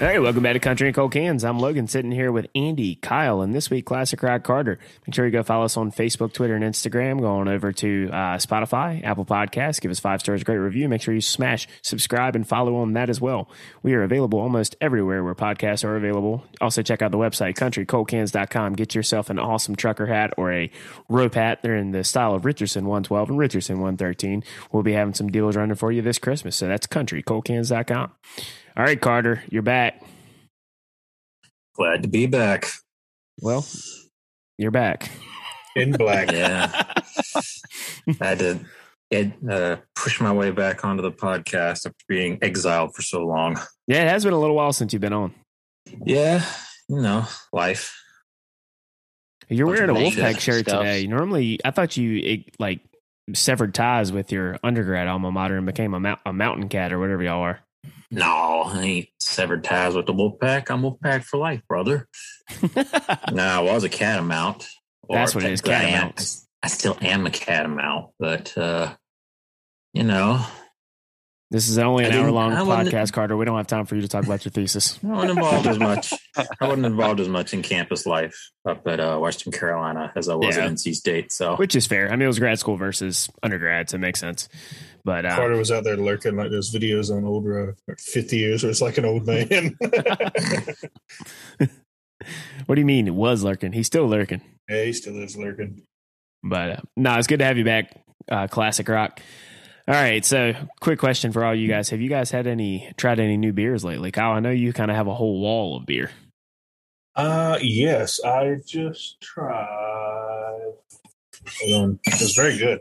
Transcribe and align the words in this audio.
All 0.00 0.06
right, 0.06 0.22
welcome 0.22 0.44
back 0.44 0.52
to 0.52 0.60
Country 0.60 0.86
and 0.86 0.94
Cold 0.94 1.10
Cans. 1.10 1.44
I'm 1.44 1.58
Logan, 1.58 1.88
sitting 1.88 2.12
here 2.12 2.30
with 2.30 2.46
Andy, 2.54 2.94
Kyle, 2.94 3.40
and 3.40 3.52
this 3.52 3.68
week 3.68 3.84
Classic 3.84 4.22
Rock 4.22 4.44
Carter. 4.44 4.78
Make 5.04 5.12
sure 5.12 5.26
you 5.26 5.32
go 5.32 5.42
follow 5.42 5.64
us 5.64 5.76
on 5.76 5.90
Facebook, 5.90 6.32
Twitter, 6.32 6.54
and 6.54 6.62
Instagram. 6.62 7.18
Go 7.18 7.26
on 7.26 7.48
over 7.48 7.72
to 7.72 8.08
uh, 8.12 8.36
Spotify, 8.36 9.02
Apple 9.02 9.24
Podcasts. 9.24 9.80
Give 9.80 9.90
us 9.90 9.98
five 9.98 10.20
stars, 10.20 10.44
great 10.44 10.58
review. 10.58 10.88
Make 10.88 11.02
sure 11.02 11.14
you 11.14 11.20
smash 11.20 11.66
subscribe 11.82 12.36
and 12.36 12.46
follow 12.46 12.76
on 12.76 12.92
that 12.92 13.10
as 13.10 13.20
well. 13.20 13.50
We 13.82 13.92
are 13.94 14.04
available 14.04 14.38
almost 14.38 14.76
everywhere 14.80 15.24
where 15.24 15.34
podcasts 15.34 15.82
are 15.82 15.96
available. 15.96 16.44
Also, 16.60 16.80
check 16.82 17.02
out 17.02 17.10
the 17.10 17.18
website 17.18 17.56
countrycoldcans.com. 17.56 18.74
Get 18.74 18.94
yourself 18.94 19.30
an 19.30 19.40
awesome 19.40 19.74
trucker 19.74 20.06
hat 20.06 20.32
or 20.36 20.52
a 20.52 20.70
rope 21.08 21.34
hat. 21.34 21.62
They're 21.62 21.74
in 21.74 21.90
the 21.90 22.04
style 22.04 22.36
of 22.36 22.44
Richardson 22.44 22.84
112 22.84 23.30
and 23.30 23.38
Richardson 23.38 23.80
113. 23.80 24.44
We'll 24.70 24.84
be 24.84 24.92
having 24.92 25.14
some 25.14 25.28
deals 25.28 25.56
running 25.56 25.74
for 25.74 25.90
you 25.90 26.02
this 26.02 26.20
Christmas. 26.20 26.54
So 26.54 26.68
that's 26.68 26.86
countrycoldcans.com. 26.86 28.12
All 28.78 28.84
right, 28.84 29.00
Carter, 29.00 29.42
you're 29.50 29.62
back. 29.62 30.02
Glad 31.74 32.02
to 32.02 32.08
be 32.08 32.26
back. 32.26 32.70
Well, 33.40 33.66
you're 34.56 34.70
back. 34.70 35.10
in 35.74 35.92
black. 35.92 36.30
Yeah. 36.32 36.70
I 37.34 38.14
had 38.24 38.38
to 38.38 38.60
get, 39.10 39.32
uh, 39.48 39.76
push 39.96 40.20
my 40.20 40.32
way 40.32 40.50
back 40.52 40.84
onto 40.84 41.02
the 41.02 41.10
podcast 41.12 41.86
after 41.86 42.04
being 42.08 42.38
exiled 42.42 42.94
for 42.94 43.02
so 43.02 43.26
long. 43.26 43.58
Yeah, 43.86 44.04
it 44.04 44.08
has 44.08 44.24
been 44.24 44.32
a 44.32 44.38
little 44.38 44.56
while 44.56 44.72
since 44.72 44.92
you've 44.92 45.02
been 45.02 45.12
on. 45.12 45.34
Yeah, 46.04 46.44
you 46.88 47.00
know, 47.00 47.26
life. 47.52 48.00
You're 49.48 49.66
Bunch 49.66 49.78
wearing 49.80 49.96
a 49.96 50.06
of 50.08 50.12
Wolfpack 50.14 50.38
shirt 50.40 50.66
stuff. 50.68 50.82
today. 50.82 51.06
Normally, 51.06 51.58
I 51.64 51.70
thought 51.70 51.96
you 51.96 52.18
it, 52.18 52.54
like 52.58 52.80
severed 53.34 53.72
ties 53.74 54.12
with 54.12 54.30
your 54.30 54.58
undergrad 54.62 55.08
alma 55.08 55.32
mater 55.32 55.56
and 55.56 55.64
became 55.66 55.94
a, 55.94 56.00
mou- 56.00 56.16
a 56.26 56.32
mountain 56.32 56.68
cat 56.68 56.92
or 56.92 56.98
whatever 56.98 57.22
y'all 57.22 57.40
are. 57.42 57.60
No, 58.10 58.62
I 58.66 58.82
ain't 58.82 59.08
severed 59.20 59.64
ties 59.64 59.94
with 59.94 60.06
the 60.06 60.14
Wolfpack. 60.14 60.70
I'm 60.70 60.82
Wolfpack 60.82 61.24
for 61.24 61.36
life, 61.36 61.62
brother. 61.68 62.08
no, 63.32 63.42
I 63.42 63.60
was 63.60 63.84
a 63.84 63.88
catamount. 63.88 64.66
That's 65.08 65.34
what 65.34 65.44
it 65.44 65.52
is, 65.52 65.60
technically 65.60 65.96
I 65.96 66.00
am-. 66.00 66.12
I 66.62 66.68
still 66.68 66.98
am 67.00 67.26
a 67.26 67.30
catamount, 67.30 68.10
but 68.18 68.56
uh, 68.56 68.94
you 69.92 70.02
know, 70.02 70.44
This 71.50 71.70
is 71.70 71.78
only 71.78 72.04
an 72.04 72.12
hour 72.12 72.30
long 72.30 72.52
podcast, 72.52 73.12
Carter. 73.14 73.34
We 73.34 73.46
don't 73.46 73.56
have 73.56 73.66
time 73.66 73.86
for 73.86 73.94
you 73.94 74.02
to 74.02 74.08
talk 74.08 74.24
about 74.26 74.44
your 74.44 74.50
thesis. 74.50 74.98
I 75.04 75.06
wasn't 75.06 75.30
involved 75.38 75.66
as 75.66 75.78
much. 75.78 76.12
I 76.36 76.46
wasn't 76.66 76.84
involved 76.84 77.20
as 77.20 77.28
much 77.28 77.54
in 77.54 77.62
campus 77.62 78.04
life 78.04 78.50
up 78.68 78.86
at 78.86 79.00
uh, 79.00 79.16
Western 79.18 79.50
Carolina 79.52 80.12
as 80.14 80.28
I 80.28 80.34
was 80.34 80.56
Yeah. 80.58 80.64
at 80.66 80.72
NC 80.72 80.94
State. 80.94 81.32
So 81.32 81.56
Which 81.56 81.74
is 81.74 81.86
fair. 81.86 82.08
I 82.08 82.16
mean, 82.16 82.22
it 82.22 82.26
was 82.26 82.38
grad 82.38 82.58
school 82.58 82.76
versus 82.76 83.30
undergrad, 83.42 83.88
so 83.88 83.94
it 83.96 84.00
makes 84.00 84.20
sense. 84.20 84.46
But 85.06 85.24
uh, 85.24 85.36
Carter 85.36 85.56
was 85.56 85.72
out 85.72 85.84
there 85.84 85.96
lurking 85.96 86.36
like 86.36 86.50
those 86.50 86.70
videos 86.70 87.10
on 87.10 87.24
old 87.24 87.46
uh, 87.48 87.72
50 87.98 88.36
years 88.36 88.62
where 88.62 88.68
it's 88.70 88.82
like 88.82 88.98
an 88.98 89.06
old 89.06 89.26
man. 89.26 89.74
what 92.66 92.74
do 92.74 92.80
you 92.80 92.84
mean 92.84 93.06
it 93.08 93.14
was 93.14 93.42
lurking? 93.42 93.72
He's 93.72 93.86
still 93.86 94.06
lurking. 94.06 94.42
yeah, 94.68 94.84
he 94.84 94.92
still 94.92 95.16
is 95.22 95.34
lurking. 95.34 95.80
But 96.42 96.70
uh, 96.70 96.80
no, 96.94 97.16
it's 97.16 97.26
good 97.26 97.38
to 97.38 97.46
have 97.46 97.56
you 97.56 97.64
back, 97.64 97.92
uh, 98.30 98.48
Classic 98.48 98.86
Rock. 98.86 99.20
All 99.88 99.94
right, 99.94 100.22
so 100.22 100.52
quick 100.80 100.98
question 100.98 101.32
for 101.32 101.42
all 101.42 101.54
you 101.54 101.66
guys: 101.66 101.88
Have 101.88 102.02
you 102.02 102.10
guys 102.10 102.30
had 102.30 102.46
any 102.46 102.92
tried 102.98 103.18
any 103.18 103.38
new 103.38 103.54
beers 103.54 103.82
lately? 103.86 104.10
Kyle, 104.10 104.32
I 104.32 104.40
know 104.40 104.50
you 104.50 104.74
kind 104.74 104.90
of 104.90 104.98
have 104.98 105.06
a 105.06 105.14
whole 105.14 105.40
wall 105.40 105.78
of 105.78 105.86
beer. 105.86 106.10
Uh 107.16 107.58
yes, 107.62 108.22
I 108.22 108.56
just 108.66 109.18
tried. 109.22 110.74
Hold 111.60 111.82
on. 111.82 112.00
It 112.04 112.20
was 112.20 112.34
very 112.34 112.58
good. 112.58 112.80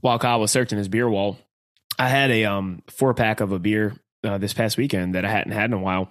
While 0.00 0.18
Kyle 0.18 0.40
was 0.40 0.50
searching 0.50 0.78
his 0.78 0.88
beer 0.88 1.08
wall, 1.08 1.38
I 1.96 2.08
had 2.08 2.32
a 2.32 2.46
um 2.46 2.82
four 2.88 3.14
pack 3.14 3.40
of 3.40 3.52
a 3.52 3.60
beer 3.60 3.94
uh, 4.24 4.38
this 4.38 4.52
past 4.52 4.76
weekend 4.76 5.14
that 5.14 5.24
I 5.24 5.30
hadn't 5.30 5.52
had 5.52 5.66
in 5.66 5.74
a 5.74 5.78
while. 5.78 6.10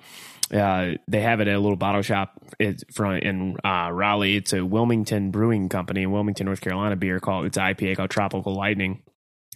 Uh, 0.53 0.93
they 1.07 1.21
have 1.21 1.41
it 1.41 1.47
at 1.49 1.55
a 1.55 1.59
little 1.59 1.75
bottle 1.75 2.01
shop 2.01 2.31
it's 2.59 2.83
from 2.93 3.13
in 3.17 3.57
uh, 3.65 3.89
Raleigh. 3.91 4.37
It's 4.37 4.53
a 4.53 4.63
Wilmington 4.65 5.29
Brewing 5.31 5.67
Company 5.69 6.03
in 6.03 6.11
Wilmington, 6.11 6.45
North 6.45 6.61
Carolina. 6.61 6.95
Beer 6.95 7.19
called 7.19 7.45
it's 7.45 7.57
IPA 7.57 7.97
called 7.97 8.09
Tropical 8.09 8.53
Lightning. 8.55 9.03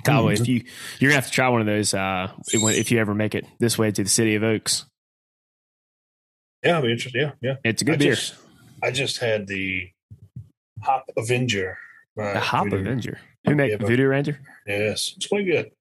Kyle, 0.05 0.25
Mm. 0.25 0.39
if 0.39 0.47
you 0.47 0.63
you're 0.99 1.09
gonna 1.11 1.15
have 1.21 1.27
to 1.27 1.31
try 1.31 1.47
one 1.49 1.61
of 1.61 1.67
those 1.67 1.93
uh, 1.93 2.31
if 2.53 2.91
you 2.91 2.99
ever 2.99 3.13
make 3.13 3.35
it 3.35 3.45
this 3.59 3.77
way 3.77 3.91
to 3.91 4.03
the 4.03 4.09
city 4.09 4.35
of 4.35 4.43
Oaks. 4.43 4.85
Yeah, 6.63 6.75
I'll 6.75 6.81
be 6.81 6.91
interested. 6.91 7.19
Yeah, 7.19 7.31
yeah. 7.41 7.55
It's 7.63 7.81
a 7.81 7.85
good 7.85 7.95
I 7.95 7.97
beer. 7.97 8.15
just, 8.15 8.35
I 8.83 8.91
just 8.91 9.17
had 9.19 9.47
the 9.47 9.89
Hop 10.81 11.05
Avenger. 11.17 11.77
The 12.15 12.39
Hop 12.39 12.65
Voodoo. 12.65 12.77
Avenger. 12.77 13.19
Who 13.45 13.55
make 13.55 13.71
Yeah, 13.71 13.77
Voodoo 13.77 14.07
Ranger? 14.07 14.39
Yes, 14.67 15.13
it's 15.17 15.27
quite 15.27 15.45
good. 15.45 15.71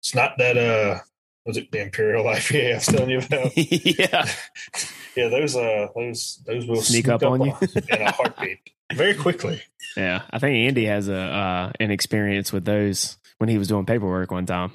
It's 0.00 0.14
not 0.14 0.36
that 0.38 0.56
uh 0.58 0.98
was 1.46 1.56
it 1.56 1.70
the 1.72 1.80
Imperial 1.82 2.24
IPA 2.24 2.70
I 2.72 2.74
was 2.74 2.86
telling 2.86 3.10
you 3.10 3.18
about? 3.18 3.56
yeah. 3.56 4.28
yeah, 5.16 5.28
those 5.28 5.56
uh 5.56 5.88
those 5.94 6.42
those 6.46 6.66
will 6.66 6.82
Sneak 6.82 7.08
up 7.08 7.22
on 7.22 7.42
you? 7.44 7.54
in 7.90 8.02
a 8.02 8.10
heartbeat 8.12 8.58
very 8.92 9.14
quickly. 9.14 9.62
Yeah. 9.96 10.22
I 10.30 10.38
think 10.38 10.54
Andy 10.68 10.86
has 10.86 11.08
a 11.08 11.16
uh, 11.16 11.72
an 11.80 11.90
experience 11.90 12.52
with 12.52 12.64
those 12.64 13.18
when 13.38 13.48
he 13.48 13.58
was 13.58 13.68
doing 13.68 13.86
paperwork 13.86 14.30
one 14.30 14.46
time. 14.46 14.72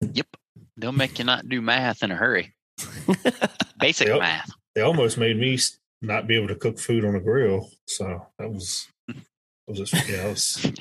Yep. 0.00 0.26
They'll 0.76 0.92
make 0.92 1.18
you 1.18 1.24
not 1.24 1.48
do 1.48 1.60
math 1.62 2.02
in 2.02 2.10
a 2.10 2.16
hurry. 2.16 2.54
Basic 3.78 4.08
Yep. 4.08 4.18
math. 4.20 4.50
They 4.74 4.80
almost 4.80 5.18
made 5.18 5.36
me 5.38 5.58
not 6.00 6.26
be 6.26 6.36
able 6.36 6.48
to 6.48 6.54
cook 6.56 6.78
food 6.78 7.04
on 7.04 7.14
a 7.14 7.20
grill, 7.20 7.70
so 7.86 8.26
that 8.38 8.50
was 8.50 8.88
that 9.06 9.16
was 9.68 9.78
just, 9.90 10.08
yeah, 10.08 10.22
that 10.24 10.30
was 10.30 10.72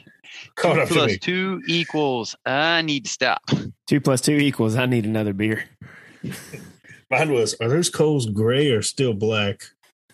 caught 0.56 0.80
up 0.80 0.90
to 0.90 1.06
me. 1.08 1.18
two 1.18 1.62
equals 1.68 2.36
I 2.46 2.82
need 2.82 3.06
to 3.06 3.12
stop. 3.12 3.42
Two 3.88 4.02
plus 4.02 4.22
two 4.22 4.38
equals 4.38 4.76
I 4.76 4.86
need 4.86 5.06
another 5.06 5.34
beer. 5.34 5.66
Mine 7.10 7.32
was: 7.32 7.56
Are 7.62 7.68
those 7.70 7.90
coals 7.90 8.26
gray 8.28 8.70
or 8.70 8.82
still 8.82 9.14
black? 9.14 9.62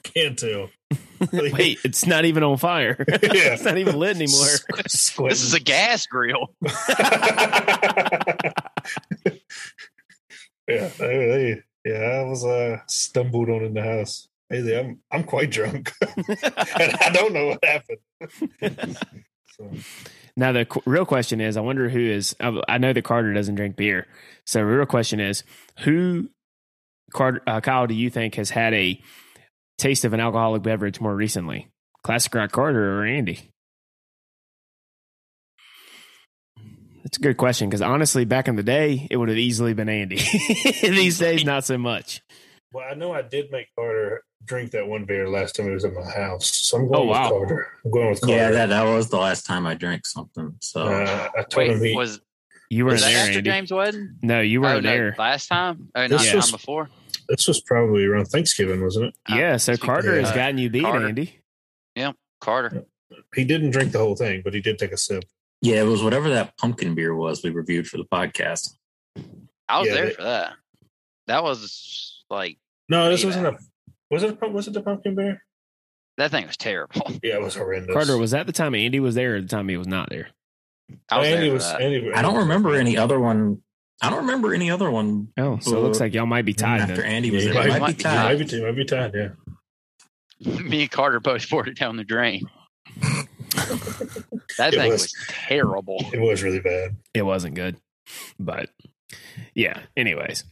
Can't 0.03 0.37
tell. 0.39 0.69
Wait, 1.33 1.79
it's 1.83 2.05
not 2.07 2.23
even 2.25 2.43
on 2.43 2.57
fire. 2.57 2.95
it's 3.07 3.63
not 3.63 3.77
even 3.77 3.97
lit 3.97 4.15
anymore. 4.15 4.45
Squinting. 4.45 5.29
This 5.29 5.43
is 5.43 5.53
a 5.53 5.59
gas 5.59 6.05
grill. 6.07 6.53
yeah, 6.61 6.73
they, 10.67 10.89
they- 10.97 11.63
yeah. 11.85 12.21
I 12.21 12.23
was 12.23 12.43
uh, 12.45 12.79
stumbled 12.87 13.49
on 13.49 13.63
in 13.63 13.73
the 13.73 13.81
house. 13.83 14.27
Hey, 14.49 14.77
I'm 14.79 14.99
I'm 15.11 15.23
quite 15.23 15.51
drunk, 15.51 15.91
and 16.01 16.95
I 17.01 17.09
don't 17.13 17.33
know 17.33 17.47
what 17.47 17.63
happened. 17.63 18.97
So, 19.59 19.69
Now 20.35 20.51
the 20.51 20.65
qu- 20.65 20.81
real 20.85 21.05
question 21.05 21.41
is, 21.41 21.57
I 21.57 21.61
wonder 21.61 21.89
who 21.89 21.99
is. 21.99 22.35
I 22.39 22.61
I 22.67 22.77
know 22.77 22.93
that 22.93 23.03
Carter 23.03 23.33
doesn't 23.33 23.55
drink 23.55 23.75
beer, 23.75 24.07
so 24.45 24.59
the 24.59 24.65
real 24.65 24.85
question 24.85 25.19
is, 25.19 25.43
who, 25.79 26.29
Carter, 27.13 27.41
uh, 27.47 27.61
Kyle, 27.61 27.87
do 27.87 27.93
you 27.93 28.09
think 28.09 28.35
has 28.35 28.51
had 28.51 28.73
a 28.73 29.01
taste 29.77 30.05
of 30.05 30.13
an 30.13 30.19
alcoholic 30.19 30.63
beverage 30.63 30.99
more 31.01 31.15
recently? 31.15 31.67
Classic 32.03 32.33
Rock 32.33 32.51
Carter 32.51 32.99
or 33.01 33.05
Andy? 33.05 33.49
That's 37.03 37.17
a 37.17 37.21
good 37.21 37.37
question 37.37 37.69
because 37.69 37.81
honestly, 37.81 38.25
back 38.25 38.47
in 38.47 38.55
the 38.57 38.63
day, 38.63 39.07
it 39.09 39.17
would 39.17 39.29
have 39.29 39.37
easily 39.37 39.73
been 39.73 39.87
Andy. 39.89 40.17
These 40.81 41.19
days, 41.19 41.45
not 41.45 41.63
so 41.65 41.77
much. 41.77 42.21
well, 42.73 42.85
I 42.89 42.95
know 42.95 43.13
I 43.13 43.21
did 43.21 43.49
make 43.51 43.67
Carter 43.77 44.23
drink 44.45 44.71
that 44.71 44.87
one 44.87 45.05
beer 45.05 45.27
last 45.29 45.55
time 45.55 45.65
he 45.67 45.71
was 45.73 45.85
at 45.85 45.93
my 45.93 46.09
house, 46.09 46.47
so 46.47 46.77
I'm 46.77 46.87
going 46.87 47.01
Oh, 47.01 47.11
wow. 47.11 47.23
with 47.39 47.47
Carter. 47.49 47.67
I'm 47.85 47.91
going 47.91 48.09
with 48.11 48.21
Carter. 48.21 48.35
yeah, 48.35 48.51
that, 48.51 48.65
that 48.69 48.83
was 48.83 49.09
the 49.09 49.17
last 49.17 49.45
time 49.45 49.65
I 49.67 49.73
drank 49.73 50.05
something. 50.05 50.55
So 50.61 50.81
Uh, 50.83 51.29
I 51.37 51.43
told 51.43 51.69
him 51.69 51.83
he, 51.83 51.95
was, 51.95 52.21
You 52.69 52.85
were 52.85 52.91
was 52.93 53.01
there, 53.01 53.17
after 53.17 53.37
Andy. 53.39 53.49
James 53.49 53.71
wedding? 53.71 54.15
No, 54.21 54.39
you 54.41 54.61
were 54.61 54.67
Oh, 54.69 54.77
in 54.77 54.83
no, 54.83 54.89
there. 54.89 55.15
last 55.17 55.47
time? 55.47 55.89
Oh, 55.95 56.01
not 56.01 56.09
This 56.09 56.29
the 56.31 56.35
was- 56.37 56.45
time 56.45 56.51
before? 56.51 56.89
this 57.29 57.45
was 57.47 57.59
probably 57.59 58.05
around 58.05 58.25
Thanksgiving, 58.25 58.81
wasn't 58.81 59.07
it? 59.07 59.15
Yeah, 59.27 59.57
so 59.57 59.75
Carter 59.75 60.11
of 60.13 60.19
has 60.21 60.29
that, 60.29 60.35
gotten 60.35 60.57
you 60.59 60.69
beat, 60.69 60.83
Carter. 60.83 61.07
Andy. 61.07 61.39
Yeah, 61.95 62.13
Carter. 62.39 62.85
He 63.35 63.43
didn't 63.43 63.71
drink 63.71 63.91
the 63.91 63.97
whole 63.99 64.15
thing, 64.15 64.41
but 64.45 64.53
he 64.53 64.61
did 64.61 64.77
take 64.79 64.91
a 64.93 64.97
sip. 64.97 65.25
yeah, 65.61 65.81
it 65.81 65.85
was 65.87 66.01
whatever 66.03 66.29
that 66.29 66.55
pumpkin 66.57 66.95
beer 66.95 67.13
was 67.15 67.43
we 67.43 67.49
reviewed 67.49 67.87
for 67.87 67.97
the 67.97 68.05
podcast. 68.05 68.75
I 69.67 69.79
was 69.79 69.87
Yeah, 69.89 69.93
there 69.95 70.05
they- 70.05 70.13
for 70.13 70.23
that. 70.23 70.53
That 71.27 71.43
was 71.43 72.23
like 72.29 72.57
No, 72.87 73.09
this 73.09 73.25
wasn't 73.25 73.47
a. 73.47 73.57
Was 74.11 74.23
it? 74.23 74.37
A, 74.41 74.47
was 74.49 74.67
it 74.67 74.73
the 74.73 74.81
pumpkin 74.81 75.15
beer? 75.15 75.43
that 76.17 76.31
thing 76.31 76.47
was 76.47 76.57
terrible. 76.57 77.01
Yeah, 77.23 77.35
it 77.35 77.41
was 77.41 77.55
horrendous. 77.55 77.93
Carter, 77.93 78.17
was 78.17 78.31
that 78.31 78.47
the 78.47 78.53
time 78.53 78.73
Andy 78.75 78.99
was 78.99 79.13
there 79.15 79.35
or 79.35 79.41
the 79.41 79.47
time 79.47 79.69
he 79.69 79.77
was 79.77 79.87
not 79.87 80.09
there? 80.09 80.29
I 81.09 81.19
was 81.19 81.27
Andy 81.27 81.45
there 81.47 81.53
was. 81.53 81.63
that. 81.71 81.81
Andy, 81.81 82.11
I 82.13 82.21
don't 82.21 82.37
remember 82.37 82.73
any 82.75 82.97
other 82.97 83.19
one. 83.19 83.61
I 84.01 84.09
don't 84.09 84.21
remember 84.21 84.53
any 84.53 84.69
other 84.71 84.89
one 84.91 85.29
Oh, 85.37 85.57
so 85.59 85.75
it 85.77 85.81
looks 85.81 85.99
like 85.99 86.13
y'all 86.13 86.25
might 86.27 86.45
be 86.45 86.53
tied. 86.53 86.81
after 86.81 86.97
then. 86.97 87.05
Andy 87.05 87.31
was 87.31 87.43
he 87.43 87.49
there. 87.49 87.55
might, 87.59 87.65
It 87.65 87.69
might 87.71 87.79
might 87.81 87.87
be 87.89 87.93
be 87.97 88.03
tied. 88.03 88.23
Might 88.25 88.37
be, 88.39 88.45
t- 88.45 88.63
might 88.63 88.75
be 88.75 88.85
tied. 88.85 89.11
Yeah. 89.15 89.29
Me 90.61 90.81
and 90.83 90.91
Carter 90.91 91.19
both 91.19 91.49
poured 91.49 91.67
it 91.67 91.77
down 91.77 91.97
the 91.97 92.03
drain. 92.03 92.47
That 94.57 94.73
It 94.73 94.77
thing 94.77 94.91
was- 94.91 95.01
was 95.03 95.13
terrible. 95.27 95.97
It 96.13 96.19
was 96.19 96.41
really 96.43 96.59
bad. 96.59 96.95
It 97.13 97.21
wasn't 97.23 97.55
good. 97.55 97.77
But 98.39 98.69
yeah, 99.53 99.81
anyways. 99.95 100.43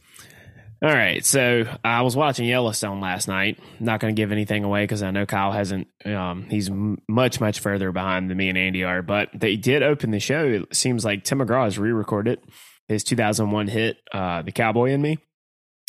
All 0.82 0.90
right, 0.92 1.24
so 1.24 1.64
I 1.82 2.02
was 2.02 2.14
watching 2.14 2.46
Yellowstone 2.46 3.00
last 3.00 3.28
night. 3.28 3.58
Not 3.80 3.98
going 3.98 4.14
to 4.14 4.20
give 4.20 4.30
anything 4.30 4.62
away 4.62 4.84
because 4.84 5.02
I 5.02 5.10
know 5.10 5.24
Kyle 5.24 5.50
hasn't. 5.50 5.88
Um, 6.04 6.44
he's 6.50 6.68
m- 6.68 6.98
much 7.08 7.40
much 7.40 7.60
further 7.60 7.92
behind 7.92 8.28
than 8.28 8.36
me 8.36 8.50
and 8.50 8.58
Andy 8.58 8.84
are. 8.84 9.00
But 9.00 9.30
they 9.34 9.56
did 9.56 9.82
open 9.82 10.10
the 10.10 10.20
show. 10.20 10.44
It 10.46 10.76
seems 10.76 11.02
like 11.02 11.24
Tim 11.24 11.38
McGraw 11.38 11.64
has 11.64 11.78
re-recorded 11.78 12.40
his 12.88 13.04
2001 13.04 13.68
hit, 13.68 13.96
uh, 14.12 14.42
"The 14.42 14.52
Cowboy 14.52 14.90
in 14.90 15.00
Me," 15.00 15.16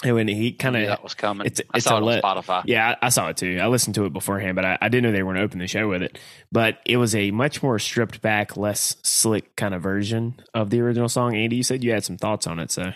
and 0.05 0.15
when 0.15 0.29
he 0.29 0.53
kind 0.53 0.77
of 0.77 0.87
that 0.87 1.03
was 1.03 1.15
coming. 1.15 1.45
it's- 1.47 1.59
I 1.73 1.77
it's 1.79 1.85
saw 1.85 1.95
a 1.97 2.01
it 2.01 2.05
lit- 2.05 2.23
on 2.23 2.37
Spotify. 2.41 2.63
Yeah, 2.65 2.95
I, 3.01 3.07
I 3.07 3.09
saw 3.09 3.27
it 3.27 3.35
too. 3.35 3.59
I 3.61 3.67
listened 3.67 3.95
to 3.95 4.05
it 4.05 4.13
beforehand, 4.13 4.55
but 4.55 4.63
I, 4.63 4.77
I 4.81 4.87
didn't 4.87 5.03
know 5.03 5.11
they 5.11 5.21
were 5.21 5.33
going 5.33 5.41
to 5.41 5.43
open 5.43 5.59
the 5.59 5.67
show 5.67 5.89
with 5.89 6.01
it. 6.01 6.17
But 6.49 6.77
it 6.85 6.95
was 6.95 7.13
a 7.13 7.31
much 7.31 7.61
more 7.61 7.77
stripped 7.77 8.21
back, 8.21 8.55
less 8.55 8.95
slick 9.03 9.53
kind 9.57 9.73
of 9.75 9.83
version 9.83 10.35
of 10.53 10.69
the 10.69 10.79
original 10.79 11.09
song. 11.09 11.35
Andy, 11.35 11.57
you 11.57 11.63
said 11.63 11.83
you 11.83 11.91
had 11.91 12.05
some 12.05 12.17
thoughts 12.17 12.47
on 12.47 12.57
it, 12.59 12.71
so 12.71 12.93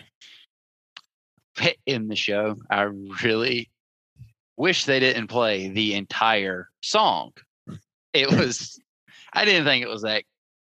in 1.86 2.08
the 2.08 2.16
show. 2.16 2.58
I 2.70 2.84
really 3.24 3.70
wish 4.58 4.86
they 4.86 5.00
didn't 5.00 5.28
play 5.28 5.70
the 5.70 5.96
entire 5.96 6.70
song. 6.82 7.32
It 8.14 8.30
was, 8.38 8.80
I 9.34 9.46
didn't 9.46 9.66
think 9.66 9.84
it 9.84 9.90
was 9.90 10.04
that 10.04 10.24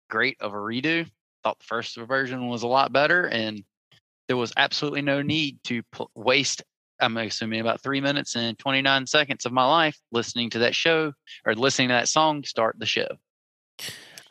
great 0.08 0.36
of 0.40 0.52
a 0.52 0.56
redo. 0.56 1.08
Thought 1.44 1.58
the 1.58 1.64
first 1.64 1.96
version 1.96 2.48
was 2.48 2.62
a 2.62 2.68
lot 2.68 2.92
better, 2.92 3.26
and 3.26 3.62
there 4.28 4.36
was 4.36 4.52
absolutely 4.56 5.02
no 5.02 5.22
need 5.22 5.58
to 5.64 5.82
pl- 5.92 6.10
waste. 6.14 6.62
I'm 6.98 7.16
assuming 7.18 7.60
about 7.60 7.82
three 7.82 8.00
minutes 8.00 8.36
and 8.36 8.58
29 8.58 9.06
seconds 9.06 9.44
of 9.44 9.52
my 9.52 9.66
life 9.66 9.98
listening 10.12 10.50
to 10.50 10.60
that 10.60 10.74
show 10.74 11.12
or 11.44 11.54
listening 11.54 11.88
to 11.88 11.94
that 11.94 12.08
song 12.08 12.42
start 12.42 12.76
the 12.78 12.86
show. 12.86 13.06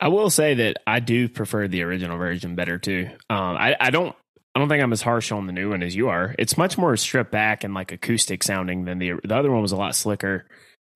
I 0.00 0.08
will 0.08 0.30
say 0.30 0.54
that 0.54 0.78
I 0.86 1.00
do 1.00 1.28
prefer 1.28 1.68
the 1.68 1.82
original 1.82 2.18
version 2.18 2.54
better 2.54 2.78
too. 2.78 3.08
Um, 3.30 3.56
I, 3.56 3.76
I 3.80 3.90
don't. 3.90 4.14
I 4.56 4.58
don't 4.58 4.70
think 4.70 4.82
I'm 4.82 4.92
as 4.94 5.02
harsh 5.02 5.32
on 5.32 5.46
the 5.46 5.52
new 5.52 5.68
one 5.68 5.82
as 5.82 5.94
you 5.94 6.08
are. 6.08 6.34
It's 6.38 6.56
much 6.56 6.78
more 6.78 6.96
stripped 6.96 7.30
back 7.30 7.62
and 7.62 7.74
like 7.74 7.92
acoustic 7.92 8.42
sounding 8.42 8.86
than 8.86 8.98
the 8.98 9.12
the 9.22 9.36
other 9.36 9.50
one 9.50 9.60
was 9.60 9.72
a 9.72 9.76
lot 9.76 9.94
slicker, 9.94 10.46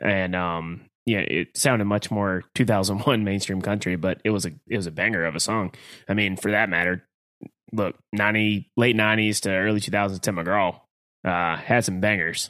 and 0.01 0.35
um, 0.35 0.87
yeah, 1.05 1.19
it 1.19 1.59
sounded 1.59 1.85
much 1.85 2.11
more 2.11 2.43
2001 2.55 3.23
mainstream 3.23 3.61
country. 3.61 3.97
But 3.97 4.23
it 4.25 4.31
was 4.31 4.47
a 4.47 4.53
it 4.67 4.79
was 4.79 4.87
a 4.87 4.91
banger 4.91 5.27
of 5.27 5.37
a 5.37 5.41
song. 5.41 5.75
I 6.09 6.15
mean, 6.15 6.39
for 6.39 6.53
that 6.53 6.71
matter, 6.71 7.07
look, 7.71 7.97
90 8.15 8.71
late 8.79 8.97
90s 8.97 9.41
to 9.43 9.51
early 9.51 9.81
2000s, 9.81 10.23
Tim 10.23 10.37
McGraw 10.37 10.81
uh, 11.27 11.57
had 11.57 11.85
some 11.85 12.01
bangers. 12.01 12.49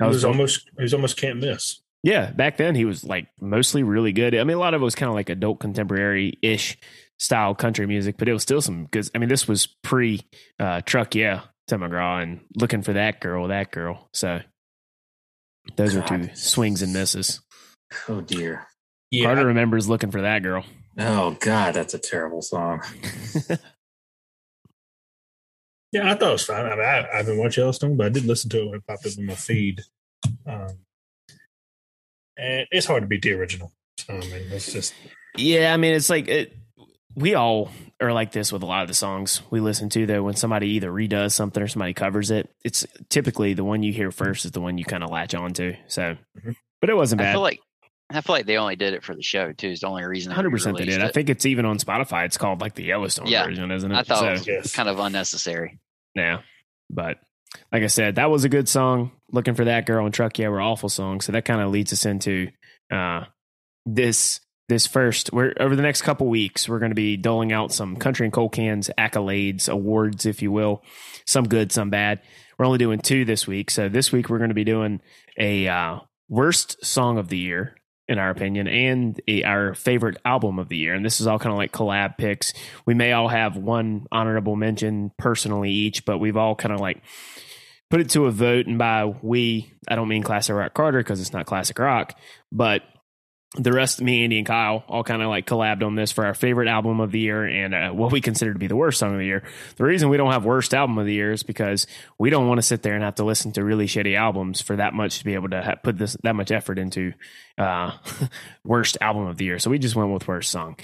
I 0.00 0.06
was 0.06 0.16
was 0.16 0.24
almost 0.24 0.70
it 0.78 0.82
was 0.82 0.94
almost 0.94 1.18
can't 1.18 1.40
miss. 1.40 1.82
yeah, 2.02 2.30
back 2.30 2.56
then 2.56 2.74
he 2.74 2.86
was 2.86 3.04
like 3.04 3.26
mostly 3.38 3.82
really 3.82 4.12
good. 4.12 4.34
I 4.34 4.44
mean, 4.44 4.56
a 4.56 4.60
lot 4.60 4.72
of 4.72 4.80
it 4.80 4.84
was 4.84 4.94
kind 4.94 5.10
of 5.10 5.14
like 5.14 5.28
adult 5.28 5.60
contemporary 5.60 6.38
ish 6.40 6.78
style 7.18 7.54
country 7.54 7.86
music, 7.86 8.16
but 8.18 8.28
it 8.28 8.32
was 8.32 8.42
still 8.42 8.62
some 8.62 8.86
good. 8.86 9.08
I 9.14 9.18
mean, 9.18 9.28
this 9.28 9.46
was 9.46 9.66
pre 9.82 10.20
uh, 10.58 10.80
Truck 10.82 11.14
Yeah, 11.14 11.42
Tim 11.66 11.80
McGraw, 11.80 12.22
and 12.22 12.40
looking 12.56 12.82
for 12.82 12.94
that 12.94 13.20
girl, 13.20 13.48
that 13.48 13.70
girl. 13.70 14.08
So 14.12 14.40
those 15.76 15.94
are 15.94 16.02
two 16.02 16.30
swings 16.34 16.82
and 16.82 16.92
misses. 16.92 17.40
Oh 18.08 18.20
dear. 18.20 18.66
Yeah, 19.10 19.24
Carter 19.26 19.46
remembers 19.46 19.88
looking 19.88 20.10
for 20.10 20.22
that 20.22 20.42
girl. 20.42 20.64
Oh 20.98 21.36
God, 21.40 21.74
that's 21.74 21.94
a 21.94 21.98
terrible 21.98 22.42
song. 22.42 22.82
yeah, 25.92 26.10
I 26.10 26.14
thought 26.14 26.28
it 26.28 26.32
was 26.32 26.44
fine. 26.44 26.66
I 26.66 26.70
mean, 26.70 26.80
I, 26.80 27.08
I 27.12 27.16
haven't 27.18 27.38
watched 27.38 27.56
Yellowstone, 27.56 27.96
but 27.96 28.06
I 28.06 28.10
did 28.10 28.26
listen 28.26 28.50
to 28.50 28.62
it 28.62 28.66
when 28.66 28.74
it 28.76 28.86
popped 28.86 29.06
up 29.06 29.12
in 29.16 29.26
my 29.26 29.34
feed. 29.34 29.82
Um, 30.46 30.78
and 32.36 32.66
it's 32.70 32.86
hard 32.86 33.02
to 33.02 33.06
beat 33.06 33.22
the 33.22 33.32
original. 33.32 33.72
So 33.98 34.14
I 34.14 34.20
mean, 34.20 34.42
it's 34.50 34.72
just 34.72 34.94
Yeah, 35.36 35.72
I 35.72 35.76
mean, 35.76 35.94
it's 35.94 36.10
like 36.10 36.28
it, 36.28 36.52
we 37.18 37.34
all 37.34 37.70
are 38.00 38.12
like 38.12 38.30
this 38.32 38.52
with 38.52 38.62
a 38.62 38.66
lot 38.66 38.82
of 38.82 38.88
the 38.88 38.94
songs 38.94 39.42
we 39.50 39.60
listen 39.60 39.88
to. 39.90 40.06
Though, 40.06 40.22
when 40.22 40.34
somebody 40.36 40.68
either 40.70 40.90
redoes 40.90 41.32
something 41.32 41.62
or 41.62 41.66
somebody 41.66 41.92
covers 41.94 42.30
it, 42.30 42.48
it's 42.64 42.86
typically 43.08 43.54
the 43.54 43.64
one 43.64 43.82
you 43.82 43.92
hear 43.92 44.10
first 44.12 44.44
is 44.44 44.52
the 44.52 44.60
one 44.60 44.78
you 44.78 44.84
kind 44.84 45.02
of 45.02 45.10
latch 45.10 45.34
on 45.34 45.52
to. 45.54 45.74
So, 45.88 46.16
Mhm. 46.44 46.54
but 46.80 46.90
it 46.90 46.94
wasn't 46.96 47.20
I 47.20 47.24
bad. 47.24 47.32
feel 47.32 47.40
like 47.42 47.60
I 48.10 48.22
feel 48.22 48.34
like 48.36 48.46
they 48.46 48.56
only 48.56 48.76
did 48.76 48.94
it 48.94 49.04
for 49.04 49.14
the 49.14 49.22
show 49.22 49.52
too. 49.52 49.68
Is 49.68 49.80
the 49.80 49.88
only 49.88 50.04
reason. 50.04 50.32
Hundred 50.32 50.50
percent, 50.50 50.78
they 50.78 50.86
did. 50.86 51.02
I 51.02 51.08
think 51.08 51.28
it's 51.28 51.44
even 51.44 51.66
on 51.66 51.76
Spotify. 51.78 52.24
It's 52.24 52.38
called 52.38 52.60
like 52.60 52.74
the 52.74 52.84
Yellowstone 52.84 53.26
Yeah. 53.26 53.44
version, 53.44 53.70
isn't 53.70 53.90
it? 53.92 53.94
I 53.96 54.02
thought 54.02 54.20
so, 54.20 54.28
it 54.28 54.32
was 54.32 54.46
yes. 54.46 54.74
kind 54.74 54.88
of 54.88 54.98
unnecessary. 54.98 55.78
yeah, 56.14 56.40
but 56.88 57.18
like 57.72 57.82
I 57.82 57.86
said, 57.88 58.14
that 58.14 58.30
was 58.30 58.44
a 58.44 58.48
good 58.48 58.68
song. 58.68 59.10
Looking 59.30 59.54
for 59.54 59.64
that 59.66 59.84
girl 59.86 60.04
and 60.06 60.14
Truck 60.14 60.38
Yeah 60.38 60.48
were 60.48 60.60
awful 60.60 60.88
songs. 60.88 61.26
So 61.26 61.32
that 61.32 61.44
kind 61.44 61.60
of 61.60 61.70
leads 61.70 61.92
us 61.92 62.06
into 62.06 62.48
uh, 62.90 63.24
this 63.84 64.40
this 64.68 64.86
first. 64.86 65.32
We're 65.32 65.54
over 65.58 65.74
the 65.74 65.82
next 65.82 66.02
couple 66.02 66.26
weeks. 66.28 66.68
We're 66.68 66.78
going 66.78 66.90
to 66.90 66.96
be 66.96 67.16
doling 67.16 67.52
out 67.52 67.72
some 67.72 67.96
Country 67.96 68.26
and 68.26 68.32
Cold 68.32 68.52
Cans 68.52 68.90
accolades, 68.98 69.68
awards, 69.68 70.26
if 70.26 70.42
you 70.42 70.52
will. 70.52 70.82
Some 71.26 71.48
good, 71.48 71.72
some 71.72 71.90
bad. 71.90 72.20
We're 72.58 72.66
only 72.66 72.78
doing 72.78 72.98
two 72.98 73.24
this 73.24 73.46
week. 73.46 73.70
So 73.70 73.88
this 73.88 74.12
week 74.12 74.28
we're 74.28 74.38
going 74.38 74.50
to 74.50 74.54
be 74.54 74.64
doing 74.64 75.00
a 75.38 75.68
uh, 75.68 76.00
worst 76.28 76.84
song 76.84 77.18
of 77.18 77.28
the 77.28 77.38
year 77.38 77.74
in 78.08 78.18
our 78.18 78.30
opinion, 78.30 78.66
and 78.66 79.20
a, 79.28 79.44
our 79.44 79.74
favorite 79.74 80.16
album 80.24 80.58
of 80.58 80.70
the 80.70 80.78
year. 80.78 80.94
And 80.94 81.04
this 81.04 81.20
is 81.20 81.26
all 81.26 81.38
kind 81.38 81.52
of 81.52 81.58
like 81.58 81.72
collab 81.72 82.16
picks. 82.16 82.54
We 82.86 82.94
may 82.94 83.12
all 83.12 83.28
have 83.28 83.56
one 83.56 84.06
honorable 84.10 84.56
mention 84.56 85.12
personally 85.18 85.70
each, 85.70 86.06
but 86.06 86.16
we've 86.16 86.36
all 86.36 86.54
kind 86.54 86.72
of 86.72 86.80
like 86.80 87.02
put 87.90 88.00
it 88.00 88.08
to 88.10 88.24
a 88.24 88.30
vote. 88.30 88.66
And 88.66 88.78
by 88.78 89.04
we, 89.04 89.74
I 89.86 89.94
don't 89.94 90.08
mean 90.08 90.22
Classic 90.22 90.56
Rock 90.56 90.72
Carter 90.72 91.00
because 91.00 91.20
it's 91.20 91.34
not 91.34 91.44
Classic 91.44 91.78
Rock, 91.78 92.18
but 92.50 92.82
the 93.56 93.72
rest 93.72 93.98
of 93.98 94.04
me, 94.04 94.24
Andy, 94.24 94.38
and 94.38 94.46
Kyle 94.46 94.84
all 94.88 95.02
kind 95.02 95.22
of 95.22 95.28
like 95.28 95.46
collabed 95.46 95.82
on 95.82 95.94
this 95.94 96.12
for 96.12 96.26
our 96.26 96.34
favorite 96.34 96.68
album 96.68 97.00
of 97.00 97.10
the 97.10 97.18
year 97.18 97.44
and 97.44 97.74
uh, 97.74 97.90
what 97.90 98.12
we 98.12 98.20
consider 98.20 98.52
to 98.52 98.58
be 98.58 98.66
the 98.66 98.76
worst 98.76 98.98
song 98.98 99.12
of 99.12 99.18
the 99.18 99.24
year. 99.24 99.42
The 99.76 99.84
reason 99.84 100.10
we 100.10 100.18
don't 100.18 100.32
have 100.32 100.44
worst 100.44 100.74
album 100.74 100.98
of 100.98 101.06
the 101.06 101.14
year 101.14 101.32
is 101.32 101.42
because 101.42 101.86
we 102.18 102.28
don't 102.28 102.46
want 102.46 102.58
to 102.58 102.62
sit 102.62 102.82
there 102.82 102.94
and 102.94 103.02
have 103.02 103.14
to 103.16 103.24
listen 103.24 103.52
to 103.52 103.64
really 103.64 103.86
shitty 103.86 104.16
albums 104.16 104.60
for 104.60 104.76
that 104.76 104.92
much 104.92 105.18
to 105.18 105.24
be 105.24 105.32
able 105.32 105.48
to 105.48 105.62
ha- 105.62 105.76
put 105.82 105.96
this 105.96 106.16
that 106.24 106.36
much 106.36 106.50
effort 106.50 106.78
into 106.78 107.14
uh, 107.56 107.92
worst 108.64 108.98
album 109.00 109.26
of 109.26 109.38
the 109.38 109.46
year. 109.46 109.58
So 109.58 109.70
we 109.70 109.78
just 109.78 109.96
went 109.96 110.12
with 110.12 110.28
worst 110.28 110.50
song. 110.50 110.76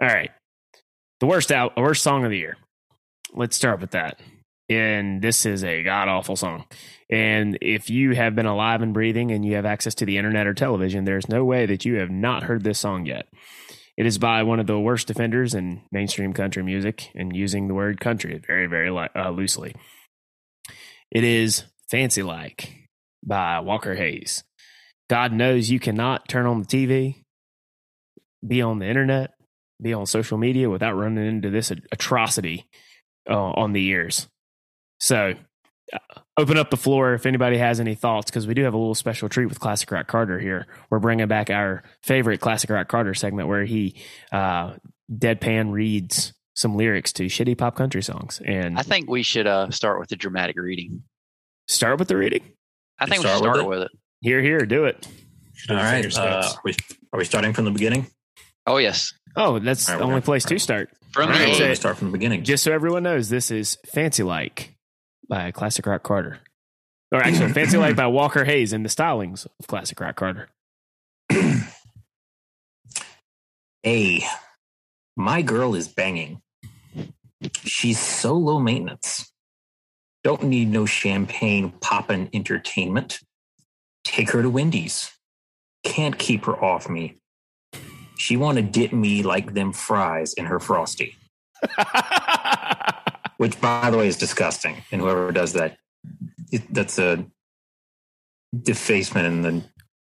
All 0.00 0.08
right, 0.08 0.30
the 1.18 1.26
worst 1.26 1.50
out 1.50 1.72
al- 1.76 1.82
worst 1.82 2.02
song 2.02 2.24
of 2.24 2.30
the 2.30 2.38
year. 2.38 2.56
Let's 3.32 3.56
start 3.56 3.80
with 3.80 3.90
that. 3.90 4.20
And 4.68 5.20
this 5.20 5.44
is 5.44 5.64
a 5.64 5.82
god 5.82 6.08
awful 6.08 6.36
song. 6.36 6.64
And 7.10 7.58
if 7.60 7.90
you 7.90 8.14
have 8.14 8.34
been 8.34 8.46
alive 8.46 8.82
and 8.82 8.94
breathing 8.94 9.30
and 9.30 9.44
you 9.44 9.56
have 9.56 9.66
access 9.66 9.94
to 9.96 10.06
the 10.06 10.18
internet 10.18 10.46
or 10.46 10.54
television, 10.54 11.04
there's 11.04 11.28
no 11.28 11.44
way 11.44 11.66
that 11.66 11.84
you 11.84 11.96
have 11.96 12.10
not 12.10 12.44
heard 12.44 12.64
this 12.64 12.78
song 12.78 13.06
yet. 13.06 13.26
It 13.96 14.06
is 14.06 14.18
by 14.18 14.42
one 14.42 14.58
of 14.58 14.66
the 14.66 14.80
worst 14.80 15.06
defenders 15.06 15.54
in 15.54 15.82
mainstream 15.92 16.32
country 16.32 16.62
music 16.62 17.10
and 17.14 17.34
using 17.34 17.68
the 17.68 17.74
word 17.74 18.00
country 18.00 18.40
very, 18.44 18.66
very 18.66 18.88
uh, 18.88 19.30
loosely. 19.30 19.74
It 21.10 21.22
is 21.22 21.64
Fancy 21.88 22.22
Like 22.22 22.88
by 23.24 23.60
Walker 23.60 23.94
Hayes. 23.94 24.42
God 25.08 25.32
knows 25.32 25.70
you 25.70 25.78
cannot 25.78 26.28
turn 26.28 26.46
on 26.46 26.62
the 26.62 26.66
TV, 26.66 27.22
be 28.46 28.62
on 28.62 28.78
the 28.78 28.86
internet, 28.86 29.34
be 29.80 29.92
on 29.92 30.06
social 30.06 30.38
media 30.38 30.70
without 30.70 30.94
running 30.94 31.26
into 31.26 31.50
this 31.50 31.70
atrocity 31.70 32.66
uh, 33.28 33.34
on 33.34 33.72
the 33.72 33.84
ears. 33.86 34.28
So, 34.98 35.34
open 36.36 36.56
up 36.58 36.70
the 36.70 36.76
floor 36.76 37.14
if 37.14 37.26
anybody 37.26 37.56
has 37.58 37.78
any 37.80 37.94
thoughts 37.94 38.30
because 38.30 38.46
we 38.46 38.54
do 38.54 38.62
have 38.64 38.74
a 38.74 38.76
little 38.78 38.94
special 38.94 39.28
treat 39.28 39.46
with 39.46 39.60
Classic 39.60 39.90
Rock 39.90 40.06
Carter 40.06 40.38
here. 40.38 40.66
We're 40.90 40.98
bringing 40.98 41.28
back 41.28 41.50
our 41.50 41.82
favorite 42.02 42.40
Classic 42.40 42.68
Rock 42.70 42.88
Carter 42.88 43.14
segment 43.14 43.48
where 43.48 43.64
he 43.64 43.94
uh, 44.32 44.74
deadpan 45.12 45.72
reads 45.72 46.32
some 46.54 46.76
lyrics 46.76 47.12
to 47.12 47.24
shitty 47.26 47.56
pop 47.58 47.76
country 47.76 48.02
songs 48.02 48.40
and 48.44 48.78
I 48.78 48.82
think 48.82 49.10
we 49.10 49.22
should 49.22 49.46
uh, 49.46 49.70
start 49.70 49.98
with 49.98 50.08
the 50.08 50.16
dramatic 50.16 50.56
reading. 50.56 51.02
start 51.68 51.98
with 51.98 52.08
the 52.08 52.16
reading. 52.16 52.42
I 52.98 53.06
think 53.06 53.22
we 53.22 53.28
Start 53.28 53.38
should 53.38 53.44
with 53.48 53.54
start 53.56 53.66
it? 53.66 53.68
with 53.68 53.82
it. 53.82 53.90
Here, 54.20 54.40
here, 54.40 54.58
do 54.60 54.84
it. 54.84 55.06
All 55.68 55.76
right. 55.76 56.16
Uh, 56.18 56.20
are, 56.54 56.60
we, 56.64 56.74
are 57.12 57.18
we 57.18 57.24
starting 57.24 57.52
from 57.52 57.64
the 57.64 57.70
beginning? 57.72 58.06
Oh 58.66 58.76
yes, 58.78 59.12
Oh, 59.36 59.58
that's 59.58 59.88
All 59.88 59.94
right, 59.94 59.98
the 59.98 60.04
only 60.04 60.12
gonna- 60.14 60.22
place 60.22 60.44
to 60.44 60.58
start. 60.60 60.90
from 61.12 61.28
All 61.30 61.36
the 61.36 61.44
right, 61.44 61.54
so- 61.54 61.60
gonna 61.64 61.76
start 61.76 61.96
from 61.98 62.08
the 62.08 62.12
beginning. 62.12 62.44
Just 62.44 62.62
so 62.62 62.72
everyone 62.72 63.02
knows, 63.02 63.28
this 63.28 63.50
is 63.50 63.76
Fancy 63.86 64.22
Like 64.22 64.73
by 65.28 65.50
Classic 65.50 65.84
Rock 65.86 66.02
Carter. 66.02 66.40
Or 67.12 67.22
actually, 67.22 67.52
Fancy 67.54 67.76
Like 67.76 67.96
by 67.96 68.06
Walker 68.06 68.44
Hayes 68.44 68.72
and 68.72 68.84
the 68.84 68.88
stylings 68.88 69.46
of 69.46 69.66
Classic 69.66 69.98
Rock 70.00 70.16
Carter. 70.16 70.48
A. 73.86 74.24
My 75.16 75.42
girl 75.42 75.74
is 75.74 75.88
banging. 75.88 76.40
She's 77.64 77.98
so 77.98 78.34
low 78.34 78.58
maintenance. 78.58 79.30
Don't 80.22 80.44
need 80.44 80.68
no 80.68 80.86
champagne 80.86 81.70
poppin' 81.80 82.30
entertainment. 82.32 83.20
Take 84.04 84.30
her 84.30 84.42
to 84.42 84.48
Wendy's. 84.48 85.10
Can't 85.82 86.18
keep 86.18 86.46
her 86.46 86.56
off 86.64 86.88
me. 86.88 87.20
She 88.18 88.36
want 88.38 88.56
to 88.56 88.62
dip 88.62 88.92
me 88.92 89.22
like 89.22 89.52
them 89.54 89.72
fries 89.72 90.32
in 90.34 90.46
her 90.46 90.58
frosty, 90.58 91.16
which, 93.44 93.60
by 93.60 93.90
the 93.90 93.98
way, 93.98 94.08
is 94.08 94.16
disgusting. 94.16 94.82
And 94.90 95.02
whoever 95.02 95.30
does 95.32 95.52
that, 95.52 95.76
it, 96.50 96.62
that's 96.72 96.98
a 96.98 97.26
defacement 98.58 99.26
in 99.26 99.42
the 99.42 99.64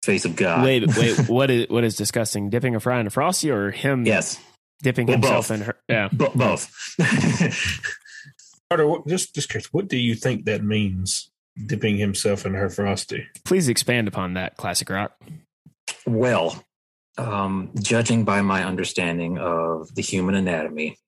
face 0.05 0.25
of 0.25 0.37
God. 0.37 0.63
wait, 0.65 0.87
wait, 0.97 1.19
what 1.29 1.51
is 1.51 1.69
what 1.69 1.83
is 1.83 1.97
disgusting? 1.97 2.49
Dipping 2.49 2.77
a 2.77 2.81
fry 2.81 3.01
in 3.01 3.07
a 3.07 3.11
frosty 3.11 3.51
or 3.51 3.71
him 3.73 4.07
Yes, 4.07 4.39
dipping 4.83 5.07
Well, 5.09 5.17
himself 5.17 5.49
both. 5.49 5.57
in 5.59 5.65
her? 5.67 5.77
Yeah. 5.89 6.09
bo- 6.13 6.31
both. 6.35 6.71
Carter, 8.71 8.87
what, 8.87 9.07
just 9.09 9.35
just 9.35 9.49
curious, 9.49 9.73
what 9.73 9.89
do 9.89 9.97
you 9.97 10.15
think 10.15 10.45
that 10.45 10.63
means? 10.63 11.31
dipping 11.67 11.97
himself 11.99 12.45
in 12.47 12.53
her 12.55 12.69
frosty. 12.69 13.25
Please 13.45 13.69
expand 13.69 14.09
upon 14.09 14.35
that 14.35 14.57
classic 14.57 14.91
rock. 14.91 15.17
Well, 16.05 16.65
um, 17.17 17.71
judging 17.81 18.25
by 18.25 18.43
my 18.43 18.65
understanding 18.65 19.39
of 19.39 19.95
the 19.95 20.03
human 20.03 20.35
anatomy, 20.35 20.99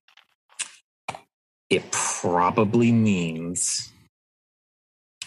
it 1.71 1.91
probably 1.91 2.93
means 2.93 3.93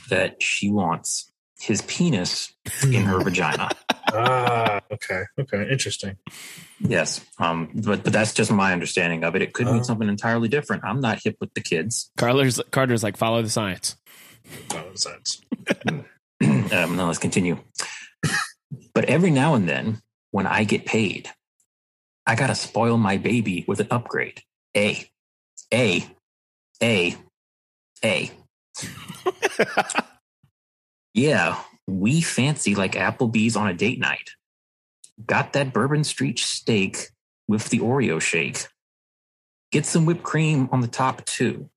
that 0.09 0.41
she 0.41 0.69
wants 0.69 1.31
his 1.59 1.81
penis 1.83 2.53
in 2.83 3.03
her 3.03 3.19
vagina. 3.19 3.69
Ah, 4.11 4.81
okay, 4.91 5.21
okay, 5.37 5.69
interesting. 5.69 6.17
Yes, 6.79 7.23
um, 7.37 7.69
but 7.75 8.03
but 8.03 8.11
that's 8.11 8.33
just 8.33 8.51
my 8.51 8.73
understanding 8.73 9.23
of 9.23 9.35
it. 9.35 9.43
It 9.43 9.53
could 9.53 9.67
mean 9.67 9.83
something 9.83 10.09
entirely 10.09 10.47
different. 10.47 10.83
I'm 10.83 10.99
not 10.99 11.19
hip 11.23 11.35
with 11.39 11.53
the 11.53 11.61
kids. 11.61 12.09
Carter's 12.17 12.59
Carter's 12.71 13.03
like 13.03 13.17
follow 13.17 13.43
the 13.43 13.51
science. 13.51 13.97
Common 14.69 14.97
sense. 14.97 15.41
um, 15.91 16.05
no, 16.41 17.05
let's 17.05 17.19
continue. 17.19 17.59
But 18.95 19.05
every 19.05 19.29
now 19.29 19.53
and 19.53 19.69
then, 19.69 20.01
when 20.31 20.47
I 20.47 20.63
get 20.63 20.87
paid, 20.87 21.29
I 22.25 22.33
gotta 22.33 22.55
spoil 22.55 22.97
my 22.97 23.17
baby 23.17 23.63
with 23.67 23.79
an 23.79 23.87
upgrade. 23.91 24.41
A, 24.75 25.07
A, 25.71 26.03
A, 26.81 27.15
A. 28.03 28.31
Yeah, 31.13 31.61
we 31.87 32.21
fancy 32.21 32.75
like 32.75 32.93
Applebee's 32.93 33.55
on 33.55 33.67
a 33.67 33.73
date 33.73 33.99
night. 33.99 34.29
Got 35.25 35.53
that 35.53 35.73
Bourbon 35.73 36.03
Street 36.03 36.39
steak 36.39 37.09
with 37.47 37.69
the 37.69 37.79
Oreo 37.79 38.21
shake. 38.21 38.67
Get 39.71 39.85
some 39.85 40.05
whipped 40.05 40.23
cream 40.23 40.69
on 40.71 40.81
the 40.81 40.87
top 40.87 41.25
too. 41.25 41.69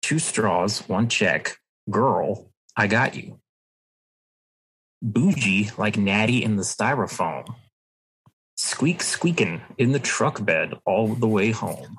Two 0.00 0.18
straws, 0.18 0.80
one 0.88 1.08
check. 1.08 1.58
Girl, 1.90 2.50
I 2.76 2.86
got 2.86 3.14
you. 3.14 3.40
Bougie 5.02 5.70
like 5.76 5.96
Natty 5.98 6.42
in 6.42 6.56
the 6.56 6.62
styrofoam. 6.62 7.54
Squeak 8.56 9.02
squeaking 9.02 9.60
in 9.76 9.92
the 9.92 9.98
truck 9.98 10.44
bed 10.44 10.74
all 10.86 11.08
the 11.08 11.28
way 11.28 11.50
home. 11.50 11.98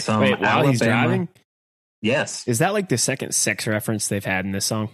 Some 0.00 0.20
Wait, 0.20 0.38
while 0.40 0.66
he's 0.66 0.80
Alabama- 0.82 1.06
driving, 1.08 1.28
Yes. 2.00 2.46
is 2.46 2.58
that 2.60 2.72
like 2.72 2.88
the 2.88 2.98
second 2.98 3.34
sex 3.34 3.66
reference 3.66 4.08
they've 4.08 4.24
had 4.24 4.44
in 4.44 4.52
this 4.52 4.66
song? 4.66 4.90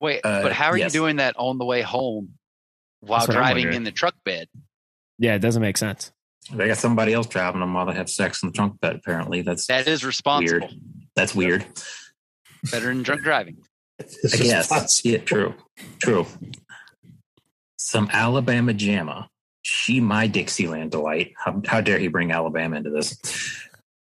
Wait, 0.00 0.20
Uh, 0.24 0.42
but 0.42 0.52
how 0.52 0.70
are 0.70 0.76
yes. 0.78 0.92
you 0.94 1.00
doing 1.00 1.16
that 1.16 1.34
on 1.38 1.58
the 1.58 1.64
way 1.64 1.82
home 1.82 2.34
while 3.00 3.20
That's 3.20 3.28
what 3.28 3.36
I'm 3.36 3.42
driving 3.54 3.72
in 3.74 3.84
the 3.84 3.92
truck 3.92 4.14
bed? 4.24 4.48
Yeah, 5.18 5.34
it 5.34 5.40
doesn't 5.40 5.62
make 5.62 5.76
sense. 5.76 6.10
They 6.52 6.66
got 6.66 6.78
somebody 6.78 7.12
else 7.12 7.26
driving 7.28 7.60
them 7.60 7.72
while 7.74 7.86
they 7.86 7.94
have 7.94 8.10
sex 8.10 8.42
in 8.42 8.48
the 8.48 8.52
trunk 8.52 8.80
bed, 8.80 8.96
apparently. 8.96 9.42
That's 9.42 9.66
That 9.66 9.86
is 9.86 10.04
responsible. 10.04 10.70
that's 11.14 11.34
weird. 11.34 11.64
Better 12.70 12.86
than 12.86 13.02
drunk 13.02 13.22
driving. 13.22 13.58
It's 13.98 14.34
I 14.34 14.42
guess. 14.42 14.68
possible. 14.68 15.10
Yeah, 15.12 15.18
true. 15.18 15.54
True. 16.00 16.26
Some 17.76 18.08
Alabama 18.12 18.72
jamma. 18.72 19.28
She 19.62 20.00
my 20.00 20.26
Dixieland 20.26 20.90
delight. 20.90 21.34
How, 21.36 21.60
how 21.66 21.80
dare 21.80 21.98
he 21.98 22.08
bring 22.08 22.32
Alabama 22.32 22.76
into 22.76 22.90
this? 22.90 23.16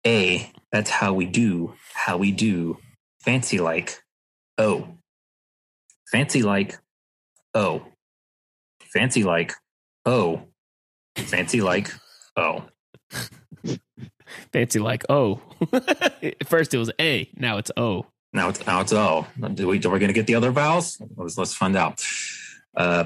A, 0.05 0.51
that's 0.71 0.89
how 0.89 1.13
we 1.13 1.25
do, 1.25 1.73
how 1.93 2.17
we 2.17 2.31
do. 2.31 2.77
Fancy 3.21 3.59
like, 3.59 4.01
oh. 4.57 4.87
Fancy 6.11 6.41
like, 6.41 6.77
oh. 7.53 7.83
Fancy 8.81 9.23
like, 9.23 9.53
oh. 10.05 10.43
Fancy 11.17 11.61
like, 11.61 11.91
oh. 12.37 12.63
Fancy 14.53 14.79
like 14.79 15.03
oh. 15.09 15.41
At 15.73 16.47
first 16.47 16.73
it 16.73 16.77
was 16.77 16.91
A, 16.99 17.29
now 17.35 17.57
it's 17.57 17.71
O. 17.75 18.05
Now 18.31 18.49
it's 18.49 18.65
now 18.65 18.81
it's 18.81 18.93
oh. 18.93 19.27
Do 19.53 19.67
we, 19.67 19.77
are 19.77 19.89
we 19.89 19.99
going 19.99 20.07
to 20.07 20.13
get 20.13 20.27
the 20.27 20.35
other 20.35 20.51
vowels? 20.51 21.01
Let's 21.17 21.37
let's 21.37 21.53
find 21.53 21.75
out. 21.75 22.03
Uh, 22.75 23.05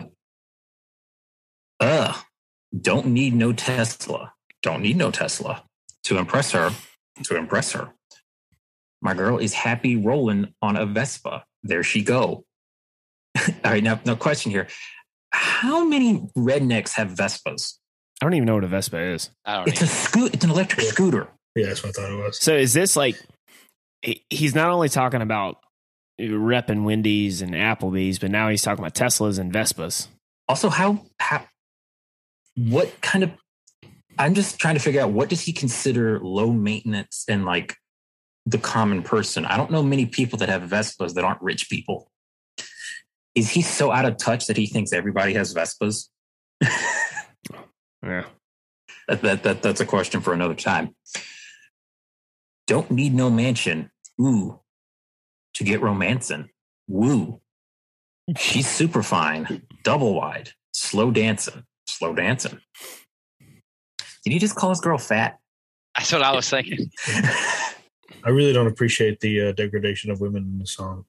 uh, 1.80 2.14
don't 2.80 3.08
need 3.08 3.34
no 3.34 3.54
Tesla. 3.54 4.34
Don't 4.62 4.82
need 4.82 4.98
no 4.98 5.12
Tesla 5.12 5.64
to 6.04 6.18
impress 6.18 6.52
her. 6.52 6.72
To 7.26 7.36
impress 7.38 7.74
her, 7.74 7.90
my 9.02 9.14
girl 9.14 9.38
is 9.38 9.54
happy 9.54 9.96
rolling 9.96 10.54
on 10.64 10.76
a 10.76 10.86
Vespa. 10.86 11.46
There 11.62 11.84
she 11.84 12.04
go. 12.04 12.44
All 13.38 13.44
right, 13.66 13.84
now 13.84 14.00
no 14.06 14.16
question 14.16 14.52
here. 14.52 14.68
How 15.32 15.86
many 15.86 16.22
rednecks 16.38 16.94
have 16.94 17.10
Vespas? 17.10 17.76
I 18.22 18.26
don't 18.26 18.34
even 18.34 18.46
know 18.48 18.56
what 18.56 18.64
a 18.64 18.68
Vespa 18.68 19.00
is. 19.00 19.30
I 19.46 19.58
don't 19.58 19.68
It's 19.68 19.82
a 19.82 19.86
know. 19.86 19.92
scoot. 19.92 20.34
It's 20.34 20.44
an 20.46 20.52
electric 20.52 20.86
scooter. 20.88 21.28
Yeah, 21.56 21.68
that's 21.68 21.84
what 21.84 21.90
I 21.90 22.02
thought 22.02 22.12
it 22.12 22.24
was. 22.24 22.40
So 22.42 22.56
is 22.56 22.74
this 22.74 22.96
like 22.96 23.20
he- 24.02 24.24
he's 24.30 24.56
not 24.56 24.70
only 24.72 24.90
talking 24.90 25.22
about 25.22 25.58
repping 26.20 26.84
Wendy's 26.84 27.42
and 27.42 27.54
Applebee's, 27.54 28.18
but 28.20 28.32
now 28.32 28.50
he's 28.50 28.62
talking 28.62 28.84
about 28.84 28.96
Teslas 28.96 29.38
and 29.40 29.52
Vespas. 29.54 30.08
also 30.48 30.70
how 30.70 31.06
how 31.20 31.46
what 32.56 33.02
kind 33.02 33.24
of 33.24 33.32
i'm 34.18 34.34
just 34.34 34.60
trying 34.60 34.76
to 34.76 34.82
figure 34.82 35.02
out 35.02 35.12
what 35.12 35.30
does 35.30 35.42
he 35.42 35.54
consider 35.54 36.20
low 36.20 36.52
maintenance 36.52 37.26
and 37.28 37.46
like 37.46 37.78
the 38.46 38.58
common 38.58 39.04
person? 39.04 39.46
I 39.46 39.58
don't 39.58 39.72
know 39.72 39.84
many 39.84 40.06
people 40.06 40.40
that 40.40 40.50
have 40.50 40.64
vespas 40.64 41.14
that 41.14 41.24
aren't 41.24 41.42
rich 41.42 41.70
people. 41.70 42.12
Is 43.36 43.50
he 43.50 43.62
so 43.62 43.92
out 43.92 44.06
of 44.06 44.18
touch 44.18 44.48
that 44.48 44.58
he 44.58 44.68
thinks 44.68 44.94
everybody 44.94 45.34
has 45.34 45.54
vespas? 45.54 46.10
Yeah. 48.06 48.26
that, 49.08 49.22
that, 49.22 49.44
that 49.44 49.62
that's 49.62 49.80
a 49.80 49.86
question 49.86 50.20
for 50.20 50.34
another 50.34 50.56
time. 50.56 50.94
Don't 52.68 52.92
need 52.92 53.14
no 53.14 53.30
mansion. 53.30 53.92
Ooh. 54.20 54.60
To 55.54 55.64
get 55.64 55.82
romancing. 55.82 56.50
Woo. 56.90 57.40
She's 58.38 58.70
super 58.70 59.04
fine. 59.04 59.64
Double 59.84 60.16
wide. 60.16 60.50
Slow 60.74 61.12
dancing. 61.12 61.64
Slow 61.88 62.14
dancing 62.14 62.60
did 64.24 64.34
he 64.34 64.40
just 64.40 64.56
call 64.56 64.70
this 64.70 64.80
girl 64.80 64.98
fat 64.98 65.40
That's 65.96 66.12
what 66.12 66.22
I 66.22 66.32
was 66.36 66.50
thinking. 66.50 66.90
I 68.26 68.30
really 68.30 68.54
don't 68.54 68.68
appreciate 68.68 69.20
the 69.20 69.50
uh, 69.50 69.52
degradation 69.52 70.12
of 70.12 70.22
women 70.22 70.44
in 70.44 70.60
the 70.60 70.66
song. 70.66 71.06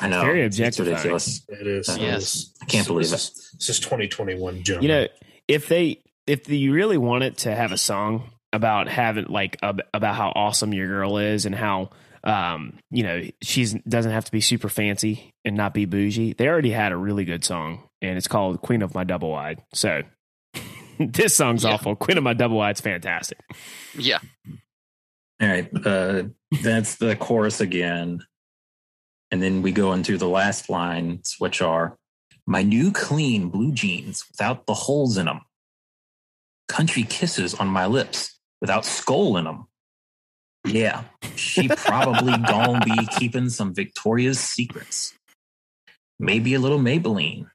i 0.00 0.08
know 0.08 0.22
Very 0.22 0.42
It's 0.42 0.58
ridiculous. 0.58 1.42
It 1.48 1.66
is. 1.66 1.88
it 1.88 2.00
Yes. 2.00 2.52
I 2.60 2.64
can't 2.66 2.86
believe 2.86 3.10
this 3.10 3.28
Is, 3.30 3.50
this 3.58 3.68
is 3.70 3.80
2021, 3.80 4.62
You 4.80 4.88
know, 4.88 5.06
if 5.46 5.68
they 5.68 6.02
if 6.26 6.48
you 6.48 6.72
really 6.72 6.98
wanted 6.98 7.38
to 7.38 7.54
have 7.54 7.72
a 7.72 7.78
song 7.78 8.30
about 8.52 8.88
having 8.88 9.26
like 9.26 9.56
ab- 9.62 9.82
about 9.94 10.16
how 10.16 10.30
awesome 10.34 10.74
your 10.74 10.88
girl 10.88 11.18
is 11.18 11.46
and 11.46 11.54
how 11.54 11.90
um 12.24 12.78
you 12.90 13.02
know 13.02 13.22
she's 13.40 13.72
doesn't 13.88 14.12
have 14.12 14.24
to 14.26 14.32
be 14.32 14.40
super 14.40 14.68
fancy 14.68 15.32
and 15.44 15.56
not 15.56 15.72
be 15.72 15.86
bougie, 15.86 16.34
they 16.34 16.48
already 16.48 16.70
had 16.70 16.92
a 16.92 16.96
really 16.96 17.24
good 17.24 17.44
song 17.44 17.88
and 18.02 18.16
it's 18.16 18.28
called 18.28 18.60
Queen 18.62 18.82
of 18.82 18.94
My 18.94 19.04
Double 19.04 19.30
Wide. 19.30 19.62
So 19.74 20.02
this 21.12 21.34
song's 21.34 21.64
Yeah. 21.64 21.70
awful. 21.72 21.96
Queen 21.96 22.18
of 22.18 22.24
My 22.24 22.34
Double 22.34 22.56
Wide's 22.56 22.80
fantastic. 22.80 23.38
Yeah. 23.96 24.18
all 25.40 25.48
right 25.48 25.68
uh 25.86 26.24
that's 26.62 26.96
the 26.96 27.16
chorus 27.16 27.60
again 27.60 28.20
and 29.30 29.42
then 29.42 29.62
we 29.62 29.72
go 29.72 29.92
into 29.92 30.18
the 30.18 30.28
last 30.28 30.68
lines 30.68 31.34
which 31.38 31.62
are 31.62 31.96
my 32.46 32.62
new 32.62 32.92
clean 32.92 33.48
blue 33.48 33.72
jeans 33.72 34.24
without 34.30 34.66
the 34.66 34.74
holes 34.74 35.16
in 35.16 35.26
them 35.26 35.40
country 36.68 37.04
kisses 37.04 37.54
on 37.54 37.68
my 37.68 37.86
lips 37.86 38.38
without 38.60 38.84
Skoal 38.84 39.38
in 39.38 39.44
them 39.44 39.66
yeah 40.66 41.04
she 41.36 41.68
probably 41.68 42.36
gonna 42.46 42.84
be 42.84 43.06
keeping 43.18 43.48
some 43.48 43.74
victoria's 43.74 44.38
secrets 44.38 45.14
maybe 46.18 46.52
a 46.54 46.60
little 46.60 46.78
maybelline 46.78 47.46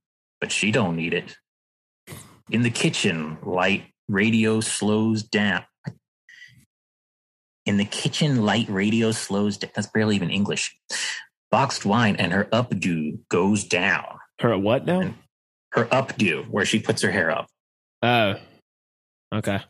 but 0.42 0.52
she 0.52 0.72
don't 0.72 0.96
need 0.96 1.14
it 1.14 1.38
in 2.50 2.62
the 2.62 2.70
kitchen 2.70 3.38
light 3.44 3.86
radio 4.08 4.60
slows 4.60 5.24
down 5.24 5.64
in 7.66 7.78
the 7.78 7.86
kitchen, 7.86 8.46
light 8.46 8.70
radio 8.70 9.12
slows 9.12 9.58
down. 9.58 9.72
That's 9.76 9.88
barely 9.88 10.16
even 10.16 10.30
English. 10.30 10.78
Boxed 11.52 11.86
wine 11.86 12.16
and 12.18 12.32
her 12.32 12.46
updo 12.46 13.20
goes 13.30 13.64
down. 13.64 14.20
Her 14.40 14.58
what 14.58 14.86
now? 14.86 15.14
Her 15.72 15.86
updo, 15.86 16.48
where 16.50 16.66
she 16.66 16.80
puts 16.80 17.02
her 17.02 17.12
hair 17.12 17.32
up. 17.32 17.48
Oh. 18.02 18.36
Okay. 19.34 19.62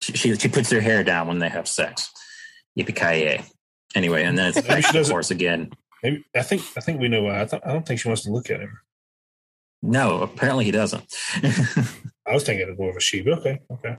She, 0.00 0.12
she, 0.14 0.34
she 0.36 0.48
puts 0.48 0.70
her 0.70 0.80
hair 0.80 1.04
down 1.04 1.28
when 1.28 1.38
they 1.38 1.48
have 1.48 1.68
sex. 1.68 2.10
Yippee 2.78 2.96
ki 2.96 3.44
Anyway, 3.94 4.24
and 4.24 4.38
then 4.38 4.48
it's 4.48 4.56
Maybe 4.56 4.68
back 4.68 4.86
she 4.86 4.92
to 4.92 5.04
the 5.04 5.10
course 5.10 5.30
again. 5.30 5.70
Maybe 6.02 6.24
I 6.34 6.42
think 6.42 6.62
I 6.76 6.80
think 6.80 6.98
we 6.98 7.08
know 7.08 7.22
why. 7.22 7.42
I, 7.42 7.44
th- 7.44 7.62
I 7.64 7.72
don't 7.72 7.86
think 7.86 8.00
she 8.00 8.08
wants 8.08 8.22
to 8.22 8.32
look 8.32 8.50
at 8.50 8.60
him. 8.60 8.78
No, 9.82 10.22
apparently 10.22 10.64
he 10.64 10.70
doesn't. 10.70 11.04
I 12.26 12.34
was 12.34 12.44
thinking 12.44 12.66
it 12.66 12.70
was 12.70 12.78
more 12.78 12.90
of 12.90 12.96
a 12.96 13.00
she, 13.00 13.20
but 13.22 13.38
okay, 13.40 13.60
okay. 13.72 13.96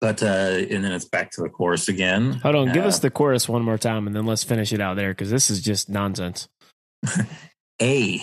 but 0.00 0.22
uh, 0.22 0.26
and 0.26 0.84
then 0.84 0.92
it's 0.92 1.04
back 1.04 1.30
to 1.32 1.42
the 1.42 1.48
chorus 1.48 1.88
again. 1.88 2.32
Hold 2.34 2.54
on, 2.56 2.72
give 2.72 2.84
Uh, 2.84 2.88
us 2.88 2.98
the 3.00 3.10
chorus 3.10 3.48
one 3.48 3.62
more 3.62 3.78
time 3.78 4.06
and 4.06 4.14
then 4.14 4.26
let's 4.26 4.44
finish 4.44 4.72
it 4.72 4.80
out 4.80 4.96
there 4.96 5.10
because 5.10 5.30
this 5.30 5.50
is 5.50 5.60
just 5.62 5.88
nonsense. 5.88 6.48
A. 7.82 8.22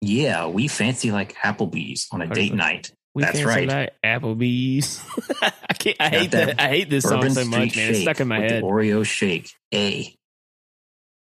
Yeah, 0.00 0.46
we 0.46 0.68
fancy 0.68 1.10
like 1.12 1.34
Applebee's 1.34 2.08
on 2.12 2.22
a 2.22 2.26
What 2.26 2.38
is 2.38 2.48
date 2.48 2.54
night. 2.54 2.92
We 3.14 3.22
That's 3.22 3.40
fancy 3.40 3.66
right. 3.66 3.68
Like 3.68 3.92
Applebee's. 4.04 5.02
I 5.42 5.74
can't. 5.74 5.96
I 6.00 6.10
Got 6.10 6.18
hate 6.20 6.30
that 6.30 6.46
that. 6.56 6.60
I 6.60 6.68
hate 6.68 6.88
this 6.90 7.04
song 7.04 7.20
Bourbon 7.20 7.34
so 7.34 7.44
much, 7.44 7.76
man. 7.76 7.90
It's 7.90 8.00
stuck 8.00 8.20
in 8.20 8.28
my 8.28 8.40
head. 8.40 8.62
Oreo 8.62 9.04
shake. 9.04 9.50
A. 9.74 10.16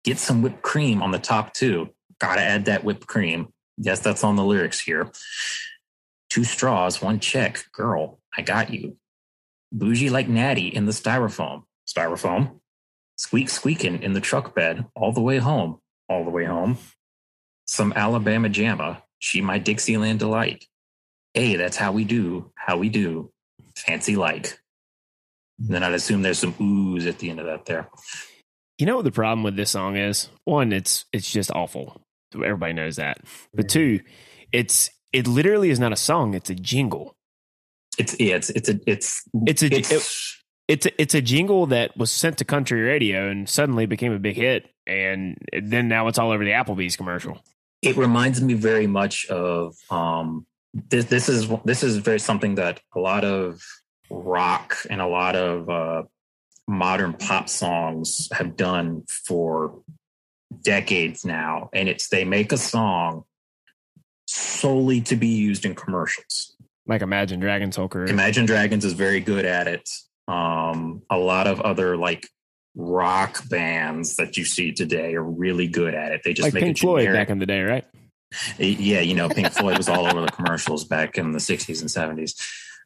Get 0.03 0.17
some 0.17 0.41
whipped 0.41 0.61
cream 0.63 1.03
on 1.03 1.11
the 1.11 1.19
top 1.19 1.53
too. 1.53 1.89
Gotta 2.19 2.41
add 2.41 2.65
that 2.65 2.83
whipped 2.83 3.05
cream. 3.05 3.49
Yes, 3.77 3.99
that's 3.99 4.23
on 4.23 4.35
the 4.35 4.43
lyrics 4.43 4.79
here. 4.79 5.11
Two 6.29 6.43
straws, 6.43 7.01
one 7.01 7.19
check. 7.19 7.65
Girl, 7.71 8.19
I 8.35 8.41
got 8.41 8.73
you. 8.73 8.97
Bougie 9.71 10.09
like 10.09 10.27
Natty 10.27 10.67
in 10.67 10.85
the 10.85 10.91
styrofoam. 10.91 11.63
Styrofoam. 11.87 12.59
Squeak 13.17 13.49
squeaking 13.49 14.03
in 14.03 14.13
the 14.13 14.21
truck 14.21 14.55
bed 14.55 14.85
all 14.95 15.11
the 15.11 15.21
way 15.21 15.37
home. 15.37 15.79
All 16.09 16.23
the 16.23 16.29
way 16.29 16.45
home. 16.45 16.77
Some 17.67 17.93
Alabama 17.93 18.49
jamma. 18.49 19.01
She 19.19 19.41
my 19.41 19.57
Dixieland 19.57 20.19
delight. 20.19 20.65
Hey, 21.33 21.55
that's 21.55 21.77
how 21.77 21.91
we 21.91 22.03
do. 22.03 22.51
How 22.55 22.77
we 22.77 22.89
do. 22.89 23.31
Fancy 23.75 24.15
like. 24.15 24.59
Then 25.57 25.83
I'd 25.83 25.93
assume 25.93 26.21
there's 26.21 26.39
some 26.39 26.53
oohs 26.53 27.07
at 27.07 27.19
the 27.19 27.29
end 27.29 27.39
of 27.39 27.45
that 27.45 27.65
there. 27.65 27.89
You 28.77 28.85
know 28.85 28.97
what 28.97 29.05
the 29.05 29.11
problem 29.11 29.43
with 29.43 29.55
this 29.55 29.71
song 29.71 29.95
is? 29.95 30.29
One, 30.43 30.73
it's 30.73 31.05
it's 31.13 31.31
just 31.31 31.51
awful. 31.51 32.04
Everybody 32.33 32.73
knows 32.73 32.95
that. 32.97 33.19
But 33.53 33.69
two, 33.69 33.99
it's 34.51 34.89
it 35.13 35.27
literally 35.27 35.69
is 35.69 35.79
not 35.79 35.91
a 35.93 35.95
song; 35.97 36.33
it's 36.33 36.49
a 36.49 36.55
jingle. 36.55 37.15
It's 37.97 38.15
yeah, 38.19 38.35
it's 38.35 38.49
it's 38.49 38.69
a 38.69 38.79
it's 38.85 39.23
It's 39.45 39.63
a 39.63 39.73
it's 39.73 39.91
it- 39.91 40.41
it's 40.67 40.85
a, 40.87 40.99
it's 41.01 41.13
a 41.13 41.21
jingle 41.21 41.67
that 41.67 41.95
was 41.95 42.11
sent 42.11 42.39
to 42.39 42.43
country 42.45 42.81
radio 42.81 43.29
and 43.29 43.47
suddenly 43.47 43.85
became 43.85 44.11
a 44.11 44.17
big 44.17 44.35
hit, 44.35 44.67
and 44.87 45.37
then 45.61 45.87
now 45.87 46.07
it's 46.07 46.17
all 46.17 46.31
over 46.31 46.43
the 46.43 46.51
Applebee's 46.51 46.95
commercial. 46.95 47.39
it 47.83 47.95
reminds 47.97 48.41
me 48.41 48.55
very 48.55 48.87
much 48.87 49.27
of 49.27 49.75
um 49.91 50.45
this 50.89 51.05
this 51.05 51.29
is 51.29 51.47
this 51.65 51.83
is 51.83 51.97
very 51.97 52.19
something 52.19 52.55
that 52.55 52.81
a 52.95 52.99
lot 52.99 53.23
of 53.23 53.61
rock 54.09 54.75
and 54.89 55.01
a 55.01 55.07
lot 55.07 55.35
of 55.35 55.69
uh 55.69 56.01
modern 56.67 57.13
pop 57.13 57.47
songs 57.47 58.27
have 58.31 58.57
done 58.57 59.03
for 59.27 59.79
decades 60.63 61.25
now 61.25 61.69
and 61.73 61.87
it's 61.89 62.09
they 62.09 62.23
make 62.25 62.51
a 62.51 62.57
song 62.57 63.23
solely 64.27 65.01
to 65.01 65.15
be 65.15 65.27
used 65.27 65.65
in 65.65 65.75
commercials 65.75 66.55
Like 66.87 67.01
Imagine 67.01 67.39
Dragons 67.39 67.75
Hulker. 67.75 68.05
imagine 68.05 68.45
dragons 68.45 68.83
is 68.85 68.93
very 68.93 69.19
good 69.19 69.45
at 69.45 69.67
it 69.67 69.89
um 70.27 71.03
a 71.09 71.17
lot 71.17 71.47
of 71.47 71.61
other 71.61 71.95
like 71.97 72.27
rock 72.75 73.47
bands 73.49 74.15
that 74.17 74.35
you 74.37 74.43
see 74.43 74.71
today 74.71 75.13
are 75.15 75.23
really 75.23 75.67
good 75.67 75.93
at 75.93 76.11
it 76.11 76.21
they 76.23 76.33
just 76.33 76.45
like 76.47 76.53
make 76.53 76.63
Pink 76.63 76.77
Floyd 76.79 77.13
back 77.13 77.29
in 77.29 77.39
the 77.39 77.45
day, 77.45 77.61
right? 77.61 77.85
yeah, 78.57 78.99
you 78.99 79.13
know, 79.15 79.29
Pink 79.29 79.49
Floyd 79.51 79.77
was 79.77 79.87
all 79.87 80.05
over 80.07 80.19
the 80.19 80.31
commercials 80.31 80.83
back 80.83 81.17
in 81.17 81.31
the 81.31 81.39
60s 81.39 81.79
and 81.79 81.89
70s. 82.19 82.33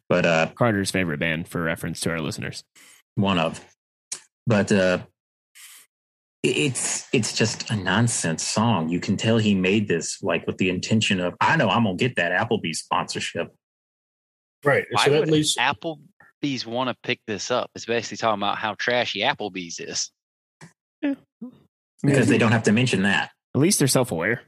But 0.08 0.26
uh 0.26 0.48
Carter's 0.54 0.92
favorite 0.92 1.20
band 1.20 1.48
for 1.48 1.62
reference 1.64 2.00
to 2.02 2.12
our 2.12 2.20
listeners. 2.22 2.64
one 3.16 3.40
of. 3.40 3.60
But 4.46 4.72
uh 4.72 5.00
it's 6.44 7.08
it's 7.12 7.34
just 7.34 7.70
a 7.70 7.76
nonsense 7.76 8.44
song. 8.44 8.90
You 8.90 9.00
can 9.00 9.18
tell 9.18 9.38
he 9.38 9.56
made 9.56 9.88
this 9.88 10.22
like 10.24 10.48
with 10.48 10.58
the 10.58 10.70
intention 10.70 11.20
of 11.20 11.36
I 11.42 11.58
know 11.58 11.70
I'm 11.70 11.84
gonna 11.84 11.98
get 11.98 12.16
that 12.16 12.32
Applebee's 12.32 12.80
sponsorship. 12.80 13.54
Right. 14.64 14.86
Why 14.92 15.06
so 15.06 15.12
that 15.12 15.20
would 15.22 15.30
leaves 15.32 15.58
Applebee's 15.58 16.66
want 16.66 16.90
to 16.90 16.96
pick 17.04 17.20
this 17.28 17.52
up? 17.52 17.70
It's 17.76 17.86
basically 17.86 18.18
talking 18.18 18.40
about 18.40 18.58
how 18.58 18.76
trashy 18.76 19.22
Applebee's 19.22 19.80
is. 19.80 20.12
Yeah. 21.02 21.16
Because 22.02 22.28
they 22.28 22.38
don't 22.38 22.52
have 22.54 22.64
to 22.64 22.72
mention 22.72 23.04
that. 23.04 23.32
At 23.56 23.62
least 23.62 23.80
they're 23.80 23.88
self 23.88 24.12
aware. 24.12 24.42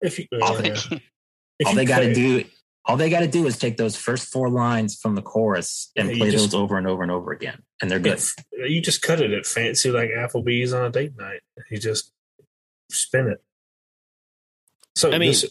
if 0.00 0.18
you, 0.18 0.26
all 0.40 0.56
uh, 0.56 0.62
they, 0.62 0.70
if 0.70 1.66
all 1.66 1.74
they 1.74 1.84
gotta 1.84 2.14
do 2.14 2.44
all 2.86 2.96
they 2.96 3.08
gotta 3.10 3.28
do 3.28 3.46
is 3.46 3.56
take 3.58 3.76
those 3.76 3.96
first 3.96 4.30
four 4.30 4.48
lines 4.50 4.94
from 5.00 5.14
the 5.14 5.22
chorus 5.22 5.90
and 5.96 6.10
Yeah, 6.10 6.16
play 6.18 6.30
just- 6.30 6.50
those 6.52 6.54
over 6.54 6.76
and 6.76 6.86
over 6.86 7.02
and 7.02 7.10
over 7.10 7.32
again. 7.32 7.62
And 7.80 7.90
they're 7.90 7.98
good. 7.98 8.20
You 8.52 8.80
just 8.80 9.00
cut 9.02 9.20
it 9.20 9.30
at 9.32 9.46
fancy 9.46 9.90
like 9.90 10.10
Applebee's 10.10 10.72
on 10.72 10.84
a 10.86 10.90
date 10.90 11.16
night. 11.16 11.40
You 11.70 11.78
just 11.78 12.12
spin 12.90 13.28
it. 13.28 13.42
So 14.96 15.12
I 15.12 15.18
mean- 15.18 15.30
this, 15.30 15.46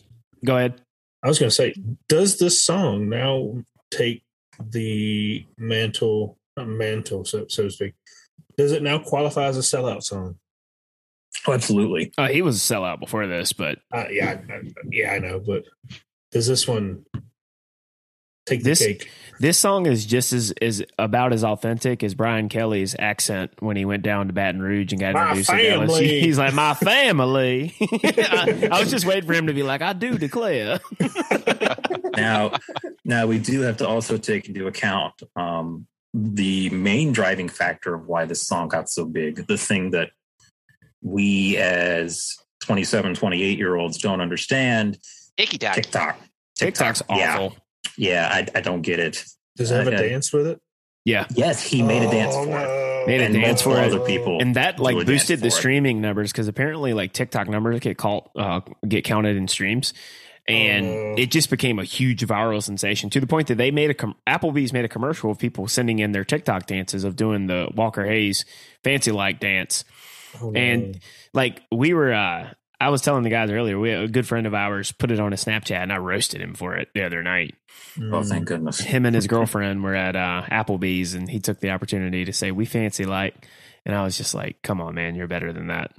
Go 0.45 0.57
ahead. 0.57 0.81
I 1.23 1.27
was 1.29 1.39
going 1.39 1.49
to 1.49 1.55
say, 1.55 1.73
does 2.09 2.37
this 2.37 2.61
song 2.61 3.07
now 3.07 3.63
take 3.91 4.23
the 4.59 5.45
mantle, 5.57 6.37
not 6.57 6.67
mantle, 6.67 7.23
so, 7.23 7.45
so 7.47 7.63
to 7.63 7.71
speak? 7.71 7.93
Does 8.57 8.73
it 8.73 8.83
now 8.83 8.99
qualify 8.99 9.45
as 9.45 9.57
a 9.57 9.61
sellout 9.61 10.03
song? 10.03 10.37
Oh, 11.47 11.53
absolutely. 11.53 12.11
Uh, 12.17 12.27
he 12.27 12.41
was 12.41 12.57
a 12.57 12.73
sellout 12.73 12.99
before 12.99 13.25
this, 13.25 13.53
but 13.53 13.79
Uh, 13.91 14.05
yeah, 14.11 14.37
I, 14.49 14.53
I- 14.53 14.61
yeah, 14.91 15.13
I 15.13 15.19
know, 15.19 15.39
but 15.39 15.63
does 16.33 16.47
this 16.47 16.67
one 16.67 17.05
take 18.45 18.59
the 18.63 18.71
This- 18.71 18.79
cake? 18.79 19.09
this 19.39 19.57
song 19.57 19.85
is 19.87 20.05
just 20.05 20.31
as 20.33 20.51
is 20.61 20.83
about 20.99 21.33
as 21.33 21.43
authentic 21.43 22.03
as 22.03 22.13
Brian 22.13 22.49
Kelly's 22.49 22.95
accent 22.99 23.51
when 23.59 23.75
he 23.77 23.83
went 23.85 24.03
down 24.03 24.27
to 24.27 24.33
Baton 24.33 24.61
Rouge 24.61 24.91
and 24.91 24.99
got 25.01 25.13
My 25.13 25.21
introduced 25.31 25.49
to 25.49 25.55
family. 25.55 26.07
LSU. 26.07 26.21
He's 26.23 26.37
like, 26.37 26.53
"My 26.53 26.73
family." 26.75 27.73
I, 27.81 28.69
I 28.71 28.79
was 28.79 28.89
just 28.91 29.05
waiting 29.05 29.25
for 29.27 29.33
him 29.33 29.47
to 29.47 29.53
be 29.53 29.63
like, 29.63 29.81
"I 29.81 29.93
do 29.93 30.17
declare." 30.17 30.79
now 32.15 32.51
now 33.05 33.25
we 33.27 33.39
do 33.39 33.61
have 33.61 33.77
to 33.77 33.87
also 33.87 34.17
take 34.17 34.47
into 34.47 34.67
account 34.67 35.13
um, 35.35 35.87
the 36.13 36.69
main 36.69 37.11
driving 37.11 37.49
factor 37.49 37.93
of 37.95 38.07
why 38.07 38.25
this 38.25 38.45
song 38.45 38.67
got 38.67 38.89
so 38.89 39.03
big 39.05 39.47
the 39.47 39.57
thing 39.57 39.89
that 39.91 40.11
we 41.01 41.57
as 41.57 42.37
27 42.61 43.15
28 43.15 43.57
year 43.57 43.75
olds 43.75 43.97
don't 43.97 44.21
understand 44.21 44.97
Icky 45.37 45.57
tack. 45.57 45.75
tiktok 45.75 46.19
TikTok's 46.57 47.01
awful. 47.09 47.17
yeah 47.17 47.49
yeah 47.97 48.29
i, 48.31 48.57
I 48.57 48.61
don't 48.61 48.81
get 48.81 48.99
it 48.99 49.23
Does 49.57 49.71
it 49.71 49.75
have 49.75 49.87
a 49.87 49.91
I- 49.95 49.99
I- 50.05 50.09
dance 50.09 50.31
with 50.33 50.47
it? 50.47 50.59
Yeah, 51.05 51.27
yes 51.35 51.61
he 51.61 51.81
made 51.81 52.01
a 52.01 52.09
dance 52.09 52.33
Oh, 52.33 52.45
for 52.45 52.57
it. 52.57 53.07
Made 53.07 53.19
a 53.19 53.25
and 53.25 53.33
dance 53.33 53.65
multiple 53.65 53.73
for 53.73 53.79
it. 53.81 53.85
other 53.93 53.99
people 54.05 54.39
and 54.41 54.55
that 54.55 54.79
like 54.79 55.05
boosted 55.05 55.39
the 55.39 55.43
for 55.43 55.47
it. 55.47 55.51
streaming 55.51 55.99
numbers 55.99 56.31
because 56.31 56.47
apparently 56.47 56.93
like 56.93 57.11
TikTok 57.11 57.49
numbers 57.49 57.81
get 57.81 57.97
called 57.97 58.29
uh, 58.37 58.61
get 58.87 59.03
counted 59.03 59.35
in 59.35 59.49
streams. 59.49 59.93
And 60.47 60.85
Oh. 60.85 61.15
it 61.17 61.29
just 61.31 61.49
became 61.49 61.79
a 61.79 61.83
huge 61.83 62.21
viral 62.25 62.61
sensation 62.63 63.09
to 63.11 63.19
the 63.19 63.27
point 63.27 63.47
that 63.47 63.55
they 63.55 63.71
made 63.71 63.89
a 63.89 63.93
com- 63.93 64.15
Applebee's 64.27 64.71
made 64.73 64.83
a 64.85 64.89
commercial 64.89 65.29
of 65.31 65.39
people 65.39 65.67
sending 65.67 65.99
in 65.99 66.11
their 66.13 66.23
TikTok 66.25 66.65
dances 66.67 67.03
of 67.05 67.15
doing 67.17 67.47
the 67.47 67.69
Walker 67.75 68.05
Hayes 68.05 68.43
fancy 68.83 69.11
like 69.11 69.39
dance. 69.41 69.83
Oh. 70.41 70.51
And 70.53 70.99
like 71.33 71.61
we 71.71 71.93
were, 71.93 72.13
uh, 72.13 72.51
I 72.83 72.89
was 72.89 73.01
telling 73.01 73.23
the 73.23 73.29
guys 73.29 73.49
earlier, 73.49 73.79
we 73.79 73.91
a 73.91 74.09
good 74.09 74.27
friend 74.27 74.45
of 74.45 74.53
ours 74.53 74.91
put 74.91 75.09
it 75.09 75.19
on 75.19 75.31
a 75.31 75.37
Snapchat, 75.37 75.81
and 75.81 75.93
I 75.93 75.97
roasted 75.97 76.41
him 76.41 76.53
for 76.53 76.75
it 76.75 76.89
the 76.93 77.05
other 77.05 77.23
night. 77.23 77.55
oh 78.11 78.23
thank 78.23 78.45
goodness 78.45 78.81
Him 78.81 79.05
and 79.05 79.15
his 79.15 79.27
girlfriend 79.35 79.83
were 79.83 79.95
at 79.95 80.17
uh, 80.17 80.43
Applebee's, 80.51 81.13
and 81.13 81.29
he 81.29 81.39
took 81.39 81.61
the 81.61 81.69
opportunity 81.69 82.25
to 82.25 82.33
say, 82.33 82.51
"We 82.51 82.65
fancy 82.65 83.05
like," 83.05 83.35
and 83.85 83.95
I 83.95 84.03
was 84.03 84.17
just 84.17 84.35
like, 84.35 84.61
"Come 84.63 84.81
on, 84.81 84.95
man, 84.95 85.15
you're 85.15 85.29
better 85.29 85.53
than 85.53 85.67
that." 85.67 85.91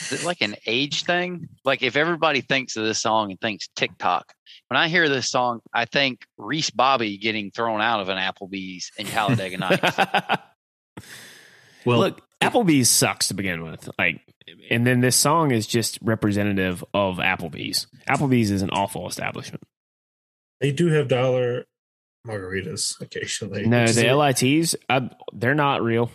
Is 0.00 0.12
it 0.12 0.24
like 0.24 0.40
an 0.40 0.56
age 0.66 1.04
thing? 1.04 1.50
Like 1.64 1.82
if 1.82 1.96
everybody 1.96 2.40
thinks 2.40 2.76
of 2.76 2.84
this 2.84 3.00
song 3.00 3.30
and 3.30 3.38
thinks 3.38 3.68
TikTok, 3.76 4.32
when 4.68 4.78
I 4.78 4.88
hear 4.88 5.10
this 5.10 5.30
song, 5.30 5.60
I 5.72 5.84
think 5.84 6.24
Reese 6.38 6.70
Bobby 6.70 7.18
getting 7.18 7.50
thrown 7.50 7.82
out 7.82 8.00
of 8.00 8.08
an 8.08 8.16
Applebee's 8.16 8.90
in 8.96 9.06
Talladega 9.06 9.58
Nights. 9.58 9.98
well 11.84 11.98
Look, 11.98 12.22
Applebee's 12.42 12.90
sucks 12.90 13.28
to 13.28 13.34
begin 13.34 13.62
with, 13.62 13.88
like, 13.98 14.20
and 14.70 14.86
then 14.86 15.00
this 15.00 15.16
song 15.16 15.50
is 15.50 15.66
just 15.66 15.98
representative 16.02 16.84
of 16.94 17.16
Applebee's. 17.16 17.86
Applebee's 18.08 18.50
is 18.50 18.62
an 18.62 18.70
awful 18.70 19.08
establishment. 19.08 19.62
They 20.60 20.72
do 20.72 20.88
have 20.88 21.08
dollar 21.08 21.64
margaritas 22.26 23.00
occasionally. 23.00 23.66
No, 23.66 23.86
the 23.86 24.12
LITs, 24.14 24.76
I, 24.88 25.10
they're 25.32 25.54
not 25.54 25.82
real. 25.82 26.10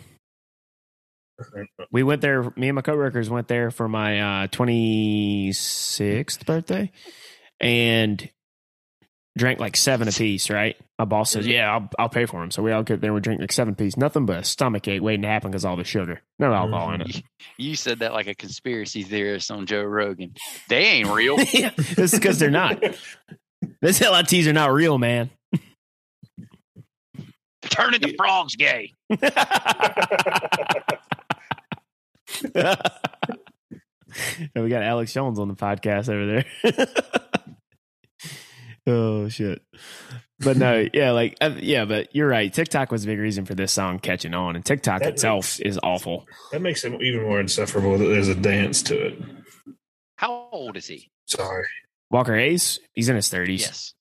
We 1.90 2.02
went 2.02 2.20
there. 2.20 2.52
Me 2.56 2.68
and 2.68 2.76
my 2.76 2.82
coworkers 2.82 3.28
went 3.28 3.48
there 3.48 3.70
for 3.70 3.88
my 3.88 4.44
uh, 4.44 4.46
26th 4.48 6.46
birthday, 6.46 6.92
and 7.60 8.30
drank 9.36 9.60
like 9.60 9.76
seven 9.76 10.08
apiece. 10.08 10.50
Right? 10.50 10.76
My 10.98 11.04
boss 11.04 11.32
says, 11.32 11.44
mm-hmm. 11.44 11.52
"Yeah, 11.52 11.72
I'll, 11.72 11.88
I'll 11.98 12.08
pay 12.08 12.26
for 12.26 12.40
them." 12.40 12.50
So 12.50 12.62
we 12.62 12.72
all 12.72 12.82
get 12.82 13.00
there. 13.00 13.12
We 13.12 13.20
drink 13.20 13.40
like 13.40 13.52
seven 13.52 13.74
piece. 13.74 13.96
Nothing 13.96 14.26
but 14.26 14.38
a 14.38 14.44
stomach 14.44 14.86
ache 14.88 15.02
waiting 15.02 15.22
to 15.22 15.28
happen 15.28 15.50
because 15.50 15.64
all 15.64 15.76
the 15.76 15.84
sugar, 15.84 16.20
no 16.38 16.52
alcohol 16.52 16.92
in 16.94 17.02
it. 17.02 17.08
Mm-hmm. 17.08 17.20
you 17.58 17.76
said 17.76 18.00
that 18.00 18.12
like 18.12 18.26
a 18.26 18.34
conspiracy 18.34 19.02
theorist 19.02 19.50
on 19.50 19.66
Joe 19.66 19.82
Rogan. 19.82 20.34
They 20.68 20.84
ain't 20.84 21.08
real. 21.08 21.38
yeah, 21.52 21.70
this 21.76 22.12
is 22.12 22.18
because 22.18 22.38
they're 22.38 22.50
not. 22.50 22.82
This 23.80 24.00
LITs 24.00 24.46
are 24.46 24.52
not 24.52 24.72
real, 24.72 24.98
man. 24.98 25.30
Turning 27.62 28.00
the 28.00 28.14
frogs 28.16 28.56
gay. 28.56 28.92
And 34.54 34.64
we 34.64 34.70
got 34.70 34.82
Alex 34.82 35.12
Jones 35.12 35.38
on 35.38 35.48
the 35.48 35.54
podcast 35.54 36.08
over 36.08 36.26
there. 36.26 36.44
Oh 38.86 39.28
shit! 39.28 39.62
But 40.40 40.56
no, 40.56 40.86
yeah, 40.94 41.10
like 41.12 41.36
uh, 41.40 41.54
yeah, 41.58 41.84
but 41.84 42.14
you're 42.14 42.28
right. 42.28 42.52
TikTok 42.52 42.90
was 42.90 43.04
a 43.04 43.06
big 43.06 43.18
reason 43.18 43.44
for 43.44 43.54
this 43.54 43.72
song 43.72 43.98
catching 43.98 44.34
on, 44.34 44.56
and 44.56 44.64
TikTok 44.64 45.02
That 45.02 45.12
itself 45.14 45.58
makes- 45.58 45.74
is 45.76 45.80
awful. 45.82 46.26
That 46.52 46.62
makes 46.62 46.84
it 46.84 47.00
even 47.02 47.22
more 47.22 47.40
insufferable 47.40 47.98
that 47.98 48.06
there's 48.06 48.28
a 48.28 48.34
dance 48.34 48.82
to 48.84 49.06
it. 49.08 49.18
How 50.16 50.48
old 50.52 50.76
is 50.76 50.86
he? 50.86 51.10
Sorry. 51.26 51.66
Walker 52.10 52.36
Hayes, 52.36 52.78
he's 52.92 53.08
in 53.08 53.16
his 53.16 53.28
thirties. 53.28 53.62
Yes. 53.62 53.94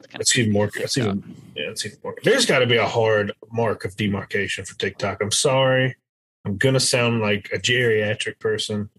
It's 0.00 0.12
That's 0.12 0.38
even 0.38 0.52
more. 0.52 0.66
creepy. 0.68 0.82
That's 0.82 0.98
even, 0.98 1.36
yeah, 1.54 1.70
it's 1.70 1.86
even 1.86 1.98
more. 2.02 2.16
There's 2.24 2.44
got 2.46 2.58
to 2.58 2.66
be 2.66 2.76
a 2.76 2.86
hard 2.86 3.32
mark 3.52 3.84
of 3.84 3.94
demarcation 3.96 4.64
for 4.64 4.76
TikTok. 4.76 5.18
I'm 5.22 5.30
sorry. 5.30 5.96
I'm 6.44 6.56
gonna 6.56 6.80
sound 6.80 7.20
like 7.20 7.50
a 7.52 7.58
geriatric 7.58 8.40
person, 8.40 8.90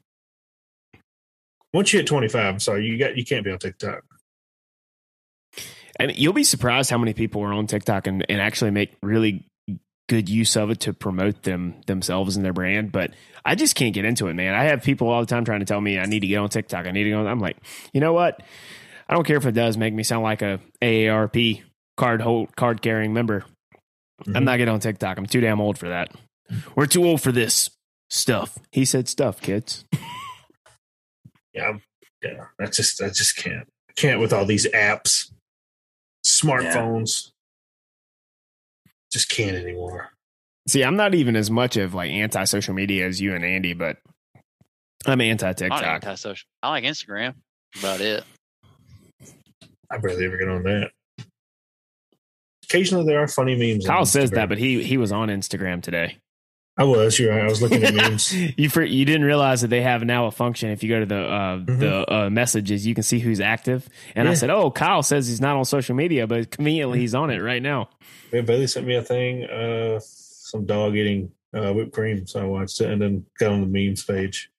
once 1.74 1.92
you 1.92 2.00
hit 2.00 2.08
25, 2.08 2.54
I'm 2.54 2.60
sorry, 2.60 2.86
you 2.86 2.98
got 2.98 3.18
you 3.18 3.26
can't 3.26 3.44
be 3.44 3.52
on 3.52 3.58
TikTok. 3.60 4.04
And 6.00 6.16
you'll 6.16 6.34
be 6.34 6.44
surprised 6.44 6.90
how 6.90 6.98
many 6.98 7.14
people 7.14 7.42
are 7.44 7.54
on 7.54 7.68
TikTok 7.68 8.08
and, 8.08 8.26
and 8.30 8.42
actually 8.42 8.72
make 8.72 8.96
really 9.02 9.46
good 10.10 10.28
use 10.28 10.56
of 10.56 10.70
it 10.70 10.82
to 10.82 10.94
promote 10.94 11.44
them 11.44 11.76
themselves 11.88 12.36
and 12.36 12.44
their 12.44 12.54
brand. 12.54 12.92
But 12.92 13.12
I 13.46 13.56
just 13.56 13.76
can't 13.76 13.94
get 13.94 14.06
into 14.06 14.28
it, 14.28 14.34
man. 14.34 14.54
I 14.54 14.66
have 14.66 14.84
people 14.84 15.10
all 15.10 15.22
the 15.22 15.28
time 15.28 15.46
trying 15.46 15.60
to 15.60 15.66
tell 15.66 15.82
me 15.82 16.00
I 16.00 16.06
need 16.06 16.22
to 16.22 16.28
get 16.28 16.38
on 16.38 16.50
TikTok. 16.50 16.86
I 16.86 16.92
need 16.92 17.06
to 17.06 17.10
go. 17.12 17.26
I'm 17.26 17.40
like, 17.40 17.58
you 17.94 18.02
know 18.02 18.14
what? 18.14 18.42
I 19.08 19.14
don't 19.14 19.26
care 19.26 19.38
if 19.38 19.46
it 19.46 19.52
does 19.54 19.78
make 19.78 19.94
me 19.94 20.04
sound 20.04 20.24
like 20.24 20.42
a 20.42 20.60
AARP 20.82 21.64
card 21.98 22.22
hold 22.22 22.56
card 22.56 22.82
carrying 22.82 23.14
member. 23.14 23.46
Mm-hmm. 24.22 24.38
I'm 24.38 24.46
not 24.46 24.58
getting 24.58 24.74
on 24.74 24.80
TikTok. 24.80 25.18
I'm 25.18 25.26
too 25.26 25.42
damn 25.42 25.62
old 25.62 25.78
for 25.78 25.90
that. 25.90 26.12
We're 26.76 26.86
too 26.86 27.06
old 27.06 27.22
for 27.22 27.32
this 27.32 27.70
stuff. 28.10 28.58
He 28.72 28.86
said 28.86 29.08
stuff, 29.08 29.42
kids. 29.42 29.86
Yeah, 31.54 31.78
yeah. 32.24 32.46
I 32.60 32.66
just 32.66 33.00
I 33.00 33.10
just 33.10 33.36
can't 33.36 33.68
can't 33.96 34.20
with 34.20 34.34
all 34.34 34.44
these 34.44 34.68
apps, 34.72 35.32
smartphones. 36.26 37.32
Just 39.12 39.30
can't 39.30 39.56
anymore. 39.56 40.10
See, 40.68 40.84
I'm 40.84 40.96
not 40.96 41.14
even 41.14 41.36
as 41.36 41.52
much 41.52 41.78
of 41.78 41.94
like 41.94 42.12
anti 42.12 42.46
social 42.46 42.74
media 42.74 43.06
as 43.06 43.20
you 43.20 43.36
and 43.36 43.44
Andy, 43.44 43.74
but 43.74 43.98
I'm 45.06 45.22
anti 45.22 45.52
TikTok. 45.54 45.84
anti-social. 45.84 46.48
I 46.62 46.70
like 46.70 46.84
Instagram. 46.84 47.36
About 47.80 48.02
it. 48.02 48.24
I 49.92 49.98
barely 49.98 50.26
ever 50.26 50.38
get 50.38 50.48
on 50.48 50.64
that. 50.64 50.92
Occasionally 52.64 53.06
there 53.06 53.22
are 53.22 53.28
funny 53.28 53.56
memes. 53.56 53.86
Kyle 53.86 54.06
says 54.06 54.32
that, 54.32 54.50
but 54.50 54.58
he 54.58 54.84
he 54.84 54.98
was 54.98 55.12
on 55.12 55.28
Instagram 55.30 55.82
today. 55.82 56.18
I 56.76 56.86
was. 56.86 57.20
You're 57.20 57.32
right. 57.32 57.42
I 57.44 57.48
was 57.48 57.62
looking 57.62 57.84
at 57.84 57.94
memes. 57.96 58.34
you 58.34 58.68
for, 58.70 58.82
you 58.84 59.06
didn't 59.06 59.26
realize 59.26 59.62
that 59.62 59.68
they 59.68 59.82
have 59.84 60.04
now 60.04 60.26
a 60.26 60.32
function. 60.32 60.72
If 60.72 60.82
you 60.82 60.90
go 60.90 61.00
to 61.02 61.06
the 61.06 61.20
uh, 61.22 61.58
Mhm. 61.60 61.80
the 61.80 62.12
uh, 62.14 62.30
messages, 62.32 62.86
you 62.88 62.96
can 62.96 63.04
see 63.04 63.20
who's 63.20 63.40
active. 63.40 63.88
And 64.16 64.28
I 64.28 64.34
said, 64.34 64.50
"Oh, 64.50 64.72
Kyle 64.72 65.04
says 65.04 65.28
he's 65.28 65.40
not 65.42 65.56
on 65.56 65.66
social 65.66 65.96
media, 65.96 66.26
but 66.26 66.50
conveniently 66.50 67.00
he's 67.00 67.14
on 67.14 67.30
it 67.30 67.40
right 67.40 67.62
now." 67.62 67.90
Yeah, 68.32 68.42
Bailey 68.42 68.66
sent 68.68 68.88
me 68.88 68.96
a 68.96 69.04
thing, 69.04 69.44
uh, 69.44 70.00
some 70.02 70.66
dog 70.66 70.96
eating 70.96 71.32
uh, 71.54 71.72
whipped 71.74 71.92
cream, 71.94 72.26
so 72.26 72.42
I 72.42 72.46
watched 72.46 72.82
it, 72.82 72.90
and 72.90 73.00
then 73.00 73.26
got 73.38 73.52
on 73.52 73.62
the 73.62 73.68
memes 73.68 74.04
page. 74.04 74.50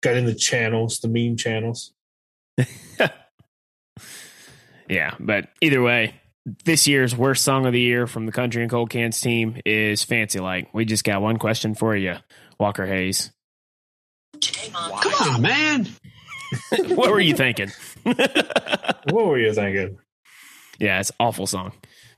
Got 0.00 0.16
in 0.16 0.24
the 0.26 0.34
channels, 0.34 0.98
the 0.98 1.06
meme 1.08 1.36
channels. 1.36 1.92
Yeah, 4.88 5.14
but 5.20 5.48
either 5.62 5.80
way, 5.80 6.20
this 6.64 6.86
year's 6.86 7.16
worst 7.16 7.44
song 7.44 7.66
of 7.66 7.72
the 7.72 7.80
year 7.80 8.06
from 8.06 8.26
the 8.26 8.32
Country 8.32 8.62
and 8.62 8.70
Cold 8.70 8.90
Cans 8.90 9.20
team 9.20 9.60
is 9.64 10.02
"Fancy 10.02 10.40
Like." 10.40 10.72
We 10.74 10.84
just 10.84 11.04
got 11.04 11.22
one 11.22 11.38
question 11.38 11.74
for 11.74 11.96
you, 11.96 12.16
Walker 12.58 12.86
Hayes. 12.86 13.30
Come 14.40 15.34
on, 15.34 15.42
man. 15.42 15.88
what 16.88 17.10
were 17.10 17.20
you 17.20 17.34
thinking? 17.34 17.70
What 19.10 19.26
were 19.26 19.38
you 19.38 19.52
thinking? 19.52 19.98
Yeah, 20.78 21.00
it's 21.00 21.10
an 21.10 21.16
awful 21.18 21.46
song. 21.46 21.72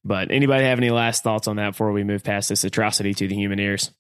But 0.05 0.31
anybody 0.31 0.65
have 0.65 0.79
any 0.79 0.91
last 0.91 1.23
thoughts 1.23 1.49
on 1.49 1.57
that 1.57 1.71
before 1.71 1.93
we 1.93 2.05
move 2.05 2.23
past 2.23 2.51
this 2.51 2.63
atrocity 2.65 3.15
to 3.15 3.27
the 3.27 3.35
human 3.35 3.59
ears? 3.59 3.91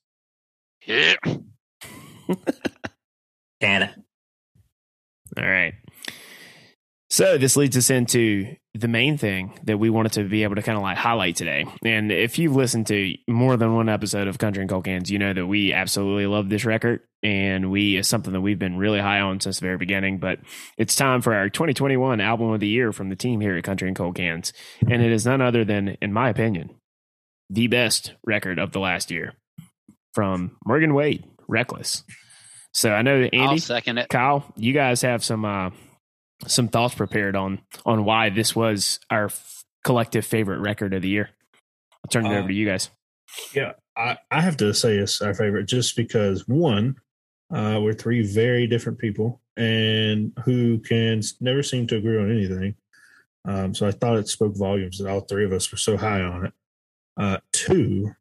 Yeah. 0.86 1.14
Damn 3.60 3.82
it. 3.82 3.90
All 5.38 5.48
right. 5.48 5.74
So 7.14 7.38
this 7.38 7.56
leads 7.56 7.76
us 7.76 7.90
into 7.90 8.56
the 8.74 8.88
main 8.88 9.16
thing 9.18 9.56
that 9.62 9.78
we 9.78 9.88
wanted 9.88 10.14
to 10.14 10.24
be 10.24 10.42
able 10.42 10.56
to 10.56 10.62
kind 10.62 10.76
of 10.76 10.82
like 10.82 10.96
highlight 10.96 11.36
today. 11.36 11.64
And 11.84 12.10
if 12.10 12.40
you've 12.40 12.56
listened 12.56 12.88
to 12.88 13.14
more 13.28 13.56
than 13.56 13.72
one 13.72 13.88
episode 13.88 14.26
of 14.26 14.38
Country 14.38 14.62
and 14.62 14.68
Cold 14.68 14.84
Cans, 14.84 15.12
you 15.12 15.20
know 15.20 15.32
that 15.32 15.46
we 15.46 15.72
absolutely 15.72 16.26
love 16.26 16.48
this 16.48 16.64
record 16.64 17.02
and 17.22 17.70
we 17.70 17.96
is 17.96 18.08
something 18.08 18.32
that 18.32 18.40
we've 18.40 18.58
been 18.58 18.78
really 18.78 18.98
high 18.98 19.20
on 19.20 19.38
since 19.38 19.60
the 19.60 19.64
very 19.64 19.76
beginning. 19.76 20.18
But 20.18 20.40
it's 20.76 20.96
time 20.96 21.22
for 21.22 21.32
our 21.34 21.48
2021 21.48 22.20
album 22.20 22.50
of 22.50 22.58
the 22.58 22.66
year 22.66 22.92
from 22.92 23.10
the 23.10 23.16
team 23.16 23.40
here 23.40 23.56
at 23.56 23.62
Country 23.62 23.86
and 23.86 23.96
Cold 23.96 24.16
Cans. 24.16 24.52
And 24.80 25.00
it 25.00 25.12
is 25.12 25.24
none 25.24 25.40
other 25.40 25.64
than, 25.64 25.96
in 26.02 26.12
my 26.12 26.30
opinion, 26.30 26.70
the 27.48 27.68
best 27.68 28.14
record 28.24 28.58
of 28.58 28.72
the 28.72 28.80
last 28.80 29.12
year 29.12 29.34
from 30.14 30.56
Morgan 30.66 30.94
Wade, 30.94 31.24
Reckless. 31.46 32.02
So 32.72 32.90
I 32.90 33.02
know 33.02 33.20
that 33.20 33.36
I'll 33.36 33.50
Andy, 33.50 33.60
second 33.60 33.98
it. 33.98 34.08
Kyle, 34.08 34.52
you 34.56 34.72
guys 34.72 35.02
have 35.02 35.22
some 35.22 35.44
uh, 35.44 35.70
some 36.46 36.68
thoughts 36.68 36.94
prepared 36.94 37.36
on 37.36 37.60
on 37.86 38.04
why 38.04 38.30
this 38.30 38.54
was 38.54 39.00
our 39.10 39.26
f- 39.26 39.64
collective 39.84 40.24
favorite 40.26 40.60
record 40.60 40.92
of 40.94 41.02
the 41.02 41.08
year. 41.08 41.30
I'll 42.04 42.08
turn 42.10 42.26
it 42.26 42.34
Uh, 42.34 42.38
over 42.38 42.48
to 42.48 42.54
you 42.54 42.66
guys. 42.66 42.90
Yeah, 43.54 43.72
I, 43.96 44.18
I 44.30 44.40
have 44.40 44.56
to 44.58 44.72
say 44.74 44.96
it's 44.96 45.20
our 45.22 45.34
favorite 45.34 45.66
just 45.66 45.96
because 45.96 46.46
one, 46.46 46.96
uh, 47.52 47.80
we're 47.82 47.94
three 47.94 48.22
very 48.26 48.66
different 48.66 48.98
people 48.98 49.40
and 49.56 50.32
who 50.44 50.78
can 50.80 51.22
never 51.40 51.62
seem 51.62 51.86
to 51.88 51.96
agree 51.96 52.18
on 52.18 52.30
anything. 52.30 52.74
Um, 53.46 53.74
so 53.74 53.86
I 53.86 53.90
thought 53.90 54.16
it 54.18 54.28
spoke 54.28 54.56
volumes 54.56 54.98
that 54.98 55.08
all 55.08 55.20
three 55.20 55.44
of 55.44 55.52
us 55.52 55.70
were 55.70 55.78
so 55.78 55.96
high 55.96 56.22
on 56.22 56.46
it. 56.46 56.52
Uh, 57.16 57.38
two, 57.52 58.12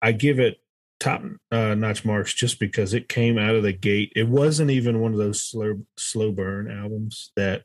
I 0.00 0.12
give 0.12 0.38
it 0.38 0.60
top 1.00 1.22
uh, 1.50 1.74
notch 1.74 2.04
marks 2.04 2.32
just 2.32 2.58
because 2.58 2.94
it 2.94 3.08
came 3.08 3.38
out 3.38 3.54
of 3.54 3.62
the 3.62 3.72
gate. 3.72 4.12
It 4.16 4.28
wasn't 4.28 4.70
even 4.70 5.00
one 5.00 5.12
of 5.12 5.18
those 5.18 5.42
slow 5.42 5.82
slow 5.96 6.32
burn 6.32 6.70
albums 6.70 7.32
that 7.36 7.64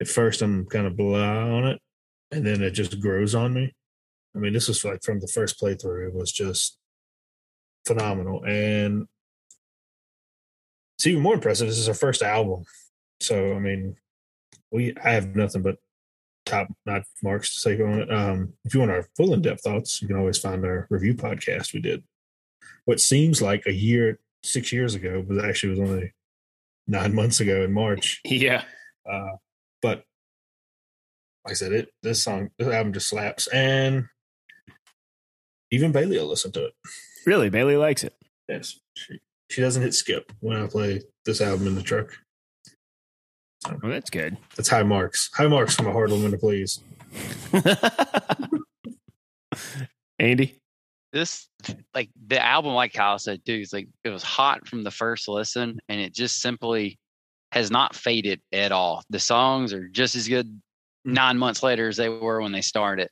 at 0.00 0.08
first 0.08 0.42
I'm 0.42 0.66
kind 0.66 0.86
of 0.86 0.96
blah 0.96 1.56
on 1.56 1.66
it, 1.66 1.80
and 2.30 2.46
then 2.46 2.62
it 2.62 2.70
just 2.70 3.00
grows 3.00 3.34
on 3.34 3.54
me. 3.54 3.74
I 4.34 4.38
mean, 4.38 4.52
this 4.52 4.68
was 4.68 4.84
like 4.84 5.02
from 5.02 5.20
the 5.20 5.28
first 5.28 5.60
playthrough, 5.60 6.08
it 6.08 6.14
was 6.14 6.30
just 6.30 6.78
phenomenal. 7.86 8.44
And 8.44 9.08
it's 10.96 11.06
even 11.06 11.22
more 11.22 11.34
impressive. 11.34 11.68
This 11.68 11.78
is 11.78 11.88
our 11.88 11.94
first 11.94 12.22
album. 12.22 12.64
So, 13.20 13.54
I 13.54 13.58
mean, 13.58 13.96
we 14.70 14.94
I 15.02 15.10
have 15.12 15.34
nothing 15.34 15.62
but 15.62 15.76
top 16.44 16.68
notch 16.86 17.06
marks 17.22 17.54
to 17.54 17.60
say 17.60 17.82
on 17.82 18.00
it. 18.00 18.12
Um, 18.12 18.52
if 18.64 18.74
you 18.74 18.80
want 18.80 18.92
our 18.92 19.06
full 19.16 19.34
in 19.34 19.42
depth 19.42 19.62
thoughts, 19.62 20.00
you 20.00 20.08
can 20.08 20.16
always 20.16 20.38
find 20.38 20.64
our 20.64 20.86
review 20.90 21.14
podcast 21.14 21.72
we 21.72 21.80
did. 21.80 22.02
What 22.84 23.00
seems 23.00 23.40
like 23.42 23.66
a 23.66 23.72
year, 23.72 24.18
six 24.42 24.72
years 24.72 24.94
ago, 24.94 25.24
but 25.26 25.44
actually 25.44 25.70
was 25.70 25.80
only 25.80 26.12
nine 26.86 27.14
months 27.14 27.40
ago 27.40 27.62
in 27.62 27.72
March. 27.72 28.20
Yeah, 28.24 28.64
Uh, 29.10 29.36
but 29.82 30.04
like 31.44 31.52
I 31.52 31.54
said, 31.54 31.72
it 31.72 31.90
this 32.02 32.22
song, 32.22 32.50
this 32.58 32.68
album 32.68 32.92
just 32.92 33.08
slaps, 33.08 33.46
and 33.48 34.06
even 35.70 35.92
Bailey 35.92 36.18
will 36.18 36.26
listen 36.26 36.50
to 36.52 36.66
it. 36.66 36.72
really, 37.26 37.50
Bailey 37.50 37.76
likes 37.76 38.04
it. 38.04 38.14
Yes, 38.48 38.78
she, 38.94 39.20
she 39.50 39.60
doesn't 39.60 39.82
hit 39.82 39.92
skip 39.94 40.32
when 40.40 40.56
I 40.56 40.66
play 40.66 41.02
this 41.26 41.40
album 41.42 41.66
in 41.66 41.74
the 41.74 41.82
truck. 41.82 42.16
Well, 43.82 43.92
that's 43.92 44.08
good. 44.08 44.36
That's 44.56 44.68
high 44.68 44.82
marks. 44.84 45.30
High 45.34 45.48
marks 45.48 45.74
from 45.74 45.88
a 45.88 45.92
hard 45.92 46.10
woman 46.10 46.30
to 46.30 46.38
please. 46.38 46.80
Andy, 50.18 50.56
this 51.18 51.48
like 51.94 52.10
the 52.26 52.42
album 52.42 52.72
like 52.72 52.92
kyle 52.92 53.18
said 53.18 53.42
dude 53.44 53.60
it's 53.60 53.72
like 53.72 53.88
it 54.04 54.10
was 54.10 54.22
hot 54.22 54.66
from 54.66 54.84
the 54.84 54.90
first 54.90 55.28
listen 55.28 55.78
and 55.88 56.00
it 56.00 56.14
just 56.14 56.40
simply 56.40 56.98
has 57.52 57.70
not 57.70 57.94
faded 57.94 58.40
at 58.52 58.72
all. 58.72 59.02
The 59.10 59.20
songs 59.20 59.72
are 59.72 59.88
just 59.88 60.14
as 60.14 60.28
good 60.28 60.46
mm. 60.46 60.60
nine 61.04 61.38
months 61.38 61.62
later 61.62 61.88
as 61.88 61.96
they 61.96 62.08
were 62.08 62.40
when 62.40 62.52
they 62.52 62.60
started 62.60 63.08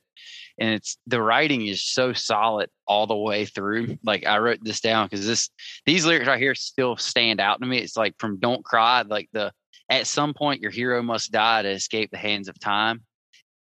and 0.59 0.71
it's 0.71 0.97
the 1.05 1.21
writing 1.21 1.67
is 1.67 1.85
so 1.85 2.13
solid 2.13 2.69
all 2.87 3.05
the 3.05 3.15
way 3.15 3.45
through. 3.45 3.97
Like 4.03 4.25
i 4.25 4.37
wrote 4.37 4.59
this 4.61 4.81
down 4.81 5.07
because 5.07 5.25
this 5.25 5.49
these 5.85 6.05
lyrics 6.05 6.27
right 6.27 6.39
here 6.39 6.55
still 6.55 6.97
stand 6.97 7.39
out 7.39 7.61
to 7.61 7.67
me. 7.67 7.77
It's 7.77 7.97
like 7.97 8.15
from 8.19 8.39
don't 8.39 8.65
cry 8.65 9.03
like 9.03 9.29
the 9.33 9.51
at 9.89 10.07
some 10.07 10.33
point 10.33 10.61
your 10.61 10.71
hero 10.71 11.01
must 11.01 11.31
die 11.31 11.61
to 11.61 11.69
escape 11.69 12.11
the 12.11 12.17
hands 12.17 12.47
of 12.47 12.59
time. 12.59 13.03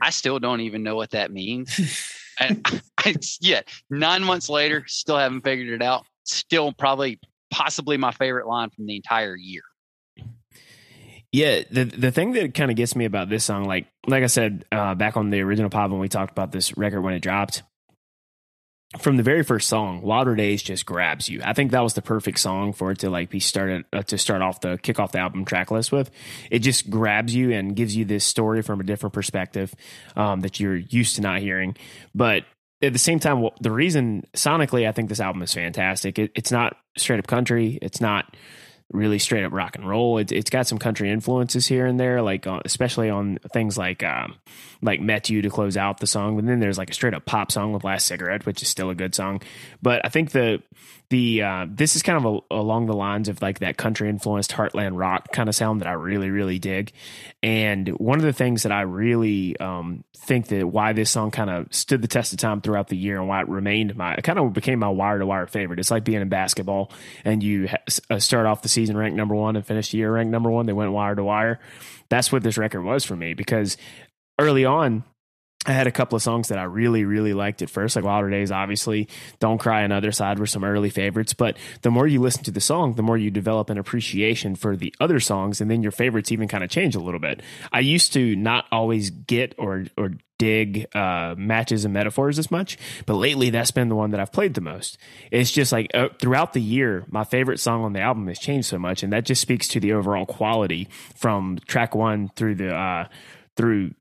I 0.00 0.11
still 0.11 0.38
don't 0.38 0.61
even 0.61 0.83
know 0.83 0.96
what 0.96 1.11
that 1.11 1.31
means 1.31 1.78
and 2.42 2.83
I, 2.98 3.14
yeah, 3.40 3.62
nine 3.90 4.22
months 4.24 4.48
later, 4.48 4.85
still 4.87 5.16
haven't 5.18 5.42
figured 5.42 5.68
it 5.68 5.83
out. 5.83 6.07
Still, 6.24 6.72
probably, 6.72 7.18
possibly 7.50 7.96
my 7.96 8.12
favorite 8.12 8.46
line 8.46 8.70
from 8.70 8.87
the 8.87 8.96
entire 8.96 9.37
year. 9.37 9.62
yeah. 11.33 11.62
The 11.70 11.85
the 11.85 12.12
thing 12.12 12.33
that 12.33 12.55
kind 12.55 12.70
of 12.70 12.76
gets 12.76 12.94
me 12.94 13.05
about 13.05 13.28
this 13.28 13.44
song, 13.44 13.64
like 13.64 13.87
like 14.07 14.22
I 14.22 14.28
said 14.28 14.64
uh, 14.70 14.94
back 14.94 15.16
on 15.16 15.31
the 15.31 15.40
original 15.40 15.70
pod 15.70 15.90
when 15.90 16.00
we 16.00 16.09
talked 16.09 16.31
about 16.33 16.52
this 16.52 16.76
record 16.76 17.02
when 17.02 17.14
it 17.14 17.20
dropped, 17.20 17.62
from 18.98 19.16
the 19.16 19.22
very 19.22 19.42
first 19.42 19.68
song, 19.68 20.02
Wilder 20.02 20.35
Days 20.35 20.62
just 20.62 20.85
grabs 20.85 21.28
you. 21.28 21.40
I 21.42 21.55
think 21.55 21.70
that 21.70 21.83
was 21.83 21.94
the 21.94 22.02
perfect 22.02 22.38
song 22.38 22.72
for 22.72 22.90
it 22.90 22.98
to 22.98 23.11
like 23.11 23.31
be 23.31 23.40
started 23.40 23.85
uh, 23.92 24.02
to 24.02 24.18
start 24.18 24.42
off 24.42 24.61
the 24.61 24.78
kick 24.78 24.98
off 24.98 25.12
the 25.12 25.18
album 25.18 25.44
track 25.44 25.70
list 25.70 25.92
with. 25.92 26.11
It 26.50 26.59
just 26.59 26.90
grabs 26.90 27.35
you 27.35 27.52
and 27.52 27.74
gives 27.74 27.96
you 27.96 28.05
this 28.05 28.24
story 28.24 28.62
from 28.62 28.81
a 28.81 28.85
different 28.85 29.14
perspective 29.14 29.74
um, 30.16 30.40
that 30.40 30.61
you're 30.61 30.76
used 30.76 31.16
to 31.16 31.22
not 31.22 31.40
hearing. 31.40 31.76
But 32.14 32.44
at 32.83 32.92
the 32.92 32.98
same 32.98 33.18
time, 33.18 33.48
the 33.61 33.70
reason 33.70 34.26
sonically, 34.35 34.87
I 34.87 34.92
think 34.92 35.09
this 35.09 35.20
album 35.20 35.42
is 35.42 35.55
fantastic. 35.55 36.18
It, 36.18 36.33
it's 36.35 36.50
not 36.50 36.76
straight 36.98 37.18
up 37.18 37.26
country. 37.26 37.78
It's 37.81 38.00
not 38.00 38.37
really 38.92 39.18
straight 39.18 39.44
up 39.44 39.52
rock 39.52 39.76
and 39.76 39.88
roll. 39.88 40.18
It, 40.18 40.33
it's 40.33 40.50
got 40.50 40.66
some 40.66 40.78
country 40.78 41.11
influences 41.11 41.66
here 41.66 41.87
and 41.87 41.98
there, 41.98 42.22
like 42.22 42.46
uh, 42.46 42.61
especially 42.64 43.11
on 43.11 43.38
things 43.52 43.76
like 43.76 44.02
um, 44.02 44.37
like 44.81 45.00
"Met 45.00 45.31
You" 45.31 45.42
to 45.42 45.50
close 45.50 45.76
out 45.76 45.98
the 46.00 46.07
song. 46.07 46.37
But 46.37 46.46
then 46.46 46.61
there's 46.61 46.78
like 46.78 46.90
a 46.90 46.94
straight 46.94 47.14
up 47.14 47.24
pop 47.24 47.50
song 47.52 47.72
with 47.72 47.85
"Last 47.85 48.07
Cigarette," 48.07 48.46
which 48.46 48.62
is 48.62 48.68
still 48.68 48.90
a 48.90 48.94
good 48.94 49.14
song. 49.14 49.42
But 49.81 50.02
I 50.05 50.09
think 50.09 50.31
the 50.31 50.62
the 51.12 51.42
uh, 51.42 51.66
this 51.68 51.95
is 51.95 52.03
kind 52.03 52.25
of 52.25 52.42
a, 52.51 52.55
along 52.55 52.87
the 52.87 52.95
lines 52.95 53.29
of 53.29 53.42
like 53.42 53.59
that 53.59 53.77
country 53.77 54.09
influenced 54.09 54.51
heartland 54.53 54.99
rock 54.99 55.31
kind 55.31 55.47
of 55.47 55.55
sound 55.55 55.83
that 55.83 55.87
I 55.87 55.92
really 55.92 56.31
really 56.31 56.59
dig. 56.59 56.92
And 57.42 57.88
one 57.90 58.18
of 58.18 58.25
the 58.25 58.33
things 58.33 58.62
that 58.62 58.73
I 58.73 58.81
really 58.81 59.59
um, 59.59 60.05
think 60.16 60.49
that 60.49 60.66
why 60.66 60.95
this 60.95 61.11
song 61.11 61.31
kind 61.31 61.51
of 61.51 61.73
stood 61.73 62.01
the 62.01 62.09
test 62.09 62.33
of 62.33 62.38
time 62.38 62.62
throughout 62.62 62.88
the 62.88 62.97
year 62.97 63.18
and 63.18 63.29
why 63.29 63.42
it 63.42 63.49
remained 63.49 63.95
my 63.95 64.14
it 64.14 64.25
kind 64.25 64.38
of 64.38 64.55
became 64.55 64.79
my 64.79 64.88
wire 64.88 65.18
to 65.18 65.27
wire 65.27 65.47
favorite. 65.47 65.79
It's 65.79 65.90
like 65.90 66.05
being 66.05 66.23
in 66.23 66.31
basketball 66.31 66.90
and 67.25 67.42
you 67.42 67.68
ha- 67.68 68.18
start 68.18 68.47
off 68.47 68.62
the 68.62 68.71
season 68.71 68.97
ranked 68.97 69.16
number 69.16 69.35
one 69.35 69.55
and 69.55 69.66
finish 69.66 69.90
the 69.90 69.99
year 69.99 70.12
ranked 70.12 70.33
number 70.33 70.51
one. 70.51 70.64
They 70.64 70.73
went 70.73 70.92
wire 70.92 71.14
to 71.14 71.25
wire. 71.25 71.61
That's 72.09 72.33
what 72.33 72.42
this 72.42 72.57
record 72.57 72.83
was 72.83 73.05
for 73.05 73.16
me 73.16 73.35
because 73.35 73.77
early 74.38 74.64
on 74.64 75.05
I 75.64 75.72
had 75.72 75.87
a 75.87 75.92
couple 75.92 76.16
of 76.16 76.22
songs 76.22 76.48
that 76.48 76.59
I 76.59 76.64
really, 76.64 77.05
really 77.05 77.35
liked 77.35 77.62
at 77.62 77.70
first, 77.70 77.94
like 77.94 78.05
Wilder 78.05 78.31
Days, 78.31 78.51
obviously. 78.51 79.09
Don't 79.38 79.59
Cry 79.59 79.83
and 79.83 79.92
Other 79.92 80.11
Side 80.11 80.40
were 80.40 80.46
some 80.46 80.64
early 80.64 80.90
favorites. 80.90 81.35
But 81.35 81.57
the 81.83 81.90
more 81.90 82.07
you 82.07 82.20
listen 82.20 82.42
to 82.44 82.51
the 82.51 82.61
song, 82.61 82.94
the 82.94 83.03
more 83.03 83.16
you 83.16 83.31
develop 83.31 83.70
an 83.70 83.79
appreciation 83.79 84.57
for 84.57 84.77
the 84.77 84.92
other 84.98 85.20
songs, 85.20 85.61
and 85.61 85.70
then 85.70 85.83
your 85.83 85.92
favorites 85.92 86.33
even 86.33 86.48
kind 86.48 86.64
of 86.64 86.70
change 86.70 86.96
a 86.96 87.01
little 87.01 87.20
bit. 87.20 87.42
I 87.72 87.79
used 87.81 88.12
to 88.14 88.35
not 88.35 88.66
always 88.72 89.11
get 89.11 89.55
or, 89.57 89.85
or 89.96 90.14
dig 90.37 90.88
uh, 90.96 91.37
matches 91.38 91.85
and 91.85 91.94
metaphors 91.94 92.40
as 92.40 92.51
much, 92.51 92.77
but 93.07 93.14
lately 93.14 93.51
that's 93.51 93.70
been 93.70 93.88
the 93.88 93.94
one 93.94 94.11
that 94.11 94.18
I've 94.18 94.33
played 94.33 94.55
the 94.55 94.61
most. 94.61 94.98
It's 95.31 95.53
just 95.53 95.70
like 95.70 95.92
uh, 95.94 96.09
throughout 96.18 96.55
the 96.55 96.61
year, 96.61 97.05
my 97.09 97.22
favorite 97.22 97.61
song 97.61 97.85
on 97.85 97.92
the 97.92 98.01
album 98.01 98.27
has 98.27 98.40
changed 98.40 98.66
so 98.66 98.81
much, 98.81 99.05
and 99.05 99.12
that 99.12 99.25
just 99.25 99.40
speaks 99.40 99.68
to 99.68 99.79
the 99.79 99.92
overall 99.92 100.27
quality 100.27 100.88
from 101.14 101.61
track 101.68 101.94
one 101.94 102.31
through 102.35 102.57
the 102.57 102.75
uh, 102.75 103.07
through 103.55 103.92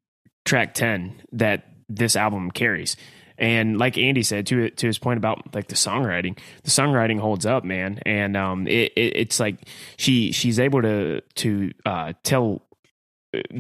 track 0.45 0.73
10 0.73 1.21
that 1.33 1.67
this 1.89 2.15
album 2.15 2.51
carries. 2.51 2.95
And 3.37 3.79
like 3.79 3.97
Andy 3.97 4.21
said, 4.21 4.45
to 4.47 4.69
to 4.69 4.85
his 4.85 4.99
point 4.99 5.17
about 5.17 5.55
like 5.55 5.67
the 5.67 5.75
songwriting, 5.75 6.37
the 6.63 6.69
songwriting 6.69 7.19
holds 7.19 7.45
up, 7.45 7.63
man. 7.63 7.99
And 8.05 8.37
um, 8.37 8.67
it, 8.67 8.93
it 8.95 9.17
it's 9.17 9.39
like 9.39 9.67
she 9.97 10.31
she's 10.31 10.59
able 10.59 10.83
to 10.83 11.21
to 11.21 11.71
uh, 11.83 12.13
tell 12.21 12.61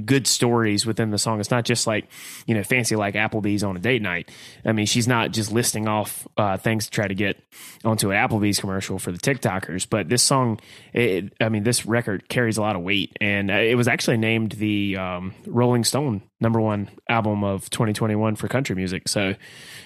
good 0.03 0.27
stories 0.27 0.85
within 0.85 1.11
the 1.11 1.17
song. 1.17 1.39
It's 1.39 1.51
not 1.51 1.63
just 1.63 1.87
like, 1.87 2.09
you 2.45 2.53
know, 2.53 2.63
fancy 2.63 2.95
like 2.95 3.15
Applebee's 3.15 3.63
on 3.63 3.77
a 3.77 3.79
date 3.79 4.01
night. 4.01 4.29
I 4.65 4.73
mean, 4.73 4.85
she's 4.85 5.07
not 5.07 5.31
just 5.31 5.51
listing 5.51 5.87
off 5.87 6.27
uh, 6.37 6.57
things 6.57 6.85
to 6.85 6.91
try 6.91 7.07
to 7.07 7.15
get 7.15 7.41
onto 7.85 8.11
an 8.11 8.17
Applebee's 8.17 8.59
commercial 8.59 8.99
for 8.99 9.11
the 9.11 9.17
TikTokers. 9.17 9.87
But 9.89 10.09
this 10.09 10.23
song, 10.23 10.59
it, 10.93 11.33
I 11.39 11.49
mean, 11.49 11.63
this 11.63 11.85
record 11.85 12.27
carries 12.27 12.57
a 12.57 12.61
lot 12.61 12.75
of 12.75 12.81
weight. 12.81 13.15
And 13.21 13.49
uh, 13.49 13.55
it 13.55 13.75
was 13.75 13.87
actually 13.87 14.17
named 14.17 14.53
the 14.53 14.97
um, 14.97 15.33
Rolling 15.47 15.85
Stone 15.85 16.23
number 16.41 16.59
one 16.59 16.89
album 17.07 17.43
of 17.43 17.69
2021 17.69 18.35
for 18.35 18.47
country 18.49 18.75
music. 18.75 19.07
So 19.07 19.35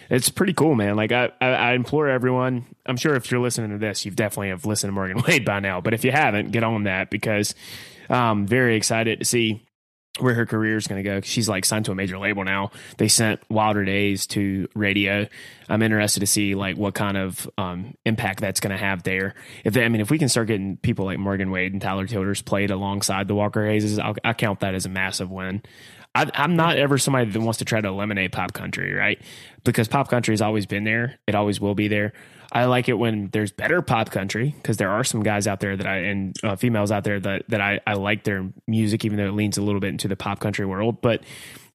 it's 0.09 0.29
pretty 0.29 0.53
cool, 0.53 0.73
man. 0.73 0.95
Like, 0.95 1.11
I, 1.11 1.31
I, 1.39 1.47
I 1.47 1.73
implore 1.73 2.07
everyone, 2.07 2.65
I'm 2.85 2.97
sure 2.97 3.15
if 3.15 3.29
you're 3.29 3.41
listening 3.41 3.71
to 3.71 3.77
this, 3.77 4.05
you've 4.05 4.15
definitely 4.15 4.49
have 4.49 4.65
listened 4.65 4.89
to 4.89 4.93
Morgan 4.93 5.21
Wade 5.27 5.45
by 5.45 5.59
now. 5.59 5.81
But 5.81 5.93
if 5.93 6.03
you 6.03 6.11
haven't, 6.11 6.51
get 6.51 6.63
on 6.63 6.83
that 6.83 7.11
because 7.11 7.53
I'm 8.09 8.15
um, 8.15 8.47
very 8.47 8.75
excited 8.75 9.19
to 9.19 9.25
see 9.25 9.64
where 10.19 10.33
her 10.33 10.45
career 10.45 10.77
is 10.77 10.87
going 10.87 11.03
to 11.03 11.09
go. 11.09 11.21
She's 11.21 11.49
like 11.49 11.65
signed 11.65 11.85
to 11.85 11.91
a 11.91 11.95
major 11.95 12.17
label 12.17 12.43
now. 12.43 12.71
They 12.97 13.07
sent 13.07 13.41
Wilder 13.49 13.83
Days 13.83 14.25
to 14.27 14.69
radio. 14.73 15.27
I'm 15.67 15.81
interested 15.81 16.21
to 16.21 16.27
see 16.27 16.55
like 16.55 16.77
what 16.77 16.93
kind 16.93 17.17
of 17.17 17.49
um, 17.57 17.95
impact 18.05 18.39
that's 18.39 18.59
going 18.59 18.71
to 18.71 18.77
have 18.77 19.03
there. 19.03 19.35
If 19.63 19.73
they, 19.73 19.83
I 19.83 19.89
mean, 19.89 20.01
if 20.01 20.09
we 20.09 20.17
can 20.17 20.29
start 20.29 20.47
getting 20.47 20.77
people 20.77 21.05
like 21.05 21.19
Morgan 21.19 21.51
Wade 21.51 21.73
and 21.73 21.81
Tyler 21.81 22.07
Childers 22.07 22.41
played 22.41 22.71
alongside 22.71 23.27
the 23.27 23.35
Walker 23.35 23.65
Hayes, 23.65 23.99
I 23.99 24.33
count 24.33 24.61
that 24.61 24.73
as 24.73 24.85
a 24.85 24.89
massive 24.89 25.31
win. 25.31 25.63
I, 26.13 26.31
I'm 26.33 26.55
not 26.55 26.77
ever 26.77 26.97
somebody 26.97 27.29
that 27.29 27.41
wants 27.41 27.59
to 27.59 27.65
try 27.65 27.81
to 27.81 27.87
eliminate 27.89 28.31
pop 28.31 28.53
country, 28.53 28.93
right? 28.93 29.21
Because 29.65 29.89
pop 29.89 30.09
country 30.09 30.31
has 30.31 30.41
always 30.41 30.65
been 30.65 30.85
there. 30.85 31.19
It 31.27 31.35
always 31.35 31.59
will 31.59 31.75
be 31.75 31.89
there. 31.89 32.13
I 32.55 32.65
like 32.65 32.87
it 32.87 32.93
when 32.93 33.27
there's 33.33 33.51
better 33.51 33.81
pop 33.81 34.11
country 34.11 34.55
because 34.55 34.77
there 34.77 34.89
are 34.89 35.03
some 35.03 35.23
guys 35.23 35.45
out 35.45 35.59
there 35.59 35.75
that 35.75 35.85
I 35.85 35.97
and 35.97 36.37
uh, 36.41 36.55
females 36.55 36.89
out 36.89 37.03
there 37.03 37.19
that 37.19 37.43
that 37.49 37.59
I, 37.59 37.81
I 37.85 37.95
like 37.95 38.23
their 38.23 38.49
music, 38.65 39.03
even 39.03 39.17
though 39.17 39.27
it 39.27 39.33
leans 39.33 39.57
a 39.57 39.61
little 39.61 39.81
bit 39.81 39.89
into 39.89 40.07
the 40.07 40.15
pop 40.15 40.39
country 40.39 40.65
world. 40.65 41.01
But 41.01 41.23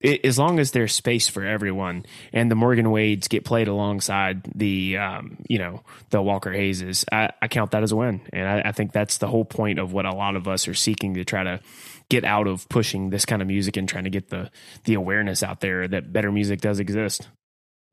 it, 0.00 0.24
as 0.24 0.38
long 0.38 0.58
as 0.58 0.70
there's 0.70 0.94
space 0.94 1.28
for 1.28 1.44
everyone, 1.44 2.06
and 2.32 2.50
the 2.50 2.54
Morgan 2.54 2.90
Wades 2.90 3.28
get 3.28 3.44
played 3.44 3.68
alongside 3.68 4.50
the 4.54 4.96
um, 4.96 5.36
you 5.50 5.58
know 5.58 5.82
the 6.08 6.22
Walker 6.22 6.50
Hayeses, 6.50 7.04
I, 7.12 7.28
I 7.42 7.48
count 7.48 7.72
that 7.72 7.82
as 7.82 7.92
a 7.92 7.96
win, 7.96 8.22
and 8.32 8.48
I, 8.48 8.70
I 8.70 8.72
think 8.72 8.92
that's 8.92 9.18
the 9.18 9.28
whole 9.28 9.44
point 9.44 9.78
of 9.78 9.92
what 9.92 10.06
a 10.06 10.14
lot 10.14 10.34
of 10.34 10.48
us 10.48 10.66
are 10.66 10.72
seeking 10.72 11.12
to 11.12 11.26
try 11.26 11.44
to 11.44 11.60
get 12.08 12.24
out 12.24 12.46
of 12.46 12.66
pushing 12.70 13.10
this 13.10 13.26
kind 13.26 13.42
of 13.42 13.48
music 13.48 13.76
and 13.76 13.86
trying 13.86 14.04
to 14.04 14.10
get 14.10 14.30
the 14.30 14.50
the 14.84 14.94
awareness 14.94 15.42
out 15.42 15.60
there 15.60 15.86
that 15.86 16.10
better 16.10 16.32
music 16.32 16.62
does 16.62 16.80
exist. 16.80 17.28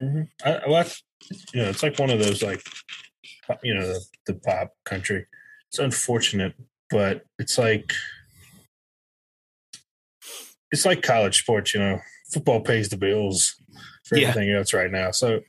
Mm-hmm. 0.02 0.24
I, 0.46 0.62
well, 0.68 0.86
you 1.54 1.62
know, 1.62 1.70
it's 1.70 1.84
like 1.84 1.98
one 2.00 2.10
of 2.10 2.20
those 2.20 2.44
like, 2.44 2.64
you 3.64 3.74
know, 3.74 3.88
the, 3.88 4.06
the 4.28 4.34
pop 4.36 4.74
country. 4.86 5.26
It's 5.70 5.80
unfortunate, 5.80 6.54
but 6.90 7.24
it's 7.40 7.58
like 7.58 7.94
it's 10.72 10.86
like 10.86 11.02
college 11.02 11.40
sports. 11.40 11.74
You 11.74 11.80
know, 11.82 12.00
football 12.32 12.62
pays 12.62 12.90
the 12.90 12.98
bills 12.98 13.56
for 14.06 14.18
yeah. 14.18 14.30
everything 14.30 14.52
else 14.52 14.74
right 14.74 14.92
now. 14.92 15.12
So 15.12 15.42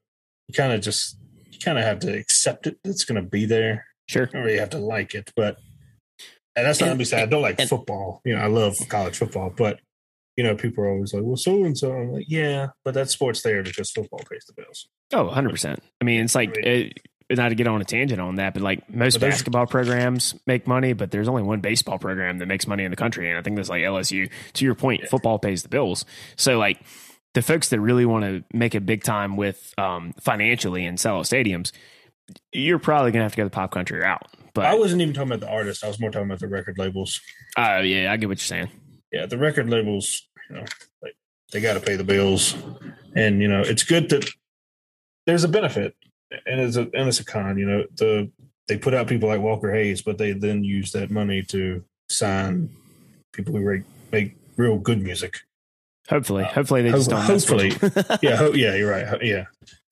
you 0.49 0.55
kind 0.55 0.73
of 0.73 0.81
just 0.81 1.17
you 1.51 1.59
kind 1.59 1.79
of 1.79 1.85
have 1.85 2.01
to 2.01 2.17
accept 2.17 2.67
it. 2.67 2.79
It's 2.85 3.05
going 3.05 3.23
to 3.23 3.29
be 3.29 3.45
there. 3.45 3.87
Sure, 4.09 4.25
you 4.25 4.33
don't 4.33 4.43
really 4.43 4.59
have 4.59 4.71
to 4.71 4.79
like 4.79 5.15
it, 5.15 5.31
but 5.37 5.59
and 6.57 6.67
that's 6.67 6.81
not 6.81 6.91
and, 6.91 6.99
me 6.99 7.05
saying 7.05 7.23
I 7.23 7.27
don't 7.27 7.43
like 7.43 7.61
and, 7.61 7.69
football. 7.69 8.21
You 8.25 8.35
know, 8.35 8.41
I 8.41 8.47
love 8.47 8.77
college 8.89 9.17
football, 9.17 9.53
but 9.57 9.81
you 10.39 10.45
know, 10.45 10.55
people 10.55 10.85
are 10.85 10.91
always 10.91 11.13
like, 11.13 11.25
well, 11.25 11.37
so 11.37 11.65
and 11.65 11.77
so. 11.77 11.93
I'm 11.93 12.13
like, 12.13 12.27
yeah, 12.29 12.69
but 12.85 12.95
that 12.95 13.11
sports 13.11 13.43
there 13.43 13.65
because 13.65 13.91
football 13.91 14.21
pays 14.31 14.45
the 14.47 14.53
bills. 14.53 14.87
Oh, 15.13 15.29
100%. 15.29 15.79
I 16.01 16.05
mean, 16.05 16.23
it's 16.23 16.37
like, 16.37 16.51
I 16.51 16.61
mean, 16.61 16.93
it, 17.29 17.37
not 17.37 17.49
to 17.49 17.57
get 17.57 17.67
on 17.67 17.81
a 17.81 17.85
tangent 17.85 18.21
on 18.21 18.37
that, 18.37 18.55
but 18.55 18.63
like 18.63 18.89
most 18.89 19.15
but 19.15 19.31
basketball 19.31 19.67
programs 19.67 20.37
make 20.47 20.69
money, 20.69 20.93
but 20.93 21.11
there's 21.11 21.27
only 21.27 21.43
one 21.43 21.61
baseball 21.61 21.99
program 21.99 22.39
that 22.39 22.47
makes 22.47 22.69
money 22.69 22.85
in 22.85 22.93
the 22.93 22.97
country. 22.97 23.29
And 23.29 23.37
I 23.37 23.43
think 23.43 23.57
that's 23.57 23.69
like 23.69 23.83
LSU. 23.83 24.31
To 24.53 24.65
your 24.65 24.77
point, 24.77 25.01
yeah. 25.03 25.09
football 25.09 25.41
pays 25.41 25.65
the 25.65 25.69
bills. 25.69 26.05
So, 26.37 26.57
like, 26.57 26.81
the 27.35 27.43
folks 27.43 27.71
that 27.71 27.81
really 27.81 28.07
want 28.07 28.25
to 28.25 28.45
make 28.57 28.77
a 28.77 28.81
big 28.81 29.03
time 29.03 29.37
with 29.37 29.75
um, 29.77 30.15
financially 30.21 30.87
and 30.87 31.01
sell 31.01 31.19
out 31.19 31.25
stadiums, 31.25 31.73
you're 32.53 32.79
probably 32.79 33.11
going 33.11 33.23
to 33.23 33.25
have 33.25 33.33
to 33.33 33.39
go 33.39 33.45
the 33.45 33.51
pop 33.51 33.73
country 33.73 33.99
route. 33.99 34.23
But 34.55 34.67
I 34.67 34.77
wasn't 34.77 35.03
even 35.03 35.15
talking 35.15 35.33
about 35.33 35.41
the 35.41 35.53
artists. 35.53 35.83
I 35.83 35.89
was 35.89 35.99
more 35.99 36.13
talking 36.13 36.29
about 36.29 36.39
the 36.39 36.47
record 36.47 36.79
labels. 36.79 37.21
Oh, 37.57 37.79
uh, 37.79 37.79
yeah. 37.81 38.13
I 38.13 38.17
get 38.17 38.29
what 38.29 38.39
you're 38.39 38.45
saying 38.45 38.71
yeah, 39.13 39.27
the 39.27 39.39
record 39.39 39.71
labels, 39.71 40.28
you 40.49 40.57
know, 40.57 40.65
like 41.03 41.17
they 41.53 41.61
got 41.61 41.75
to 41.75 41.81
pay 41.81 41.97
the 41.97 42.05
bills, 42.05 42.55
and 43.15 43.41
you 43.41 43.49
know, 43.49 43.61
it's 43.61 43.85
good 43.85 44.09
that 44.11 44.29
there's 45.27 45.45
a 45.45 45.49
benefit, 45.49 45.95
and 46.47 46.61
it's 46.61 46.77
a 46.77 46.83
and 46.83 47.09
it's 47.09 47.21
a 47.21 47.25
con. 47.25 47.59
You 47.59 47.67
know, 47.67 47.85
the 47.97 48.31
they 48.69 48.77
put 48.77 48.95
out 48.95 49.07
people 49.07 49.29
like 49.29 49.41
Walker 49.41 49.73
Hayes, 49.73 50.03
but 50.03 50.19
they 50.19 50.33
then 50.33 50.63
use 50.65 50.93
that 50.93 51.11
money 51.11 51.43
to 51.45 51.85
sign 52.11 52.71
people 53.33 53.55
who 53.57 53.65
make, 53.65 53.83
make 54.13 54.37
real 54.57 54.79
good 54.79 55.03
music. 55.03 55.39
Hopefully, 56.09 56.45
uh, 56.45 56.49
hopefully 56.49 56.83
they 56.83 56.91
just 56.91 57.11
don't. 57.11 57.21
Hopefully, 57.21 57.73
yeah, 58.23 58.37
ho- 58.37 58.55
yeah, 58.55 58.75
you're 58.75 58.91
right. 58.91 59.23
Yeah, 59.23 59.45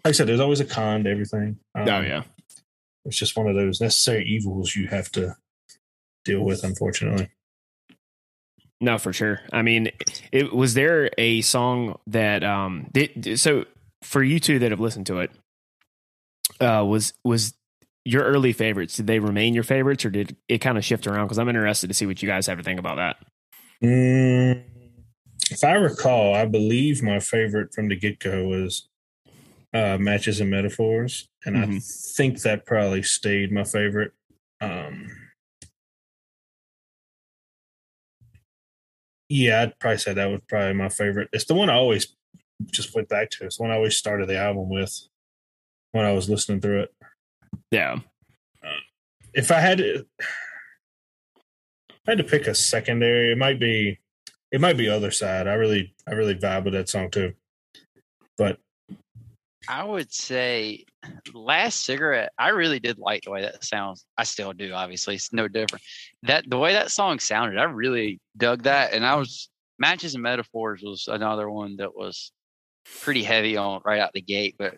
like 0.05 0.07
I 0.07 0.13
said, 0.13 0.27
there's 0.29 0.41
always 0.41 0.61
a 0.61 0.65
con 0.65 1.05
to 1.05 1.11
everything. 1.11 1.59
Um, 1.75 1.89
oh 1.89 2.01
yeah, 2.01 2.23
it's 3.05 3.17
just 3.17 3.37
one 3.37 3.49
of 3.49 3.55
those 3.55 3.81
necessary 3.81 4.25
evils 4.25 4.75
you 4.75 4.89
have 4.89 5.11
to 5.13 5.37
deal 6.25 6.41
with, 6.43 6.65
unfortunately. 6.65 7.31
No, 8.81 8.99
for 8.99 9.13
sure. 9.13 9.41
I 9.53 9.63
mean, 9.63 9.91
it 10.33 10.53
was 10.53 10.75
there 10.75 11.11
a 11.17 11.41
song 11.41 11.99
that 12.07 12.45
um 12.45 12.89
did, 12.93 13.39
so 13.39 13.65
for 14.03 14.23
you 14.23 14.39
two 14.39 14.59
that 14.59 14.71
have 14.71 14.81
listened 14.81 15.07
to 15.07 15.21
it, 15.21 15.31
uh 16.61 16.85
was 16.87 17.15
was 17.25 17.55
your 18.05 18.23
early 18.23 18.53
favorites, 18.53 18.97
did 18.97 19.07
they 19.09 19.19
remain 19.19 19.53
your 19.53 19.65
favorites 19.65 20.05
or 20.05 20.11
did 20.11 20.37
it 20.49 20.59
kind 20.59 20.79
of 20.79 20.85
shift 20.85 21.07
around? 21.07 21.27
Because 21.27 21.39
I'm 21.39 21.49
interested 21.49 21.89
to 21.89 21.95
see 21.95 22.07
what 22.07 22.23
you 22.23 22.29
guys 22.29 22.47
have 22.47 22.59
to 22.59 22.65
think 22.65 22.79
about 22.79 22.97
that. 22.97 23.17
Mm, 23.83 24.63
if 25.51 25.65
I 25.65 25.73
recall, 25.73 26.35
I 26.35 26.45
believe 26.47 27.03
my 27.03 27.19
favorite 27.19 27.75
from 27.75 27.89
the 27.89 27.97
get 27.97 28.21
go 28.21 28.45
was 28.47 28.89
uh, 29.75 29.99
Matches 29.99 30.41
and 30.41 30.51
Metaphors. 30.51 31.29
And 31.45 31.57
mm-hmm. 31.57 31.77
I 31.77 31.81
think 32.17 32.43
that 32.43 32.65
probably 32.65 33.03
stayed 33.03 33.53
my 33.53 33.65
favorite. 33.65 34.13
Yeah, 39.29 39.63
I'd 39.63 39.79
probably 39.79 39.99
say 39.99 40.15
that 40.15 40.31
was 40.31 40.41
probably 40.49 40.75
my 40.75 40.89
favorite. 40.89 41.29
It's 41.33 41.47
the 41.47 41.55
one 41.55 41.69
I 41.69 41.75
always 41.75 42.15
just 42.71 42.95
went 42.95 43.09
back 43.09 43.31
to. 43.31 43.45
It's 43.45 43.57
the 43.57 43.65
one 43.65 43.73
I 43.73 43.77
always 43.77 43.97
started 43.97 44.29
the 44.29 44.39
album 44.39 44.69
with 44.69 45.09
when 45.93 46.05
I 46.05 46.13
was 46.13 46.29
listening 46.29 46.61
through 46.61 46.83
it. 46.83 46.95
Yeah. 47.71 47.99
Uh, 48.63 48.81
if 49.35 49.51
I 49.51 49.61
had 49.61 49.79
to, 49.79 50.07
if 50.19 52.07
I 52.07 52.13
had 52.13 52.19
to 52.19 52.25
pick 52.25 52.47
a 52.47 52.55
secondary, 52.55 53.33
it 53.33 53.39
might 53.39 53.59
be 53.59 53.99
it 54.53 54.61
might 54.61 54.77
be 54.77 54.89
other 54.89 55.11
side. 55.11 55.49
I 55.49 55.55
really 55.55 55.95
I 56.07 56.13
really 56.13 56.35
vibe 56.35 56.65
with 56.65 56.75
that 56.75 56.89
song 56.89 57.11
too. 57.11 57.35
But 58.39 58.59
I 59.69 59.85
would 59.85 60.13
say 60.13 60.85
last 61.35 61.85
cigarette, 61.85 62.33
I 62.39 62.49
really 62.51 62.81
did 62.81 62.99
like 62.99 63.25
the 63.25 63.31
way 63.31 63.43
that 63.43 63.65
sounds. 63.65 64.05
I 64.17 64.25
still 64.25 64.53
do, 64.53 64.73
obviously. 64.73 65.15
It's 65.15 65.33
no 65.33 65.49
different. 65.49 65.83
That 66.23 66.49
the 66.49 66.59
way 66.59 66.73
that 66.75 66.91
song 66.91 67.19
sounded, 67.19 67.59
I 67.59 67.65
really 67.65 68.21
dug 68.37 68.65
that. 68.65 68.93
And 68.93 69.05
I 69.05 69.17
was 69.17 69.49
matches 69.79 70.15
and 70.15 70.23
metaphors 70.23 70.83
was 70.83 71.09
another 71.09 71.51
one 71.51 71.77
that 71.77 71.97
was 71.97 72.33
pretty 73.01 73.23
heavy 73.23 73.57
on 73.57 73.81
right 73.85 74.01
out 74.01 74.13
the 74.15 74.21
gate. 74.21 74.57
But 74.59 74.77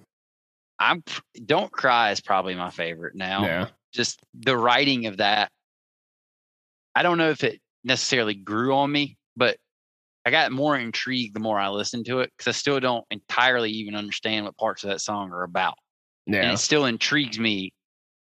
I'm 0.78 1.02
Don't 1.44 1.70
Cry 1.72 2.10
is 2.10 2.20
probably 2.20 2.54
my 2.54 2.70
favorite 2.70 3.14
now. 3.14 3.44
Yeah. 3.44 3.68
Just 3.92 4.20
the 4.34 4.56
writing 4.56 5.06
of 5.06 5.18
that. 5.18 5.50
I 6.94 7.02
don't 7.02 7.18
know 7.18 7.30
if 7.30 7.44
it 7.44 7.60
necessarily 7.84 8.34
grew 8.34 8.74
on 8.74 8.90
me, 8.90 9.16
but 9.36 9.56
I 10.28 10.30
got 10.30 10.52
more 10.52 10.76
intrigued 10.76 11.34
the 11.34 11.40
more 11.40 11.58
I 11.58 11.70
listened 11.70 12.04
to 12.04 12.20
it 12.20 12.30
because 12.36 12.48
I 12.48 12.52
still 12.52 12.78
don't 12.80 13.06
entirely 13.10 13.70
even 13.70 13.94
understand 13.94 14.44
what 14.44 14.58
parts 14.58 14.84
of 14.84 14.90
that 14.90 15.00
song 15.00 15.32
are 15.32 15.42
about. 15.42 15.78
And 16.26 16.34
Yeah. 16.34 16.52
it 16.52 16.58
still 16.58 16.84
intrigues 16.84 17.38
me. 17.38 17.72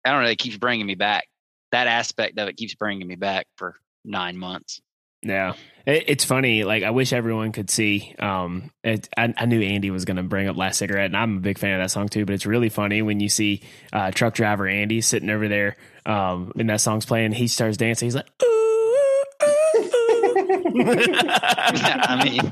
I 0.04 0.12
don't 0.12 0.24
know. 0.24 0.30
It 0.30 0.40
keeps 0.40 0.58
bringing 0.58 0.88
me 0.88 0.96
back. 0.96 1.28
That 1.72 1.86
aspect 1.86 2.40
of 2.40 2.48
it 2.48 2.58
keeps 2.58 2.74
bringing 2.74 3.08
me 3.08 3.14
back 3.14 3.46
for 3.58 3.76
nine 4.04 4.40
months. 4.40 4.82
Yeah. 5.22 5.54
It, 5.86 6.06
it's 6.08 6.26
funny. 6.26 6.64
Like, 6.64 6.82
I 6.82 6.90
wish 6.90 7.14
everyone 7.14 7.52
could 7.52 7.70
see. 7.70 8.16
Um, 8.18 8.72
it, 8.84 9.08
I, 9.16 9.32
I 9.38 9.46
knew 9.46 9.62
Andy 9.62 9.92
was 9.92 10.04
going 10.04 10.18
to 10.18 10.24
bring 10.24 10.48
up 10.48 10.58
Last 10.58 10.80
Cigarette, 10.80 11.06
and 11.06 11.16
I'm 11.16 11.38
a 11.38 11.42
big 11.42 11.60
fan 11.60 11.80
of 11.80 11.84
that 11.84 11.92
song 11.92 12.10
too. 12.10 12.26
But 12.26 12.34
it's 12.34 12.48
really 12.48 12.70
funny 12.70 13.04
when 13.04 13.20
you 13.20 13.30
see 13.30 13.62
uh, 13.94 14.10
truck 14.10 14.34
driver 14.34 14.68
Andy 14.68 15.00
sitting 15.02 15.30
over 15.30 15.48
there 15.48 15.76
um, 16.08 16.54
and 16.58 16.72
that 16.72 16.82
song's 16.82 17.06
playing. 17.06 17.34
He 17.34 17.48
starts 17.48 17.78
dancing. 17.78 18.08
He's 18.08 18.16
like, 18.16 18.30
ooh. 18.44 18.63
I 20.80 22.22
mean, 22.24 22.52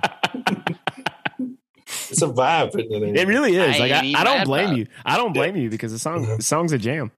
It's 2.09 2.21
a 2.21 2.27
vibe. 2.27 2.75
It? 2.75 3.17
It 3.17 3.27
really 3.27 3.55
is. 3.55 3.75
I 3.75 3.79
like 3.79 3.91
I, 3.91 4.13
I 4.17 4.23
don't 4.23 4.45
blame 4.45 4.65
about 4.67 4.77
you. 4.77 4.87
I 5.05 5.17
don't 5.17 5.33
blame 5.33 5.55
you 5.55 5.69
because 5.69 5.91
the 5.91 5.99
song 5.99 6.25
the 6.37 6.41
song's 6.43 6.71
a 6.71 6.77
jam. 6.77 7.11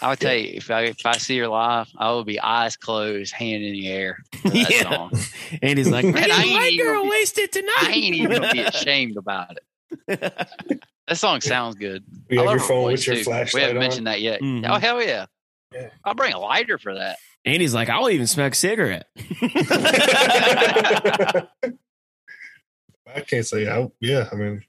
I 0.00 0.10
would 0.10 0.20
tell 0.20 0.34
you 0.34 0.52
if 0.54 0.70
I 0.70 0.82
if 0.84 1.04
I 1.06 1.16
see 1.18 1.38
her 1.38 1.48
live, 1.48 1.88
I 1.96 2.10
will 2.10 2.24
be 2.24 2.40
eyes 2.40 2.76
closed, 2.76 3.32
hand 3.32 3.62
in 3.64 3.72
the 3.72 3.88
air. 3.88 4.18
For 4.42 4.50
that 4.50 4.70
Yeah. 4.70 4.82
song. 4.82 5.12
And 5.62 5.78
he's 5.78 5.88
like, 5.90 6.04
Man, 6.04 6.14
"Man, 6.14 6.30
I 6.30 6.42
ain't 6.42 6.52
white 6.52 6.78
girl 6.78 6.94
gonna 6.94 7.02
be- 7.04 7.10
wasted 7.10 7.52
tonight. 7.52 7.74
I 7.82 7.90
ain't 7.92 8.14
even 8.14 8.30
gonna 8.32 8.52
be 8.52 8.60
ashamed 8.60 9.16
about 9.16 9.56
it. 9.56 10.20
That 11.08 11.16
song 11.16 11.40
sounds 11.40 11.74
good. 11.76 12.04
You 12.28 12.40
I 12.40 12.44
have 12.44 12.50
your 12.52 12.60
phone 12.60 12.84
with 12.92 13.06
your 13.06 13.16
too. 13.16 13.24
flashlight 13.24 13.54
We 13.54 13.60
haven't 13.62 13.76
on. 13.78 13.80
mentioned 13.80 14.06
that 14.08 14.20
yet. 14.20 14.40
Mhm. 14.42 14.68
Oh 14.68 14.74
hell 14.78 15.02
yeah. 15.02 15.26
Yeah. 15.72 15.88
I'll 16.04 16.14
bring 16.14 16.32
a 16.34 16.38
lighter 16.38 16.76
for 16.78 16.94
that. 16.94 17.18
Andy's 17.48 17.74
like, 17.74 17.88
I'll 17.88 18.10
even 18.10 18.26
smoke 18.26 18.52
a 18.52 18.56
cigarette. 18.56 19.06
I 23.14 23.20
can't 23.26 23.46
say. 23.46 23.68
I, 23.68 23.90
yeah, 24.00 24.28
I 24.30 24.34
mean, 24.34 24.62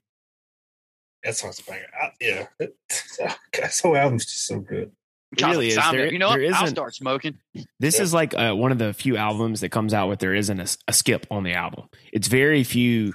that 1.22 1.36
song's 1.36 1.58
a 1.60 1.64
banger. 1.64 1.86
I, 2.00 2.10
yeah, 2.20 2.46
it, 2.58 2.76
this 3.52 3.80
whole 3.80 3.96
album's 3.96 4.24
just 4.24 4.46
so 4.46 4.60
good. 4.60 4.92
It 5.32 5.42
really 5.46 5.68
is. 5.68 5.76
There- 5.76 6.12
you 6.12 6.18
know 6.18 6.28
what? 6.28 6.40
there 6.40 6.52
I'll 6.54 6.66
start 6.66 6.94
smoking. 6.94 7.38
This 7.78 7.96
Yeah. 7.98 8.02
is 8.02 8.12
like 8.14 8.34
uh, 8.34 8.52
one 8.54 8.72
of 8.72 8.78
the 8.78 8.92
few 8.92 9.16
albums 9.16 9.60
that 9.60 9.68
comes 9.68 9.94
out 9.94 10.08
with 10.08 10.18
there 10.18 10.34
isn't 10.34 10.58
a, 10.58 10.66
a 10.88 10.92
skip 10.92 11.26
on 11.30 11.44
the 11.44 11.52
album. 11.52 11.84
It's 12.12 12.26
very 12.26 12.64
few 12.64 13.14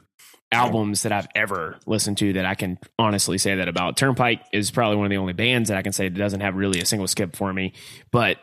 albums 0.51 1.03
that 1.03 1.11
I've 1.11 1.27
ever 1.35 1.77
listened 1.85 2.17
to 2.19 2.31
that 2.33 2.45
I 2.45 2.55
can 2.55 2.77
honestly 2.97 3.37
say 3.37 3.55
that 3.55 3.67
about. 3.67 3.97
Turnpike 3.97 4.41
is 4.53 4.71
probably 4.71 4.95
one 4.95 5.05
of 5.05 5.09
the 5.09 5.17
only 5.17 5.33
bands 5.33 5.67
that 5.67 5.77
I 5.77 5.81
can 5.81 5.91
say 5.91 6.07
that 6.07 6.17
doesn't 6.17 6.39
have 6.39 6.55
really 6.55 6.79
a 6.79 6.85
single 6.85 7.07
skip 7.07 7.35
for 7.35 7.51
me. 7.51 7.73
But 8.11 8.37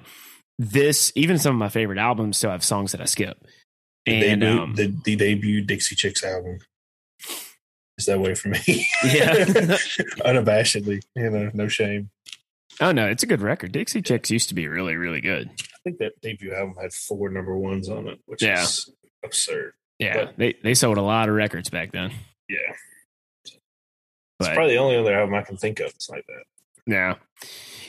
this, 0.58 1.12
even 1.14 1.38
some 1.38 1.54
of 1.54 1.58
my 1.58 1.68
favorite 1.68 1.98
albums, 1.98 2.36
still 2.36 2.50
have 2.50 2.64
songs 2.64 2.92
that 2.92 3.00
I 3.00 3.04
skip. 3.06 3.44
The, 4.06 4.12
And 4.26 4.40
debut, 4.40 4.60
um, 4.62 4.74
the, 4.74 4.94
the 5.04 5.16
debut 5.16 5.60
Dixie 5.62 5.94
Chicks 5.94 6.24
album 6.24 6.58
is 7.98 8.06
that 8.06 8.18
way 8.20 8.34
for 8.34 8.48
me. 8.48 8.58
Yeah. 9.04 9.34
unabashedly, 10.24 11.02
you 11.14 11.30
know, 11.30 11.50
no 11.54 11.68
shame. 11.68 12.10
oh 12.80 12.90
no, 12.92 13.06
it's 13.08 13.22
a 13.22 13.26
good 13.26 13.40
record. 13.42 13.72
Dixie 13.72 14.02
Chicks 14.02 14.30
used 14.30 14.48
to 14.48 14.54
be 14.54 14.66
really, 14.68 14.96
really 14.96 15.20
good. 15.20 15.50
I 15.50 15.78
think 15.84 15.98
that 15.98 16.20
debut 16.20 16.52
album 16.52 16.74
had 16.80 16.92
four 16.92 17.28
number 17.30 17.56
ones 17.56 17.88
on 17.88 18.08
it, 18.08 18.18
which 18.26 18.42
Yeah. 18.42 18.62
is 18.62 18.90
absurd. 19.24 19.72
Yeah, 19.98 20.24
But- 20.24 20.36
they 20.36 20.54
they 20.64 20.74
sold 20.74 20.98
a 20.98 21.02
lot 21.02 21.28
of 21.28 21.34
records 21.36 21.70
back 21.70 21.92
then. 21.92 22.12
Yeah, 22.48 22.58
it's 23.44 23.56
But 24.38 24.54
probably 24.54 24.74
the 24.74 24.80
only 24.80 24.96
other 24.96 25.14
album 25.14 25.34
I 25.36 25.42
can 25.42 25.56
think 25.56 25.78
of. 25.80 25.86
It's 25.90 26.08
like 26.10 26.24
that. 26.26 26.42
Yeah. 26.86 27.14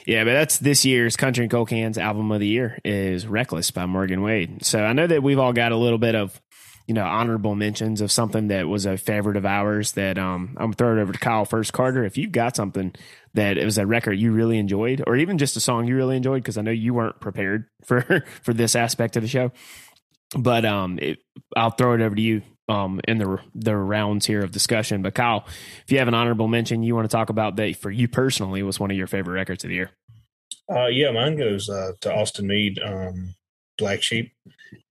Yeah, 0.06 0.26
but 0.26 0.34
that's 0.34 0.58
this 0.58 0.84
year's 0.84 1.16
Country 1.16 1.46
and 1.46 1.52
Cold 1.52 1.70
Cans 1.70 1.98
album 1.98 2.32
of 2.32 2.40
the 2.40 2.48
year 2.48 2.78
is 2.84 3.26
Reckless 3.26 3.72
by 3.72 3.86
Morgan 3.86 4.22
Wade. 4.22 4.66
So 4.66 4.84
I 4.84 4.94
know 4.94 5.08
that 5.08 5.24
we've 5.24 5.40
all 5.40 5.54
got 5.54 5.72
a 5.72 5.78
little 5.78 5.98
bit 5.98 6.14
of, 6.14 6.42
you 6.88 6.94
know, 6.94 7.06
honorable 7.06 7.56
mentions 7.56 8.02
of 8.02 8.12
something 8.12 8.50
that 8.50 8.68
was 8.68 8.86
a 8.86 8.98
favorite 8.98 9.38
of 9.38 9.46
ours 9.46 9.94
that 9.94 10.18
um 10.18 10.58
I'm 10.60 10.74
throwing 10.74 10.98
it 10.98 11.02
over 11.02 11.14
to 11.14 11.20
Kyle 11.20 11.46
first. 11.46 11.72
Carter, 11.72 12.04
if 12.04 12.18
you've 12.18 12.34
got 12.34 12.56
something 12.58 12.94
that 13.34 13.58
it 13.58 13.64
was 13.64 13.78
a 13.78 13.86
record 13.88 14.14
you 14.14 14.34
really 14.34 14.58
enjoyed, 14.58 15.02
or 15.08 15.16
even 15.16 15.38
just 15.38 15.56
a 15.56 15.62
song 15.62 15.88
you 15.88 15.96
really 15.96 16.18
enjoyed, 16.18 16.44
because 16.44 16.58
I 16.58 16.62
know 16.62 16.72
you 16.72 16.94
weren't 16.94 17.22
prepared 17.22 17.66
for 17.86 18.26
for 18.42 18.54
this 18.54 18.76
aspect 18.76 19.16
of 19.16 19.22
the 19.24 19.30
show. 19.30 19.54
But 20.38 20.66
um 20.66 21.00
it, 21.00 21.20
I'll 21.56 21.72
throw 21.72 21.94
it 21.94 22.02
over 22.02 22.16
to 22.16 22.22
you 22.22 22.42
um 22.70 23.02
in 23.08 23.18
the 23.18 23.40
the 23.54 23.76
rounds 23.76 24.26
here 24.26 24.44
of 24.44 24.52
discussion. 24.52 25.02
But 25.02 25.16
Kyle, 25.16 25.46
if 25.84 25.92
you 25.92 26.00
have 26.00 26.08
an 26.08 26.14
honorable 26.14 26.48
mention 26.48 26.84
you 26.84 26.96
want 26.96 27.10
to 27.10 27.16
talk 27.16 27.30
about 27.30 27.56
that 27.58 27.76
for 27.76 27.92
you 27.92 28.08
personally 28.08 28.64
was 28.64 28.80
one 28.80 28.92
of 28.92 28.98
your 28.98 29.08
favorite 29.08 29.34
records 29.34 29.64
of 29.64 29.70
the 29.70 29.76
year. 29.76 29.92
Uh, 30.74 30.88
yeah, 30.88 31.12
mine 31.12 31.36
goes 31.36 31.70
uh, 31.70 31.92
to 32.02 32.14
Austin 32.14 32.48
Meade, 32.48 32.80
um, 32.80 33.36
Black 33.78 34.02
Sheep. 34.02 34.32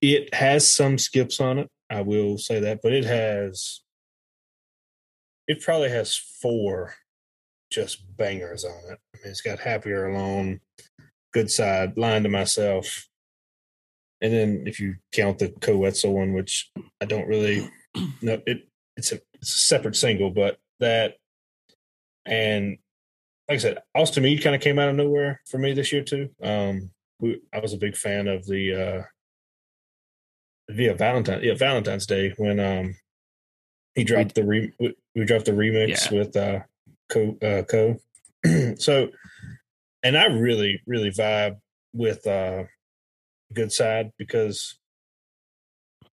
It 0.01 0.35
has 0.35 0.71
some 0.71 0.99
skips 0.99 1.41
on 1.41 1.59
it, 1.59 1.71
I 1.89 2.03
will 2.03 2.37
say 2.39 2.61
that, 2.61 2.81
but 2.83 2.93
it 2.93 3.05
has, 3.05 3.81
it 5.49 5.63
probably 5.63 5.89
has 5.89 6.15
four 6.15 6.95
just 7.71 8.05
bangers 8.17 8.65
on 8.65 8.93
it. 8.93 8.99
I 9.15 9.19
mean, 9.19 9.31
it's 9.31 9.41
got 9.41 9.61
Happier 9.61 10.09
Alone, 10.09 10.61
Good 11.33 11.51
Side, 11.51 11.97
Lying 11.97 12.25
to 12.25 12.29
Myself. 12.29 13.09
And 14.23 14.33
then 14.33 14.65
if 14.67 14.81
you 14.81 14.95
count 15.13 15.39
the 15.41 15.49
Koe 15.49 15.77
Wetzel 15.77 16.15
one, 16.15 16.33
which 16.33 16.71
I 17.01 17.05
don't 17.05 17.27
really 17.27 17.69
know, 18.23 18.41
it 18.47 18.69
it's 18.97 19.13
a, 19.13 19.21
it's 19.35 19.53
a 19.53 19.61
separate 19.61 19.97
single, 19.97 20.31
but 20.31 20.59
that 20.81 21.17
and 22.25 22.79
like 23.49 23.57
I 23.57 23.59
said, 23.59 23.79
Austin 23.95 24.23
Meade 24.23 24.43
kind 24.43 24.55
of 24.55 24.63
came 24.63 24.79
out 24.79 24.89
of 24.89 24.95
nowhere 24.95 25.41
for 25.51 25.59
me 25.59 25.73
this 25.75 25.93
year 25.93 26.05
too. 26.05 26.31
Um, 26.43 26.91
we, 27.19 27.41
I 27.53 27.59
was 27.59 27.73
a 27.73 27.79
big 27.79 27.97
fan 27.97 28.29
of 28.29 28.47
the 28.47 28.75
uh, 28.75 29.03
via 30.73 30.95
Valentine, 30.95 31.41
yeah, 31.43 31.55
Valentine's 31.55 32.07
Day 32.07 32.33
when 32.37 32.61
um 32.61 32.95
he 33.95 34.05
dropped 34.05 34.35
the 34.35 34.45
re 34.45 34.73
we, 34.79 34.95
we 35.15 35.25
dropped 35.25 35.47
the 35.47 35.53
remix 35.53 36.11
Yeah. 36.11 36.19
with 36.19 36.37
uh 36.37 36.61
Koe 37.09 37.37
uh, 37.43 37.63
Koe. 37.63 37.99
so, 38.79 39.09
and 40.03 40.17
I 40.17 40.27
really 40.27 40.81
really 40.87 41.11
vibe 41.11 41.57
with 41.93 42.27
uh 42.27 42.65
Good 43.55 43.73
Side 43.73 44.13
because 44.19 44.79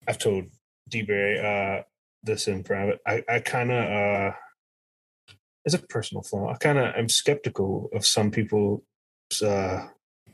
I've 0.07 0.19
told 0.19 0.47
D-Berry 0.89 1.39
uh 1.39 1.83
this 2.23 2.49
in 2.49 2.63
private. 2.63 3.01
I 3.07 3.23
I 3.29 3.41
kind 3.41 3.71
of 3.71 3.85
uh 3.85 4.35
it's 5.65 5.75
a 5.75 5.79
personal 5.79 6.23
flaw. 6.23 6.51
I 6.51 6.57
kind 6.57 6.79
of 6.79 6.95
am 6.95 7.09
skeptical 7.09 7.89
of 7.93 8.05
some 8.05 8.31
people's 8.31 8.83
uh, 9.43 9.89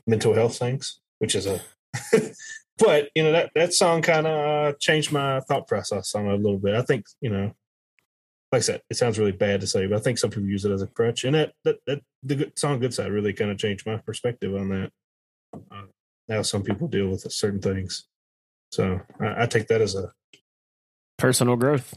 mental 0.05 0.33
health 0.33 0.57
things, 0.57 0.99
which 1.19 1.35
is 1.35 1.45
a. 1.45 1.61
but 2.77 3.09
you 3.15 3.23
know 3.23 3.31
that 3.31 3.51
that 3.55 3.73
song 3.73 4.01
kind 4.01 4.27
of 4.27 4.33
uh, 4.33 4.77
changed 4.79 5.11
my 5.11 5.39
thought 5.41 5.67
process 5.67 6.13
on 6.15 6.27
a 6.27 6.35
little 6.35 6.57
bit. 6.57 6.75
I 6.75 6.81
think 6.81 7.05
you 7.21 7.29
know, 7.29 7.53
like 8.51 8.59
I 8.59 8.61
said, 8.61 8.81
it 8.89 8.97
sounds 8.97 9.19
really 9.19 9.31
bad 9.31 9.61
to 9.61 9.67
say, 9.67 9.87
but 9.87 9.97
I 9.97 10.01
think 10.01 10.17
some 10.17 10.29
people 10.29 10.49
use 10.49 10.65
it 10.65 10.71
as 10.71 10.81
a 10.81 10.87
crutch, 10.87 11.23
and 11.23 11.35
that 11.35 11.53
that, 11.63 11.77
that 11.87 12.01
the 12.23 12.51
song 12.55 12.79
"Good 12.79 12.93
Side" 12.93 13.11
really 13.11 13.33
kind 13.33 13.51
of 13.51 13.57
changed 13.57 13.85
my 13.85 13.97
perspective 13.97 14.53
on 14.53 14.69
that. 14.69 14.91
Uh, 15.53 15.83
now 16.27 16.41
some 16.41 16.63
people 16.63 16.87
deal 16.87 17.09
with 17.09 17.31
certain 17.31 17.61
things, 17.61 18.07
so 18.71 19.01
I, 19.19 19.43
I 19.43 19.45
take 19.45 19.67
that 19.67 19.81
as 19.81 19.95
a 19.95 20.11
Personal 21.17 21.55
growth. 21.55 21.93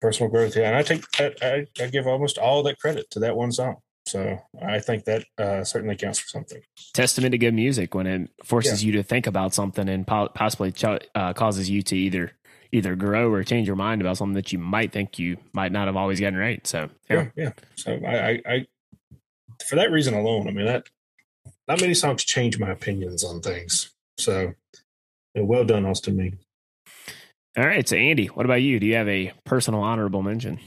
personal 0.00 0.30
growth. 0.30 0.56
Yeah, 0.56 0.68
and 0.68 0.76
I 0.76 0.82
take 0.82 1.04
I, 1.18 1.32
I, 1.42 1.66
I 1.82 1.86
give 1.88 2.06
almost 2.06 2.38
all 2.38 2.62
that 2.62 2.78
credit 2.78 3.10
to 3.10 3.20
that 3.20 3.36
one 3.36 3.50
song. 3.52 3.76
So 4.06 4.38
I 4.62 4.78
think 4.80 5.04
that 5.04 5.24
uh, 5.38 5.62
certainly 5.64 5.96
counts 5.96 6.18
for 6.18 6.28
something. 6.28 6.60
Testament 6.94 7.32
to 7.32 7.38
good 7.38 7.52
music 7.54 7.94
when 7.94 8.06
it 8.06 8.30
forces 8.44 8.82
you 8.82 8.92
to 8.92 9.02
think 9.02 9.26
about 9.26 9.54
something 9.54 9.88
and 9.88 10.06
po- 10.06 10.30
possibly 10.34 10.72
ch- 10.72 10.84
uh, 11.14 11.32
causes 11.34 11.68
you 11.68 11.82
to 11.82 11.96
either 11.96 12.32
either 12.72 12.94
grow 12.94 13.30
or 13.32 13.42
change 13.42 13.66
your 13.66 13.76
mind 13.76 14.00
about 14.00 14.16
something 14.16 14.34
that 14.34 14.52
you 14.52 14.58
might 14.58 14.92
think 14.92 15.18
you 15.18 15.36
might 15.52 15.72
not 15.72 15.86
have 15.88 15.96
always 15.96 16.20
gotten 16.20 16.38
right. 16.38 16.64
So 16.66 16.88
Yeah, 17.10 17.26
yeah. 17.36 17.52
So 17.74 17.92
I, 18.06 18.16
I, 18.30 18.42
I 18.46 18.66
for 19.68 19.76
that 19.76 19.90
reason 19.90 20.14
alone, 20.14 20.46
I 20.48 20.52
mean 20.52 20.66
that 20.66 20.86
not 21.70 21.80
many 21.80 21.94
songs 21.94 22.24
change 22.24 22.58
my 22.58 22.70
opinions 22.70 23.22
on 23.22 23.40
things. 23.40 23.92
So 24.18 24.52
yeah, 25.34 25.42
well 25.42 25.64
done, 25.64 25.86
Austin 25.86 26.16
Me. 26.16 26.32
All 27.56 27.64
right. 27.64 27.88
So, 27.88 27.96
Andy, 27.96 28.26
what 28.26 28.44
about 28.44 28.62
you? 28.62 28.80
Do 28.80 28.86
you 28.86 28.96
have 28.96 29.08
a 29.08 29.32
personal 29.44 29.80
honorable 29.80 30.22
mention? 30.22 30.58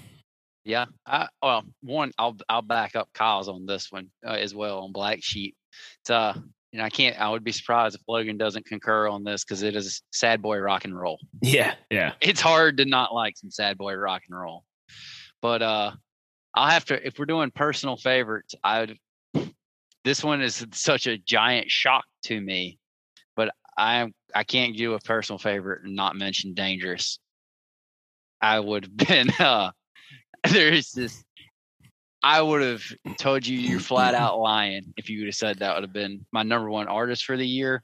Yeah. 0.64 0.86
I, 1.06 1.28
well, 1.42 1.64
one, 1.82 2.12
I'll 2.18 2.38
I'll 2.48 2.62
back 2.62 2.96
up 2.96 3.10
Kyle's 3.14 3.50
on 3.50 3.66
this 3.66 3.92
one 3.92 4.12
uh, 4.26 4.32
as 4.32 4.56
well 4.56 4.80
on 4.80 4.94
Black 4.94 5.22
Sheep. 5.22 5.56
It's 6.02 6.10
uh, 6.10 6.36
you 6.72 6.80
know, 6.80 6.86
I 6.86 6.90
can't. 6.90 7.20
I 7.20 7.30
would 7.30 7.44
be 7.44 7.52
surprised 7.52 7.96
if 7.96 8.02
Logan 8.08 8.38
doesn't 8.38 8.66
concur 8.66 9.10
on 9.10 9.26
this 9.26 9.44
because 9.44 9.62
it 9.62 9.76
is 9.76 10.02
sad 10.14 10.42
boy 10.42 10.58
rock 10.60 10.86
and 10.86 10.98
roll. 10.98 11.20
Yeah. 11.42 11.76
Yeah. 11.92 12.14
It's 12.22 12.42
hard 12.42 12.78
to 12.78 12.86
not 12.86 13.14
like 13.14 13.38
some 13.38 13.52
sad 13.52 13.78
boy 13.78 13.94
rock 13.96 14.22
and 14.30 14.40
roll. 14.40 14.64
But 15.42 15.62
uh, 15.62 15.92
I'll 16.56 16.70
have 16.70 16.86
to. 16.86 17.06
If 17.06 17.20
we're 17.20 17.26
doing 17.26 17.52
personal 17.52 17.98
favorites, 17.98 18.56
I 18.64 18.80
would. 18.80 18.98
This 20.04 20.24
one 20.24 20.42
is 20.42 20.66
such 20.74 21.08
a 21.08 21.18
giant 21.18 21.72
shock 21.72 22.06
to 22.24 22.40
me, 22.40 22.78
but 23.36 23.52
I 23.78 24.12
I 24.36 24.44
can't 24.44 24.76
do 24.76 24.94
a 24.94 25.00
personal 25.00 25.40
favorite 25.40 25.84
and 25.86 25.96
not 25.96 26.16
mention 26.16 26.54
Dangerous. 26.54 27.20
I 28.42 28.60
would 28.60 28.86
have 28.86 28.98
been 29.08 29.30
uh 29.40 29.72
there's 30.50 30.92
this 30.92 31.24
I 32.22 32.42
would 32.42 32.62
have 32.62 32.84
told 33.18 33.46
you 33.46 33.58
you're 33.58 33.80
flat 33.80 34.16
out 34.16 34.40
lying 34.40 34.94
if 34.96 35.10
you 35.10 35.20
would 35.20 35.28
have 35.28 35.36
said 35.36 35.60
that 35.60 35.76
would 35.76 35.84
have 35.84 35.94
been 35.94 36.26
my 36.32 36.44
number 36.44 36.70
one 36.70 36.88
artist 36.88 37.26
for 37.26 37.36
the 37.36 37.46
year 37.46 37.84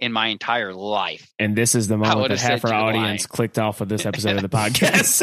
in 0.00 0.10
my 0.10 0.28
entire 0.28 0.72
life. 0.72 1.30
And 1.38 1.54
this 1.54 1.74
is 1.74 1.86
the 1.86 1.98
moment 1.98 2.28
that 2.28 2.40
half 2.40 2.64
our 2.64 2.72
audience 2.72 3.04
lying. 3.04 3.18
clicked 3.28 3.58
off 3.58 3.80
of 3.82 3.88
this 3.88 4.06
episode 4.06 4.36
of 4.36 4.42
the 4.42 4.48
podcast. 4.56 5.20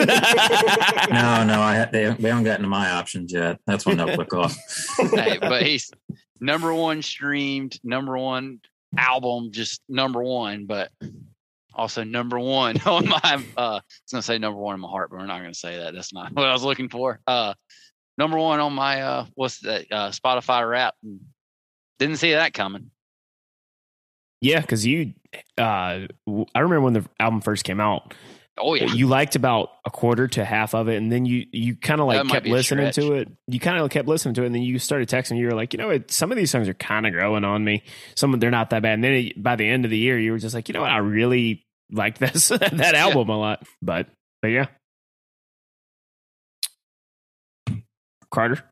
No, 1.09 1.43
no, 1.43 1.59
I 1.59 1.85
they, 1.91 2.05
they 2.13 2.29
haven't 2.29 2.43
gotten 2.43 2.63
to 2.63 2.69
my 2.69 2.91
options 2.91 3.33
yet. 3.33 3.59
That's 3.65 3.85
when 3.85 3.97
they'll 3.97 4.15
click 4.15 4.33
off. 4.33 4.55
hey, 4.97 5.39
but 5.41 5.63
he's 5.63 5.91
number 6.41 6.73
one 6.73 7.01
streamed, 7.01 7.79
number 7.83 8.17
one 8.17 8.59
album, 8.97 9.51
just 9.51 9.81
number 9.87 10.21
one, 10.21 10.65
but 10.65 10.91
also 11.73 12.03
number 12.03 12.37
one 12.37 12.81
on 12.85 13.07
my 13.07 13.19
uh 13.55 13.61
I 13.61 13.73
was 13.75 13.81
gonna 14.11 14.21
say 14.21 14.37
number 14.37 14.59
one 14.59 14.75
in 14.75 14.81
my 14.81 14.89
heart, 14.89 15.09
but 15.11 15.19
we're 15.19 15.25
not 15.27 15.39
gonna 15.39 15.53
say 15.53 15.77
that. 15.77 15.93
That's 15.93 16.13
not 16.13 16.31
what 16.33 16.45
I 16.47 16.51
was 16.53 16.63
looking 16.63 16.89
for. 16.89 17.21
Uh 17.25 17.53
number 18.17 18.37
one 18.37 18.59
on 18.59 18.73
my 18.73 19.01
uh 19.01 19.25
what's 19.35 19.59
that 19.59 19.85
uh 19.91 20.09
Spotify 20.09 20.69
rap. 20.69 20.95
Didn't 21.99 22.17
see 22.17 22.31
that 22.33 22.53
coming. 22.53 22.91
yeah, 24.41 24.59
because 24.59 24.85
you, 24.85 25.13
uh, 25.57 26.07
I 26.55 26.59
remember 26.59 26.81
when 26.81 26.93
the 26.93 27.05
album 27.19 27.41
first 27.41 27.63
came 27.63 27.79
out, 27.79 28.15
Oh 28.57 28.73
yeah. 28.75 28.85
you 28.93 29.07
liked 29.07 29.35
about 29.35 29.69
a 29.85 29.89
quarter 29.89 30.27
to 30.27 30.43
half 30.45 30.75
of 30.75 30.87
it, 30.89 30.97
and 30.97 31.11
then 31.11 31.25
you 31.25 31.45
you 31.51 31.75
kind 31.75 32.01
of 32.01 32.07
like 32.07 32.27
kept 32.27 32.45
listening 32.47 32.91
to 32.91 33.13
it. 33.13 33.29
You 33.47 33.59
kind 33.59 33.77
of 33.77 33.89
kept 33.89 34.07
listening 34.07 34.33
to 34.35 34.43
it, 34.43 34.47
and 34.47 34.55
then 34.55 34.61
you 34.61 34.77
started 34.77 35.07
texting. 35.09 35.37
You 35.37 35.47
were 35.47 35.53
like, 35.55 35.73
you 35.73 35.77
know, 35.77 35.87
what, 35.87 36.11
some 36.11 36.31
of 36.31 36.37
these 36.37 36.51
songs 36.51 36.67
are 36.67 36.73
kind 36.73 37.07
of 37.07 37.13
growing 37.13 37.43
on 37.43 37.63
me. 37.63 37.83
Some 38.15 38.33
of 38.33 38.39
they're 38.39 38.51
not 38.51 38.69
that 38.71 38.81
bad. 38.81 38.95
And 38.95 39.03
then 39.03 39.13
it, 39.13 39.41
by 39.41 39.55
the 39.55 39.67
end 39.67 39.85
of 39.85 39.91
the 39.91 39.97
year, 39.97 40.19
you 40.19 40.31
were 40.33 40.37
just 40.37 40.53
like, 40.53 40.67
you 40.67 40.73
know 40.73 40.81
what, 40.81 40.91
I 40.91 40.97
really 40.97 41.65
like 41.91 42.17
this 42.17 42.49
that 42.49 42.93
album 42.95 43.29
a 43.29 43.37
lot. 43.37 43.63
But 43.81 44.07
but 44.41 44.49
yeah, 44.49 44.65
Carter. 48.31 48.63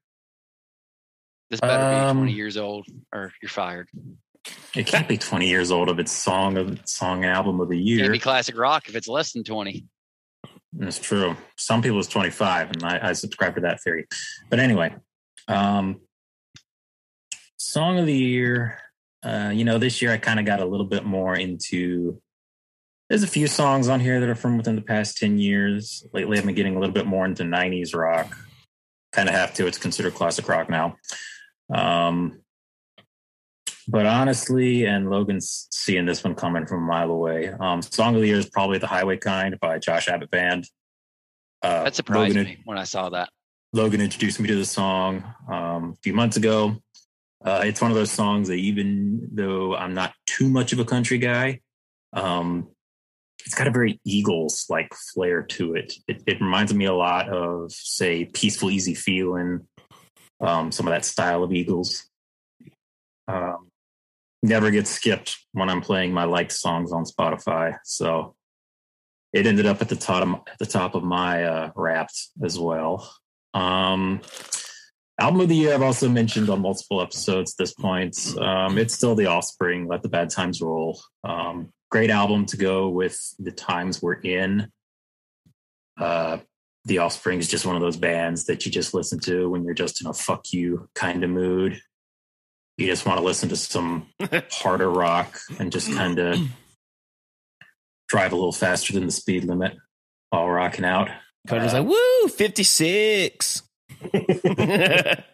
This 1.50 1.62
better 1.62 1.96
be 1.96 2.02
Um, 2.10 2.18
twenty 2.18 2.34
years 2.34 2.58
old 2.58 2.86
or 3.14 3.34
you're 3.42 3.50
fired. 3.50 3.88
It 4.76 4.86
can't 4.88 5.08
be 5.08 5.18
20 5.18 5.48
years 5.48 5.72
old 5.72 5.90
of 5.90 6.00
its 6.00 6.12
song 6.12 6.58
of 6.58 6.80
song 6.88 7.26
album 7.26 7.60
of 7.60 7.70
the 7.70 7.76
Can't 7.76 7.88
year. 7.88 8.12
be 8.12 8.20
classic 8.20 8.58
rock 8.58 8.88
if 8.88 8.96
it's 8.96 9.08
less 9.08 9.34
than 9.34 9.44
twenty. 9.44 9.86
That's 10.74 11.00
true. 11.00 11.36
Some 11.58 11.82
people 11.82 11.98
it's 12.00 12.08
25, 12.08 12.72
and 12.72 12.84
I, 12.84 13.10
I 13.10 13.14
subscribe 13.14 13.56
to 13.56 13.62
that 13.62 13.82
theory. 13.82 14.08
But 14.50 14.60
anyway, 14.60 14.96
um, 15.48 16.02
song 17.58 18.00
of 18.00 18.06
the 18.06 18.16
year. 18.16 18.78
Uh, 19.22 19.52
you 19.54 19.66
know, 19.66 19.78
this 19.78 20.02
year 20.02 20.12
I 20.14 20.18
kind 20.18 20.40
of 20.40 20.46
got 20.46 20.60
a 20.60 20.66
little 20.66 20.86
bit 20.86 21.06
more 21.06 21.36
into. 21.36 22.22
There's 23.10 23.24
a 23.24 23.28
few 23.28 23.48
songs 23.48 23.90
on 23.90 24.00
here 24.00 24.20
that 24.20 24.30
are 24.30 24.36
from 24.36 24.56
within 24.58 24.76
the 24.76 24.84
past 24.84 25.18
10 25.18 25.40
years. 25.40 26.06
Lately, 26.14 26.38
I've 26.38 26.46
been 26.46 26.54
getting 26.54 26.76
a 26.76 26.80
little 26.80 26.94
bit 26.94 27.08
more 27.08 27.26
into 27.26 27.42
90s 27.44 27.96
rock. 27.96 28.38
Kind 29.12 29.28
of 29.28 29.34
have 29.34 29.56
to. 29.56 29.66
It's 29.66 29.80
considered 29.80 30.14
classic 30.14 30.48
rock 30.48 30.70
now. 30.70 30.96
Um, 31.74 32.42
but 33.90 34.06
honestly, 34.06 34.86
and 34.86 35.10
Logan's 35.10 35.68
seeing 35.72 36.06
this 36.06 36.24
one 36.24 36.36
coming 36.36 36.68
from 36.68 36.84
a 36.84 36.86
mile 36.86 37.10
away. 37.10 37.50
Um, 37.50 37.82
Song 37.82 38.14
of 38.14 38.22
the 38.22 38.28
Year 38.28 38.38
is 38.38 38.48
probably 38.48 38.78
The 38.78 38.86
Highway 38.86 39.18
Kind 39.18 39.60
by 39.60 39.80
Josh 39.80 40.08
Abbott 40.08 40.30
Band. 40.30 40.68
Uh, 41.64 41.86
That 41.86 41.96
surprised 41.96 42.36
Logan, 42.36 42.52
me 42.52 42.58
when 42.66 42.78
I 42.78 42.84
saw 42.84 43.10
that. 43.10 43.30
Logan 43.74 44.00
introduced 44.00 44.40
me 44.40 44.48
to 44.48 44.56
the 44.56 44.66
song 44.66 45.24
um, 45.52 45.94
a 45.94 45.96
few 46.04 46.14
months 46.14 46.38
ago. 46.38 46.78
Uh, 47.44 47.64
it's 47.66 47.82
one 47.82 47.90
of 47.90 47.98
those 47.98 48.12
songs 48.12 48.50
that 48.50 48.56
even 48.56 49.28
though 49.32 49.76
I'm 49.76 49.96
not 49.96 50.14
too 50.28 50.50
much 50.50 50.72
of 50.72 50.78
a 50.80 50.86
country 50.86 51.18
guy, 51.18 51.62
um, 52.14 52.68
it's 53.44 53.56
got 53.56 53.68
a 53.68 53.72
very 53.72 54.00
Eagles 54.06 54.68
like 54.70 54.94
flair 55.14 55.42
to 55.42 55.74
it. 55.74 55.94
it. 56.08 56.22
It 56.28 56.42
reminds 56.42 56.74
me 56.76 56.86
a 56.86 56.94
lot 56.94 57.30
of, 57.30 57.72
say, 57.72 58.26
Peaceful, 58.26 58.70
Easy 58.70 58.94
Feeling, 58.94 59.68
um, 60.42 60.72
some 60.72 60.88
of 60.88 60.92
that 60.92 61.06
style 61.06 61.44
of 61.44 61.52
Eagles. 61.54 62.08
Um, 63.28 63.69
never 64.42 64.72
gets 64.72 64.90
skipped 64.90 65.38
when 65.52 65.70
I'm 65.70 65.82
playing 65.82 66.14
my 66.14 66.24
liked 66.24 66.52
songs 66.52 66.92
on 66.92 67.04
Spotify. 67.04 67.78
So 67.84 68.36
it 69.34 69.46
ended 69.46 69.66
up 69.66 69.82
at 69.82 69.90
the 69.90 69.96
top 69.96 70.24
of, 70.24 70.34
at 70.48 70.58
the 70.60 70.66
top 70.66 70.96
of 70.96 71.04
my 71.04 71.44
uh, 71.44 71.72
Wrapped 71.76 72.30
as 72.44 72.58
well. 72.58 73.12
Um, 73.54 74.22
album 75.20 75.42
of 75.42 75.50
the 75.50 75.56
year 75.56 75.74
I've 75.74 75.82
also 75.82 76.08
mentioned 76.10 76.50
on 76.50 76.62
multiple 76.62 77.02
episodes 77.02 77.54
at 77.54 77.64
this 77.64 77.74
point. 77.74 78.36
Um, 78.40 78.78
it's 78.78 78.94
still 78.94 79.16
The 79.16 79.28
Offspring. 79.28 79.88
Let 79.88 80.02
the 80.02 80.10
Bad 80.10 80.30
Times 80.30 80.62
Roll. 80.62 81.00
Um, 81.24 81.72
great 81.92 82.10
album 82.10 82.46
to 82.48 82.58
go 82.58 82.90
with 82.90 83.20
the 83.40 83.52
times 83.52 84.02
we're 84.02 84.14
in. 84.14 84.72
Uh, 86.00 86.38
the 86.86 87.00
Offspring 87.00 87.40
is 87.40 87.48
just 87.48 87.66
one 87.66 87.76
of 87.76 87.82
those 87.82 87.98
bands 87.98 88.46
that 88.46 88.66
you 88.66 88.72
just 88.72 88.94
listen 88.94 89.20
to 89.20 89.50
when 89.50 89.64
you're 89.64 89.74
just 89.74 90.02
in 90.02 90.08
a 90.08 90.14
fuck 90.14 90.54
you 90.54 90.90
kind 90.96 91.24
of 91.24 91.30
mood. 91.30 91.82
You 92.80 92.88
just 92.88 93.06
want 93.06 93.20
to 93.20 93.26
listen 93.26 93.50
to 93.50 93.58
some 93.58 94.08
harder 94.52 94.90
rock 94.90 95.38
and 95.60 95.70
just 95.70 95.92
kind 95.92 96.18
of 96.18 96.40
drive 98.08 98.32
a 98.32 98.38
little 98.38 98.54
faster 98.54 98.94
than 98.94 99.06
the 99.06 99.12
speed 99.12 99.44
limit 99.44 99.76
while 100.30 100.48
rocking 100.48 100.86
out. 100.86 101.10
Carter's 101.46 101.74
Uh, 101.74 101.84
like, 101.84 101.90
woo, 101.90 102.28
56. 102.30 103.64
this 104.14 105.26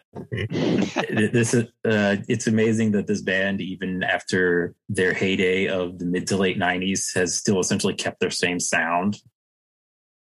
is 1.54 1.64
uh, 1.84 2.16
it's 2.28 2.48
amazing 2.48 2.90
that 2.92 3.06
this 3.06 3.22
band 3.22 3.60
even 3.60 4.02
after 4.02 4.74
their 4.88 5.14
heyday 5.14 5.68
of 5.68 6.00
the 6.00 6.04
mid 6.04 6.26
to 6.26 6.36
late 6.36 6.58
90s 6.58 7.14
has 7.14 7.36
still 7.36 7.60
essentially 7.60 7.94
kept 7.94 8.18
their 8.18 8.30
same 8.30 8.58
sound 8.58 9.18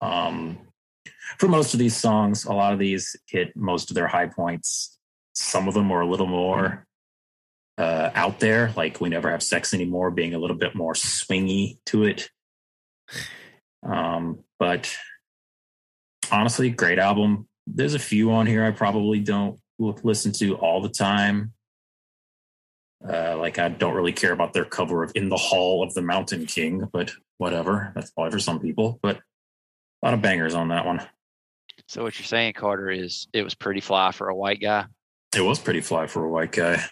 um 0.00 0.58
for 1.38 1.48
most 1.48 1.72
of 1.72 1.80
these 1.80 1.96
songs 1.96 2.44
a 2.44 2.52
lot 2.52 2.74
of 2.74 2.78
these 2.78 3.16
hit 3.26 3.56
most 3.56 3.90
of 3.90 3.94
their 3.94 4.06
high 4.06 4.26
points 4.26 4.98
some 5.34 5.66
of 5.66 5.74
them 5.74 5.90
are 5.90 6.02
a 6.02 6.06
little 6.06 6.26
more 6.26 6.86
uh 7.80 8.10
out 8.14 8.40
there 8.40 8.72
like 8.76 9.00
we 9.00 9.08
never 9.08 9.30
have 9.30 9.42
sex 9.42 9.72
anymore 9.72 10.10
being 10.10 10.34
a 10.34 10.38
little 10.38 10.56
bit 10.56 10.74
more 10.74 10.92
swingy 10.92 11.78
to 11.86 12.04
it 12.04 12.28
um 13.82 14.38
but 14.58 14.94
honestly 16.30 16.68
great 16.70 16.98
album 16.98 17.48
there's 17.66 17.94
a 17.94 17.98
few 17.98 18.32
on 18.32 18.46
here 18.46 18.64
I 18.64 18.70
probably 18.70 19.20
don't 19.20 19.58
listen 19.80 20.32
to 20.32 20.56
all 20.56 20.80
the 20.82 20.88
time. 20.88 21.52
Uh, 23.06 23.36
like 23.38 23.58
I 23.58 23.68
don't 23.68 23.94
really 23.94 24.12
care 24.12 24.32
about 24.32 24.52
their 24.52 24.64
cover 24.64 25.02
of 25.02 25.12
"In 25.14 25.30
the 25.30 25.36
Hall 25.36 25.82
of 25.82 25.94
the 25.94 26.02
Mountain 26.02 26.46
King," 26.46 26.88
but 26.92 27.12
whatever. 27.38 27.92
That's 27.94 28.10
probably 28.10 28.32
for 28.32 28.38
some 28.38 28.60
people. 28.60 28.98
But 29.02 29.16
a 29.16 30.06
lot 30.06 30.14
of 30.14 30.20
bangers 30.20 30.54
on 30.54 30.68
that 30.68 30.84
one. 30.84 31.06
So 31.88 32.02
what 32.02 32.18
you're 32.18 32.26
saying, 32.26 32.52
Carter, 32.54 32.90
is 32.90 33.26
it 33.32 33.42
was 33.42 33.54
pretty 33.54 33.80
fly 33.80 34.12
for 34.12 34.28
a 34.28 34.36
white 34.36 34.60
guy. 34.60 34.84
It 35.34 35.40
was 35.40 35.58
pretty 35.58 35.80
fly 35.80 36.08
for 36.08 36.24
a 36.24 36.28
white 36.28 36.52
guy. 36.52 36.84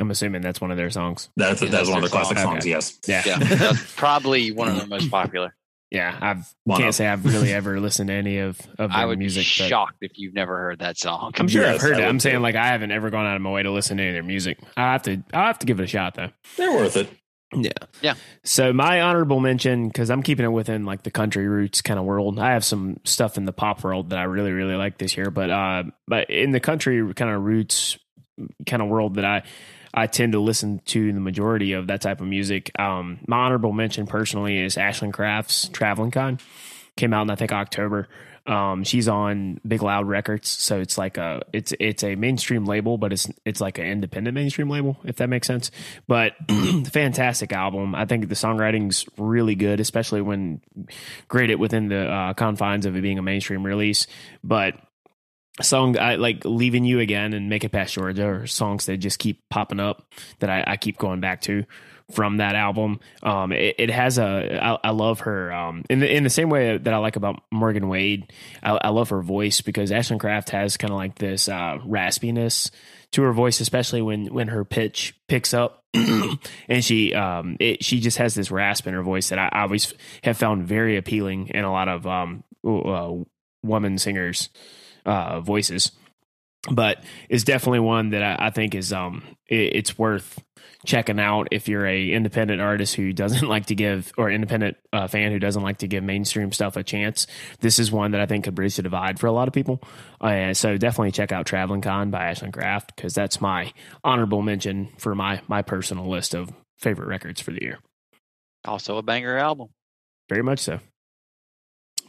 I'm 0.00 0.10
assuming 0.10 0.42
that's 0.42 0.60
one 0.60 0.70
of 0.70 0.76
their 0.76 0.90
songs. 0.90 1.28
That's 1.36 1.62
Yeah, 1.62 1.68
that's 1.68 1.88
that's 1.88 1.88
one 1.90 1.98
of 2.04 2.10
the 2.10 2.16
their 2.16 2.20
classic 2.24 2.38
song. 2.38 2.46
songs. 2.54 2.62
Okay. 2.64 2.70
Yes. 2.70 2.98
Yeah. 3.06 3.22
Yeah, 3.26 3.38
that's 3.56 3.94
probably 3.94 4.52
one 4.52 4.68
of 4.68 4.76
their 4.76 4.86
most 4.86 5.10
popular. 5.10 5.54
Yeah, 5.90 6.18
I've 6.20 6.52
can't 6.68 6.88
of- 6.88 6.94
say 6.96 7.06
I've 7.06 7.24
really 7.32 7.52
ever 7.52 7.78
listened 7.78 8.08
to 8.08 8.14
any 8.14 8.38
of 8.38 8.58
of 8.78 8.90
their 8.90 8.98
I 8.98 9.04
would 9.04 9.18
music. 9.20 9.42
be 9.42 9.44
shocked 9.44 9.98
if 10.00 10.12
you've 10.18 10.34
never 10.34 10.58
heard 10.58 10.80
that 10.80 10.98
song. 10.98 11.32
I'm 11.36 11.46
sure 11.46 11.64
I've 11.64 11.80
heard 11.80 11.94
I 11.96 12.00
it. 12.00 12.04
I'm 12.06 12.14
would 12.16 12.22
saying 12.22 12.42
like 12.42 12.56
I 12.56 12.66
haven't 12.66 12.90
ever 12.90 13.10
gone 13.10 13.26
out 13.26 13.36
of 13.36 13.42
my 13.42 13.50
way 13.52 13.62
to 13.62 13.70
listen 13.70 13.98
to 13.98 14.02
any 14.02 14.10
of 14.10 14.14
their 14.14 14.22
music. 14.24 14.58
I 14.76 14.92
have 14.92 15.02
to. 15.02 15.22
I 15.32 15.46
have 15.46 15.60
to 15.60 15.66
give 15.66 15.78
it 15.78 15.84
a 15.84 15.86
shot 15.86 16.14
though. 16.14 16.30
They're 16.56 16.72
worth 16.72 16.96
it. 16.96 17.08
Yeah. 17.56 17.70
Yeah. 18.02 18.14
So 18.42 18.72
my 18.72 19.00
honorable 19.02 19.38
mention, 19.38 19.86
because 19.86 20.10
I'm 20.10 20.24
keeping 20.24 20.44
it 20.44 20.48
within 20.48 20.84
like 20.84 21.04
the 21.04 21.12
country 21.12 21.46
roots 21.46 21.82
kind 21.82 22.00
of 22.00 22.04
world. 22.04 22.40
I 22.40 22.54
have 22.54 22.64
some 22.64 22.98
stuff 23.04 23.36
in 23.36 23.44
the 23.44 23.52
pop 23.52 23.84
world 23.84 24.10
that 24.10 24.18
I 24.18 24.24
really, 24.24 24.50
really 24.50 24.74
like 24.74 24.98
this 24.98 25.16
year. 25.16 25.30
But 25.30 25.50
uh 25.50 25.84
but 26.08 26.28
in 26.30 26.50
the 26.50 26.58
country 26.58 27.14
kind 27.14 27.30
of 27.30 27.40
roots 27.44 27.96
kind 28.66 28.82
of 28.82 28.88
world 28.88 29.14
that 29.14 29.24
I 29.24 29.44
I 29.94 30.08
tend 30.08 30.32
to 30.32 30.40
listen 30.40 30.80
to 30.86 31.12
the 31.12 31.20
majority 31.20 31.72
of 31.72 31.86
that 31.86 32.00
type 32.00 32.20
of 32.20 32.26
music. 32.26 32.70
Um 32.78 33.20
my 33.26 33.38
honorable 33.38 33.72
mention 33.72 34.06
personally 34.06 34.58
is 34.58 34.76
Ashland 34.76 35.14
Craft's 35.14 35.68
Traveling 35.68 36.10
Con. 36.10 36.38
Came 36.96 37.14
out 37.14 37.22
in 37.22 37.30
I 37.30 37.36
think 37.36 37.52
October. 37.52 38.08
Um, 38.46 38.84
she's 38.84 39.08
on 39.08 39.58
Big 39.66 39.82
Loud 39.82 40.06
Records, 40.06 40.50
so 40.50 40.80
it's 40.80 40.98
like 40.98 41.16
a 41.16 41.42
it's 41.52 41.72
it's 41.80 42.04
a 42.04 42.14
mainstream 42.14 42.66
label, 42.66 42.98
but 42.98 43.12
it's 43.12 43.26
it's 43.46 43.60
like 43.60 43.78
an 43.78 43.86
independent 43.86 44.34
mainstream 44.34 44.68
label, 44.68 44.98
if 45.04 45.16
that 45.16 45.30
makes 45.30 45.46
sense. 45.46 45.70
But 46.06 46.32
fantastic 46.92 47.52
album. 47.52 47.94
I 47.94 48.04
think 48.04 48.28
the 48.28 48.34
songwriting's 48.34 49.06
really 49.16 49.54
good, 49.54 49.80
especially 49.80 50.20
when 50.20 50.60
graded 51.26 51.58
within 51.58 51.88
the 51.88 52.06
uh, 52.06 52.34
confines 52.34 52.84
of 52.84 52.96
it 52.96 53.00
being 53.00 53.18
a 53.18 53.22
mainstream 53.22 53.64
release. 53.64 54.06
But 54.42 54.74
song 55.62 55.98
I 55.98 56.16
like 56.16 56.44
leaving 56.44 56.84
you 56.84 57.00
again 57.00 57.32
and 57.32 57.48
make 57.48 57.64
it 57.64 57.70
past 57.70 57.94
Georgia 57.94 58.26
are 58.26 58.46
songs 58.46 58.86
that 58.86 58.96
just 58.96 59.18
keep 59.18 59.48
popping 59.50 59.80
up 59.80 60.12
that 60.40 60.50
I, 60.50 60.64
I 60.66 60.76
keep 60.76 60.98
going 60.98 61.20
back 61.20 61.42
to 61.42 61.64
from 62.12 62.36
that 62.38 62.54
album. 62.54 63.00
Um, 63.22 63.52
it, 63.52 63.76
it 63.78 63.90
has 63.90 64.18
a 64.18 64.58
I, 64.62 64.88
I 64.88 64.90
love 64.90 65.20
her 65.20 65.52
um, 65.52 65.84
in 65.88 66.00
the 66.00 66.12
in 66.12 66.24
the 66.24 66.30
same 66.30 66.50
way 66.50 66.76
that 66.76 66.92
I 66.92 66.98
like 66.98 67.16
about 67.16 67.42
Morgan 67.50 67.88
Wade. 67.88 68.32
I, 68.62 68.72
I 68.82 68.88
love 68.90 69.10
her 69.10 69.22
voice 69.22 69.60
because 69.60 69.92
Ashland 69.92 70.20
Craft 70.20 70.50
has 70.50 70.76
kind 70.76 70.92
of 70.92 70.96
like 70.96 71.16
this 71.16 71.48
uh, 71.48 71.78
raspiness 71.86 72.70
to 73.12 73.22
her 73.22 73.32
voice, 73.32 73.60
especially 73.60 74.02
when 74.02 74.26
when 74.26 74.48
her 74.48 74.64
pitch 74.64 75.14
picks 75.28 75.54
up, 75.54 75.84
and 75.94 76.84
she 76.84 77.14
um 77.14 77.56
it, 77.60 77.84
she 77.84 78.00
just 78.00 78.18
has 78.18 78.34
this 78.34 78.50
rasp 78.50 78.86
in 78.86 78.94
her 78.94 79.02
voice 79.02 79.30
that 79.30 79.38
I, 79.38 79.48
I 79.52 79.62
always 79.62 79.94
have 80.24 80.36
found 80.36 80.66
very 80.66 80.96
appealing 80.96 81.48
in 81.48 81.64
a 81.64 81.72
lot 81.72 81.88
of 81.88 82.06
um 82.06 82.44
uh, 82.66 83.12
woman 83.62 83.98
singers. 83.98 84.50
Uh, 85.04 85.40
voices. 85.40 85.92
But 86.70 87.04
it's 87.28 87.44
definitely 87.44 87.80
one 87.80 88.10
that 88.10 88.22
I, 88.22 88.46
I 88.46 88.50
think 88.50 88.74
is 88.74 88.92
um 88.92 89.22
it, 89.48 89.76
it's 89.76 89.98
worth 89.98 90.42
checking 90.86 91.18
out 91.18 91.48
if 91.50 91.68
you're 91.68 91.86
a 91.86 92.12
independent 92.12 92.60
artist 92.60 92.94
who 92.94 93.12
doesn't 93.12 93.48
like 93.48 93.66
to 93.66 93.74
give 93.74 94.12
or 94.16 94.30
independent 94.30 94.76
uh, 94.92 95.06
fan 95.06 95.32
who 95.32 95.38
doesn't 95.38 95.62
like 95.62 95.78
to 95.78 95.86
give 95.86 96.04
mainstream 96.04 96.52
stuff 96.52 96.76
a 96.76 96.82
chance. 96.82 97.26
This 97.60 97.78
is 97.78 97.90
one 97.90 98.12
that 98.12 98.20
I 98.20 98.26
think 98.26 98.44
could 98.44 98.54
bridge 98.54 98.76
the 98.76 98.82
divide 98.82 99.18
for 99.18 99.26
a 99.26 99.32
lot 99.32 99.48
of 99.48 99.54
people. 99.54 99.82
Uh, 100.20 100.54
so 100.54 100.76
definitely 100.76 101.12
check 101.12 101.32
out 101.32 101.46
Traveling 101.46 101.80
Con 101.80 102.10
by 102.10 102.26
Ashland 102.26 102.54
Craft 102.54 102.94
because 102.94 103.14
that's 103.14 103.40
my 103.40 103.72
honorable 104.02 104.42
mention 104.42 104.90
for 104.98 105.14
my 105.14 105.40
my 105.48 105.62
personal 105.62 106.08
list 106.08 106.34
of 106.34 106.52
favorite 106.78 107.08
records 107.08 107.40
for 107.40 107.50
the 107.50 107.62
year. 107.62 107.78
Also 108.64 108.96
a 108.96 109.02
banger 109.02 109.36
album. 109.36 109.68
Very 110.28 110.42
much 110.42 110.60
so. 110.60 110.80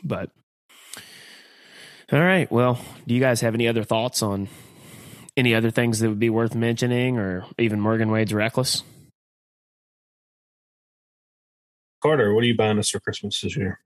But 0.03 0.29
all 2.11 2.19
right. 2.19 2.51
Well, 2.51 2.79
do 3.07 3.13
you 3.13 3.19
guys 3.19 3.41
have 3.41 3.53
any 3.53 3.67
other 3.67 3.83
thoughts 3.83 4.21
on 4.21 4.47
any 5.37 5.53
other 5.55 5.71
things 5.71 5.99
that 5.99 6.09
would 6.09 6.19
be 6.19 6.29
worth 6.29 6.55
mentioning 6.55 7.17
or 7.17 7.45
even 7.57 7.79
Morgan 7.79 8.11
Wade's 8.11 8.33
Reckless? 8.33 8.83
Carter, 12.01 12.33
what 12.33 12.43
are 12.43 12.47
you 12.47 12.55
buying 12.55 12.77
us 12.77 12.89
for 12.89 12.99
Christmas 12.99 13.41
this 13.41 13.57
year? 13.57 13.79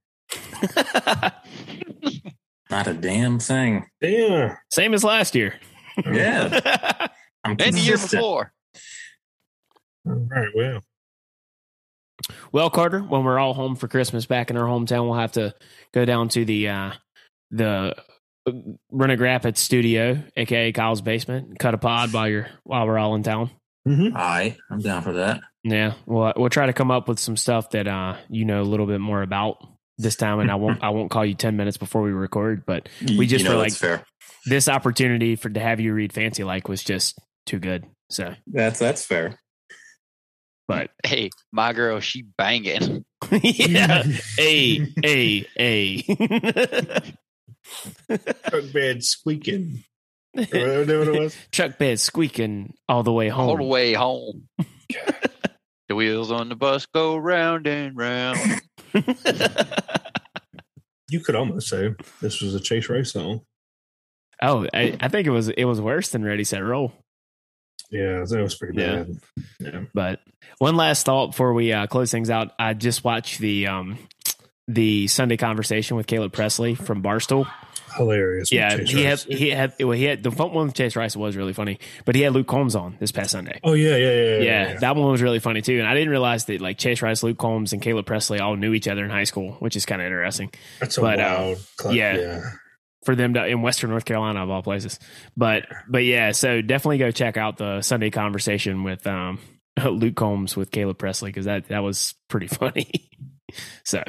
Not 2.70 2.88
a 2.88 2.94
damn 2.94 3.40
thing. 3.40 3.88
Yeah. 4.02 4.58
Same 4.70 4.94
as 4.94 5.04
last 5.04 5.34
year. 5.36 5.56
Yeah. 6.06 7.08
I'm 7.44 7.56
And 7.60 7.74
the 7.74 7.80
year 7.80 7.98
before. 7.98 8.54
All 10.06 10.28
right. 10.30 10.50
Well, 10.56 10.82
well, 12.52 12.70
Carter, 12.70 13.00
when 13.00 13.24
we're 13.24 13.40
all 13.40 13.54
home 13.54 13.76
for 13.76 13.88
Christmas 13.88 14.26
back 14.26 14.50
in 14.50 14.58
our 14.58 14.66
hometown, 14.66 15.06
we'll 15.06 15.20
have 15.20 15.32
to 15.34 15.56
go 15.94 16.06
down 16.06 16.30
to 16.30 16.46
the 16.46 16.68
uh, 16.68 16.92
the 17.52 17.96
Rennick 18.92 19.20
Rapids 19.20 19.60
studio, 19.60 20.22
aka 20.36 20.72
Kyle's 20.72 21.02
basement, 21.02 21.60
cut 21.60 21.74
a 21.74 21.78
pod 21.78 22.14
while 22.14 22.28
you're 22.30 22.48
while 22.64 22.86
we're 22.86 22.98
all 22.98 23.16
in 23.16 23.24
town. 23.24 23.50
mm-hmm. 23.88 24.16
All 24.16 24.22
right. 24.24 24.58
I'm 24.70 24.80
down 24.80 25.02
for 25.02 25.14
that. 25.14 25.42
Yeah, 25.64 25.94
we'll 26.06 26.34
we'll 26.38 26.50
try 26.50 26.68
to 26.68 26.74
come 26.74 26.92
up 26.92 27.08
with 27.08 27.20
some 27.20 27.36
stuff 27.38 27.72
that 27.72 27.88
uh 27.88 28.16
you 28.30 28.46
know 28.46 28.62
a 28.62 28.64
little 28.64 28.86
bit 28.86 29.02
more 29.02 29.22
about 29.22 29.58
this 29.98 30.16
time, 30.16 30.40
and 30.40 30.50
I 30.50 30.56
won't 30.56 30.84
I 30.84 30.90
won't 30.90 31.12
call 31.12 31.26
you 31.26 31.36
ten 31.36 31.58
minutes 31.58 31.78
before 31.78 32.02
we 32.02 32.12
record, 32.12 32.66
but 32.66 32.88
we 33.18 33.28
just 33.28 33.44
you 33.44 33.50
know 33.50 33.58
were 33.58 33.64
that's 33.64 33.82
like 33.82 33.90
fair. 33.90 34.06
this 34.46 34.68
opportunity 34.70 35.36
for 35.36 35.50
to 35.50 35.60
have 35.60 35.80
you 35.80 35.94
read 35.94 36.14
Fancy 36.14 36.44
Like 36.44 36.70
was 36.70 36.84
just 36.84 37.20
too 37.46 37.60
good. 37.60 37.86
So, 38.10 38.34
That's 38.48 38.80
that's 38.80 39.06
fair. 39.06 39.38
but 40.68 40.90
Hey, 41.06 41.30
my 41.52 41.74
girl, 41.74 42.00
she 42.00 42.24
banging. 42.38 43.04
yeah, 43.32 44.04
a 44.40 44.88
a 45.06 45.46
a. 45.60 47.02
truck 48.10 48.72
bed 48.74 49.04
squeaking. 49.04 49.84
Or 50.38 50.44
whatever 50.44 51.12
it 51.16 51.20
was. 51.22 51.36
Truck 51.52 51.80
bed 51.80 52.00
squeaking 52.00 52.76
all 52.88 53.02
the 53.02 53.12
way 53.12 53.30
home. 53.30 53.50
all 53.50 53.58
the 53.58 53.64
way 53.64 53.94
home. 53.94 54.48
the 55.90 55.96
wheels 55.96 56.32
on 56.32 56.50
the 56.50 56.56
bus 56.56 56.86
go 56.86 57.18
round 57.18 57.66
and 57.66 57.98
round. 57.98 58.38
You 61.12 61.20
could 61.22 61.36
almost 61.36 61.68
say 61.70 61.96
this 62.22 62.40
was 62.40 62.54
a 62.54 62.60
Chase 62.60 62.88
Rice 62.88 63.14
song. 63.14 63.42
oh, 64.44 64.68
I, 64.72 64.96
I 65.02 65.08
think 65.08 65.26
it 65.26 65.32
was 65.32 65.50
it 65.50 65.64
was 65.66 65.82
worse 65.82 66.10
than 66.10 66.24
Ready 66.24 66.44
Set 66.44 66.64
Roll. 66.64 66.94
Yeah, 67.90 68.24
that 68.30 68.40
was 68.44 68.54
pretty 68.54 68.80
Yeah. 68.80 68.98
bad. 68.98 69.20
Yeah. 69.60 69.82
But 69.92 70.20
one 70.60 70.76
last 70.76 71.08
thought 71.08 71.32
before 71.32 71.54
we 71.56 71.74
uh, 71.74 71.88
close 71.88 72.12
things 72.12 72.30
out. 72.30 72.52
I 72.60 72.76
just 72.76 73.04
watched 73.04 73.40
the 73.40 73.66
um, 73.66 73.98
the 74.70 75.08
Sundae 75.08 75.38
Conversation 75.38 75.98
with 75.98 76.08
Caleb 76.08 76.32
Pressley 76.32 76.76
from 76.76 77.02
Barstool. 77.02 77.52
Hilarious. 77.98 78.52
Yeah, 78.52 78.78
he 78.78 79.04
had 79.04 79.20
he 79.20 79.50
had 79.50 79.74
well, 79.80 79.92
he 79.92 80.04
had 80.04 80.22
the 80.22 80.30
one 80.30 80.68
with 80.68 80.76
Chase 80.76 80.96
Rice 80.96 81.16
was 81.16 81.36
really 81.36 81.54
funny, 81.54 81.80
but 82.06 82.14
he 82.14 82.22
had 82.22 82.34
Luke 82.34 82.48
Combs 82.48 82.76
on 82.76 82.96
this 83.00 83.12
past 83.12 83.32
Sunday. 83.32 83.60
Oh 83.64 83.74
yeah, 83.74 83.96
yeah, 83.96 84.12
yeah, 84.12 84.38
Yeah, 84.38 84.80
that 84.80 84.96
one 84.96 85.12
was 85.12 85.24
really 85.24 85.40
funny 85.40 85.64
too, 85.64 85.80
and 85.80 85.88
I 85.88 85.96
didn't 85.96 86.10
realize 86.10 86.46
that 86.46 86.62
like 86.62 86.78
Chase 86.78 87.02
Rice, 87.02 87.24
Luke 87.24 87.40
Combs, 87.40 87.74
and 87.74 87.82
Caleb 87.82 88.06
Pressley 88.06 88.40
all 88.40 88.56
knew 88.56 88.74
each 88.74 88.88
other 88.88 89.04
in 89.04 89.10
high 89.10 89.24
school, 89.24 89.54
which 89.54 89.76
is 89.76 89.88
kind 89.88 90.02
of 90.02 90.06
interesting 90.06 90.52
That's 90.80 90.98
a 91.00 91.02
but, 91.02 91.20
uh, 91.20 91.56
wild. 91.84 91.96
yeah. 91.96 92.18
yeah. 92.18 92.42
for 93.06 93.16
them 93.16 93.34
to 93.34 93.46
in 93.48 93.64
Western 93.64 93.90
North 93.90 94.06
Carolina 94.06 94.44
of 94.44 94.52
all 94.52 94.62
places. 94.62 95.00
But 95.36 95.66
but 95.88 96.04
yeah, 96.06 96.32
so 96.32 96.62
definitely 96.62 97.00
go 97.00 97.10
check 97.10 97.38
out 97.38 97.58
the 97.58 97.82
Sundae 97.82 98.12
Conversation 98.12 98.84
with 98.84 99.08
um, 99.08 99.40
Luke 99.84 100.16
Combs 100.16 100.56
with 100.56 100.70
Caleb 100.70 101.00
Pressley 101.00 101.30
because 101.32 101.46
that 101.46 101.70
that 101.70 101.80
was 101.80 102.14
pretty 102.28 102.48
funny. 102.56 103.10
so 103.84 104.04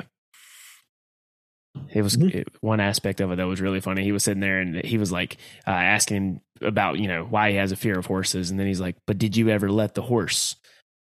it 1.93 2.03
was 2.03 2.16
Mhm. 2.16 2.35
it- 2.35 2.49
one 2.61 2.81
aspect 2.81 3.21
of 3.21 3.31
it 3.33 3.37
that 3.37 3.47
was 3.47 3.61
really 3.61 3.81
funny. 3.81 4.03
He 4.05 4.12
was 4.12 4.25
sitting 4.25 4.41
there 4.41 4.61
and 4.61 4.85
he 4.85 4.99
was 4.99 5.11
like 5.12 5.37
uh, 5.66 5.71
asking 5.71 6.41
about 6.61 6.99
you 6.99 7.09
know 7.09 7.25
why 7.25 7.51
he 7.51 7.57
has 7.57 7.73
a 7.73 7.77
fear 7.77 7.99
of 7.99 8.07
horses, 8.07 8.51
and 8.51 8.59
then 8.61 8.66
he's 8.66 8.81
like, 8.81 8.97
"But 9.07 9.18
did 9.18 9.37
you 9.37 9.49
ever 9.51 9.71
let 9.71 9.95
the 9.95 10.03
horse?" 10.03 10.57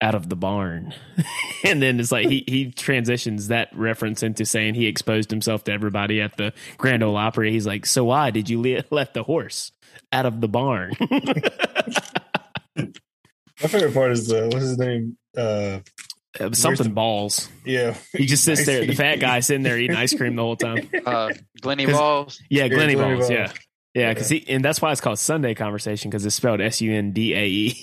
out 0.02 0.16
of 0.16 0.28
the 0.28 0.36
barn 0.36 0.92
and 1.64 1.80
then 1.80 1.98
it's 2.00 2.10
like 2.12 2.28
he 2.28 2.44
he 2.48 2.70
transitions 2.72 3.48
that 3.48 3.68
reference 3.74 4.22
into 4.24 4.44
saying 4.44 4.74
he 4.74 4.86
exposed 4.86 5.30
himself 5.30 5.62
to 5.64 5.72
everybody 5.72 6.20
at 6.20 6.36
the 6.36 6.52
grand 6.76 7.02
ole 7.02 7.16
opry 7.16 7.52
he's 7.52 7.64
like 7.66 7.86
so 7.86 8.04
why 8.04 8.30
did 8.30 8.50
you 8.50 8.60
le- 8.60 8.82
let 8.90 9.14
the 9.14 9.22
horse 9.22 9.70
out 10.12 10.26
of 10.26 10.40
the 10.42 10.48
barn 10.48 10.92
My 12.76 13.68
favorite 13.68 13.94
part 13.94 14.10
is 14.10 14.30
uh, 14.32 14.48
what's 14.52 14.64
his 14.64 14.78
name? 14.78 15.16
Uh, 15.36 15.78
something 16.52 16.84
the- 16.88 16.90
balls 16.94 17.48
yeah, 17.64 17.94
he 18.16 18.26
just 18.26 18.44
sits 18.44 18.66
there 18.66 18.84
the 18.86 18.94
fat 18.94 19.16
guy 19.20 19.40
sitting 19.40 19.62
there 19.62 19.78
eating 19.78 19.96
ice 19.96 20.14
cream 20.14 20.36
the 20.36 20.42
whole 20.42 20.56
time 20.56 20.88
Uh, 21.06 21.30
Glenny 21.60 21.86
'Cause- 21.86 21.94
Balls. 21.96 22.42
yeah 22.50 22.68
glenny 22.68 22.94
Glenny 22.94 23.16
balls 23.16 23.28
Balls. 23.28 23.30
yeah 23.30 23.52
yeah 23.94 24.12
because 24.12 24.28
he 24.28 24.44
and 24.48 24.64
that's 24.64 24.82
why 24.82 24.90
it's 24.92 25.00
called 25.00 25.18
sundae 25.18 25.54
conversation 25.54 26.10
because 26.10 26.24
it's 26.26 26.34
spelled 26.34 26.60
s-u-n-d-a-e 26.60 27.76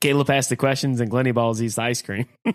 caleb 0.00 0.30
asked 0.30 0.48
the 0.48 0.56
questions 0.56 1.00
and 1.00 1.10
glenny 1.10 1.32
balls 1.32 1.60
eats 1.62 1.74
the 1.76 1.82
ice 1.82 2.02
cream 2.02 2.26
Yeah, 2.44 2.54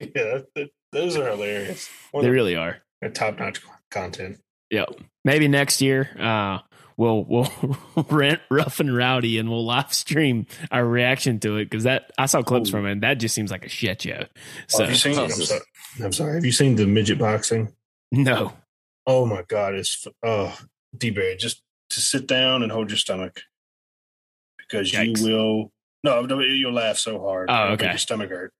that, 0.00 0.46
that- 0.54 0.70
those 0.92 1.16
are 1.16 1.28
hilarious. 1.28 1.90
One 2.12 2.22
they 2.22 2.28
of 2.28 2.34
really 2.34 2.54
are 2.56 2.78
top 3.12 3.38
notch 3.38 3.60
content. 3.90 4.38
Yep. 4.70 4.88
Maybe 5.24 5.46
next 5.48 5.82
year, 5.82 6.08
uh, 6.18 6.58
we'll 6.96 7.24
we'll 7.24 7.50
rent 8.10 8.40
Rough 8.50 8.80
and 8.80 8.94
Rowdy 8.96 9.38
and 9.38 9.48
we'll 9.50 9.64
live 9.64 9.92
stream 9.92 10.46
our 10.70 10.84
reaction 10.84 11.38
to 11.40 11.56
it 11.56 11.66
because 11.66 11.84
that 11.84 12.10
I 12.18 12.26
saw 12.26 12.42
clips 12.42 12.68
Ooh. 12.68 12.72
from 12.72 12.86
it. 12.86 12.92
and 12.92 13.02
That 13.02 13.14
just 13.14 13.34
seems 13.34 13.50
like 13.50 13.64
a 13.64 13.68
shit 13.68 14.02
show. 14.02 14.24
Oh, 14.24 14.26
So 14.66 14.82
have 14.84 14.90
you 14.90 14.96
seen? 14.96 15.18
I'm 15.18 15.30
sorry, 15.30 15.60
I'm 16.02 16.12
sorry. 16.12 16.34
Have 16.34 16.44
you 16.44 16.52
seen 16.52 16.76
the 16.76 16.86
midget 16.86 17.18
boxing? 17.18 17.72
no, 18.12 18.52
Oh 19.06 19.24
my 19.26 19.42
god, 19.48 19.74
it's 19.74 20.06
oh 20.22 20.58
D 20.96 21.10
Barry, 21.10 21.36
just 21.36 21.62
to 21.90 22.00
sit 22.00 22.26
down 22.26 22.62
and 22.62 22.72
hold 22.72 22.90
your 22.90 22.96
stomach 22.98 23.40
because 24.58 24.90
Yikes. 24.92 25.18
you 25.20 25.24
will. 25.32 25.72
No, 26.04 26.22
no, 26.22 26.40
you'll 26.40 26.72
laugh 26.72 26.98
so 26.98 27.20
hard. 27.20 27.50
Oh, 27.50 27.54
it'll 27.54 27.70
make 27.70 27.80
okay. 27.80 27.90
Your 27.90 27.98
stomach 27.98 28.30
hurt. 28.30 28.52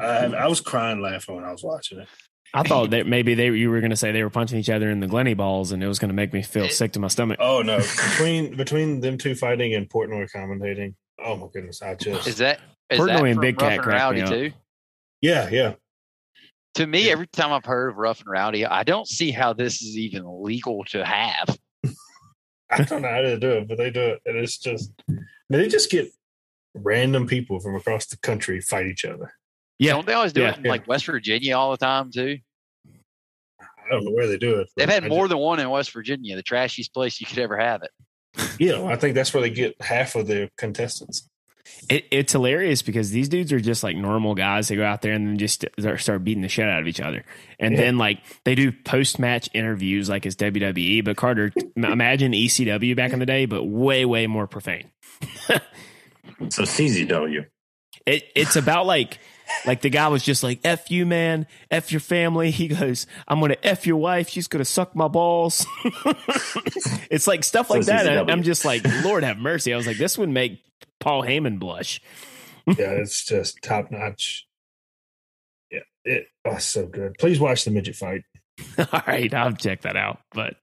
I, 0.00 0.26
I 0.26 0.46
was 0.48 0.60
crying 0.60 1.00
laughing 1.00 1.34
when 1.36 1.44
I 1.44 1.52
was 1.52 1.62
watching 1.62 2.00
it. 2.00 2.08
I 2.56 2.62
thought 2.62 2.90
that 2.90 3.06
maybe 3.06 3.34
they 3.34 3.50
you 3.50 3.70
were 3.70 3.80
going 3.80 3.90
to 3.90 3.96
say 3.96 4.12
they 4.12 4.22
were 4.22 4.30
punching 4.30 4.58
each 4.58 4.70
other 4.70 4.90
in 4.90 5.00
the 5.00 5.06
Glenny 5.06 5.34
balls 5.34 5.72
and 5.72 5.82
it 5.82 5.88
was 5.88 5.98
going 5.98 6.08
to 6.08 6.14
make 6.14 6.32
me 6.32 6.42
feel 6.42 6.68
sick 6.68 6.92
to 6.92 6.98
my 7.00 7.08
stomach. 7.08 7.38
Oh 7.40 7.62
no, 7.62 7.78
between 8.10 8.56
between 8.56 9.00
them 9.00 9.18
two 9.18 9.34
fighting 9.34 9.74
and 9.74 9.88
Portnoy 9.88 10.28
commentating. 10.34 10.94
Oh 11.24 11.36
my 11.36 11.46
goodness, 11.52 11.82
I 11.82 11.94
just 11.94 12.26
Is 12.26 12.38
that 12.38 12.60
is 12.90 12.98
Portnoy 13.00 13.06
that 13.06 13.24
and 13.24 13.34
from 13.34 13.40
Big 13.42 13.60
Rough 13.60 13.68
Cat 13.70 13.72
and 13.78 13.82
cracked 13.82 14.14
me 14.14 14.20
Rowdy 14.22 14.50
too? 14.50 14.56
yeah, 15.22 15.48
yeah. 15.50 15.74
To 16.74 16.86
me, 16.86 17.06
Yeah. 17.06 17.12
every 17.12 17.26
time 17.28 17.52
I've 17.52 17.64
heard 17.64 17.88
of 17.90 17.96
Rough 17.96 18.20
and 18.20 18.28
Rowdy, 18.30 18.66
I 18.66 18.82
don't 18.82 19.08
see 19.08 19.30
how 19.30 19.52
this 19.54 19.80
is 19.82 19.96
even 19.96 20.24
legal 20.42 20.84
to 20.90 21.04
have. 21.04 21.56
I 22.70 22.82
don't 22.82 23.02
know 23.02 23.08
how 23.08 23.22
they 23.22 23.38
do 23.38 23.50
it, 23.52 23.68
but 23.68 23.78
they 23.78 23.90
do 23.90 24.00
it, 24.00 24.20
and 24.26 24.36
it's 24.36 24.58
just 24.58 24.92
I 25.08 25.12
mean, 25.12 25.60
they 25.62 25.68
just 25.68 25.90
get 25.90 26.08
random 26.74 27.26
people 27.26 27.60
from 27.60 27.74
across 27.76 28.06
the 28.06 28.18
country 28.18 28.60
fight 28.60 28.86
each 28.86 29.04
other. 29.04 29.32
Yeah. 29.78 29.92
Don't 29.92 30.06
they 30.06 30.12
always 30.14 30.32
do 30.32 30.42
Yeah. 30.42 30.50
it 30.52 30.58
in 30.58 30.64
like 30.64 30.86
West 30.86 31.06
Virginia 31.06 31.56
all 31.56 31.70
the 31.70 31.76
time 31.78 32.10
too? 32.10 32.38
I 33.86 33.90
don't 33.94 34.04
know 34.04 34.10
where 34.12 34.26
they 34.26 34.36
do 34.38 34.56
it. 34.60 34.68
They've 34.76 34.88
had 34.88 35.04
I 35.04 35.08
more 35.08 35.24
just- 35.24 35.30
than 35.30 35.38
one 35.38 35.60
in 35.60 35.68
West 35.70 35.92
Virginia, 35.92 36.36
the 36.36 36.42
trashiest 36.42 36.92
place 36.92 37.20
you 37.20 37.26
could 37.26 37.38
ever 37.38 37.56
have 37.56 37.82
it. 37.82 37.90
yeah, 38.58 38.82
I 38.84 38.96
think 38.96 39.14
that's 39.14 39.32
where 39.32 39.42
they 39.42 39.50
get 39.50 39.80
half 39.80 40.14
of 40.14 40.26
the 40.26 40.50
contestants. 40.58 41.28
It, 41.88 42.04
it's 42.12 42.32
hilarious 42.32 42.82
because 42.82 43.10
these 43.10 43.28
dudes 43.28 43.52
are 43.52 43.58
just 43.58 43.82
like 43.82 43.96
normal 43.96 44.34
guys. 44.36 44.68
They 44.68 44.76
go 44.76 44.84
out 44.84 45.02
there 45.02 45.12
and 45.14 45.26
then 45.26 45.38
just 45.38 45.64
start- 45.78 46.00
start 46.00 46.22
beating 46.24 46.42
the 46.42 46.48
shit 46.48 46.68
out 46.68 46.80
of 46.80 46.86
each 46.86 47.00
other. 47.00 47.24
And 47.58 47.74
Yeah. 47.74 47.80
then 47.80 47.98
like 47.98 48.20
they 48.44 48.54
do 48.54 48.70
post 48.70 49.18
match 49.18 49.48
interviews 49.52 50.08
like 50.08 50.26
it's 50.26 50.36
WWE. 50.36 51.04
But 51.04 51.16
Carter, 51.16 51.52
imagine 51.76 52.32
ECW 52.32 52.94
back 52.94 53.12
in 53.12 53.18
the 53.18 53.26
day, 53.26 53.46
but 53.46 53.64
way 53.64 54.04
way 54.04 54.26
more 54.26 54.46
profane. 54.46 54.90
So 56.50 56.62
CZW. 56.64 57.46
It, 58.04 58.24
it's 58.34 58.56
about 58.56 58.84
like 58.86 59.18
like 59.66 59.80
the 59.80 59.90
guy 59.90 60.08
was 60.08 60.22
just 60.22 60.42
like 60.42 60.60
f 60.64 60.90
you 60.90 61.06
man, 61.06 61.46
f 61.70 61.92
your 61.92 62.00
family. 62.00 62.50
He 62.56 62.68
goes, 62.68 63.06
I'm 63.28 63.40
gonna 63.40 63.56
f 63.62 63.86
your 63.86 63.98
wife. 63.98 64.28
She's 64.28 64.48
gonna 64.48 64.64
suck 64.64 64.96
my 64.96 65.08
balls. 65.08 65.66
it's 67.10 67.26
like 67.26 67.44
stuff 67.44 67.70
like 67.70 67.82
So 67.84 67.92
that. 67.92 68.06
And 68.06 68.30
I'm 68.30 68.42
just 68.42 68.64
like, 68.64 68.82
Lord 69.04 69.24
have 69.24 69.38
mercy. 69.38 69.74
I 69.74 69.76
was 69.76 69.86
like, 69.86 69.98
this 69.98 70.16
would 70.16 70.30
make 70.30 70.60
Paul 71.00 71.22
Heyman 71.22 71.58
blush. 71.58 72.00
yeah, 72.66 72.92
it's 72.92 73.24
just 73.24 73.58
top 73.62 73.90
notch. 73.90 74.46
Yeah, 75.70 75.80
it 76.04 76.26
oh, 76.44 76.58
so 76.58 76.86
good. 76.86 77.16
Please 77.18 77.38
watch 77.38 77.64
the 77.64 77.70
midget 77.70 77.96
fight. 77.96 78.22
All 78.78 79.02
right, 79.06 79.32
I'll 79.34 79.52
check 79.52 79.82
that 79.82 79.96
out. 79.96 80.20
But 80.32 80.56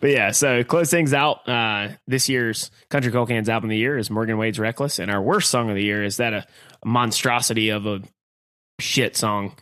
but 0.00 0.10
yeah, 0.10 0.32
so 0.32 0.64
close 0.64 0.90
things 0.90 1.14
out. 1.14 1.48
Uh, 1.48 1.90
this 2.06 2.28
year's 2.28 2.70
Country 2.88 3.12
Cold 3.12 3.28
Cans 3.28 3.48
album 3.48 3.70
of 3.70 3.72
the 3.72 3.78
year 3.78 3.96
is 3.96 4.10
Morgan 4.10 4.36
Wade's 4.36 4.58
Reckless, 4.58 4.98
and 4.98 5.10
our 5.10 5.22
worst 5.22 5.50
song 5.50 5.70
of 5.70 5.76
the 5.76 5.82
year 5.82 6.02
is 6.02 6.16
that 6.16 6.32
a, 6.32 6.46
a 6.69 6.69
monstrosity 6.84 7.70
of 7.70 7.86
a 7.86 8.02
shit 8.80 9.16
song, 9.16 9.54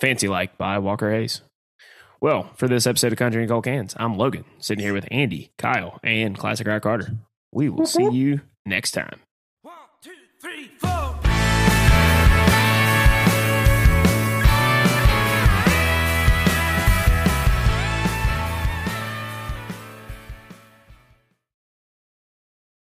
Fancy 0.00 0.28
Like 0.28 0.58
by 0.58 0.78
Walker 0.78 1.10
Hayes. 1.10 1.42
Well, 2.20 2.50
for 2.56 2.66
this 2.66 2.86
episode 2.86 3.12
of 3.12 3.18
Country 3.18 3.42
and 3.42 3.50
Cold 3.50 3.64
Cans, 3.64 3.94
I'm 3.98 4.16
Logan, 4.16 4.44
sitting 4.58 4.82
here 4.82 4.94
with 4.94 5.06
Andy, 5.10 5.52
Kyle, 5.58 6.00
and 6.02 6.36
Classic 6.36 6.66
Rock 6.66 6.82
Carter. 6.82 7.12
We 7.52 7.68
will 7.68 7.86
see 7.86 8.02
mm-hmm. 8.02 8.14
you 8.14 8.40
next 8.64 8.92
time. 8.92 9.20
One, 9.62 9.74
two, 10.02 10.12
three, 10.40 10.70
four. 10.78 11.15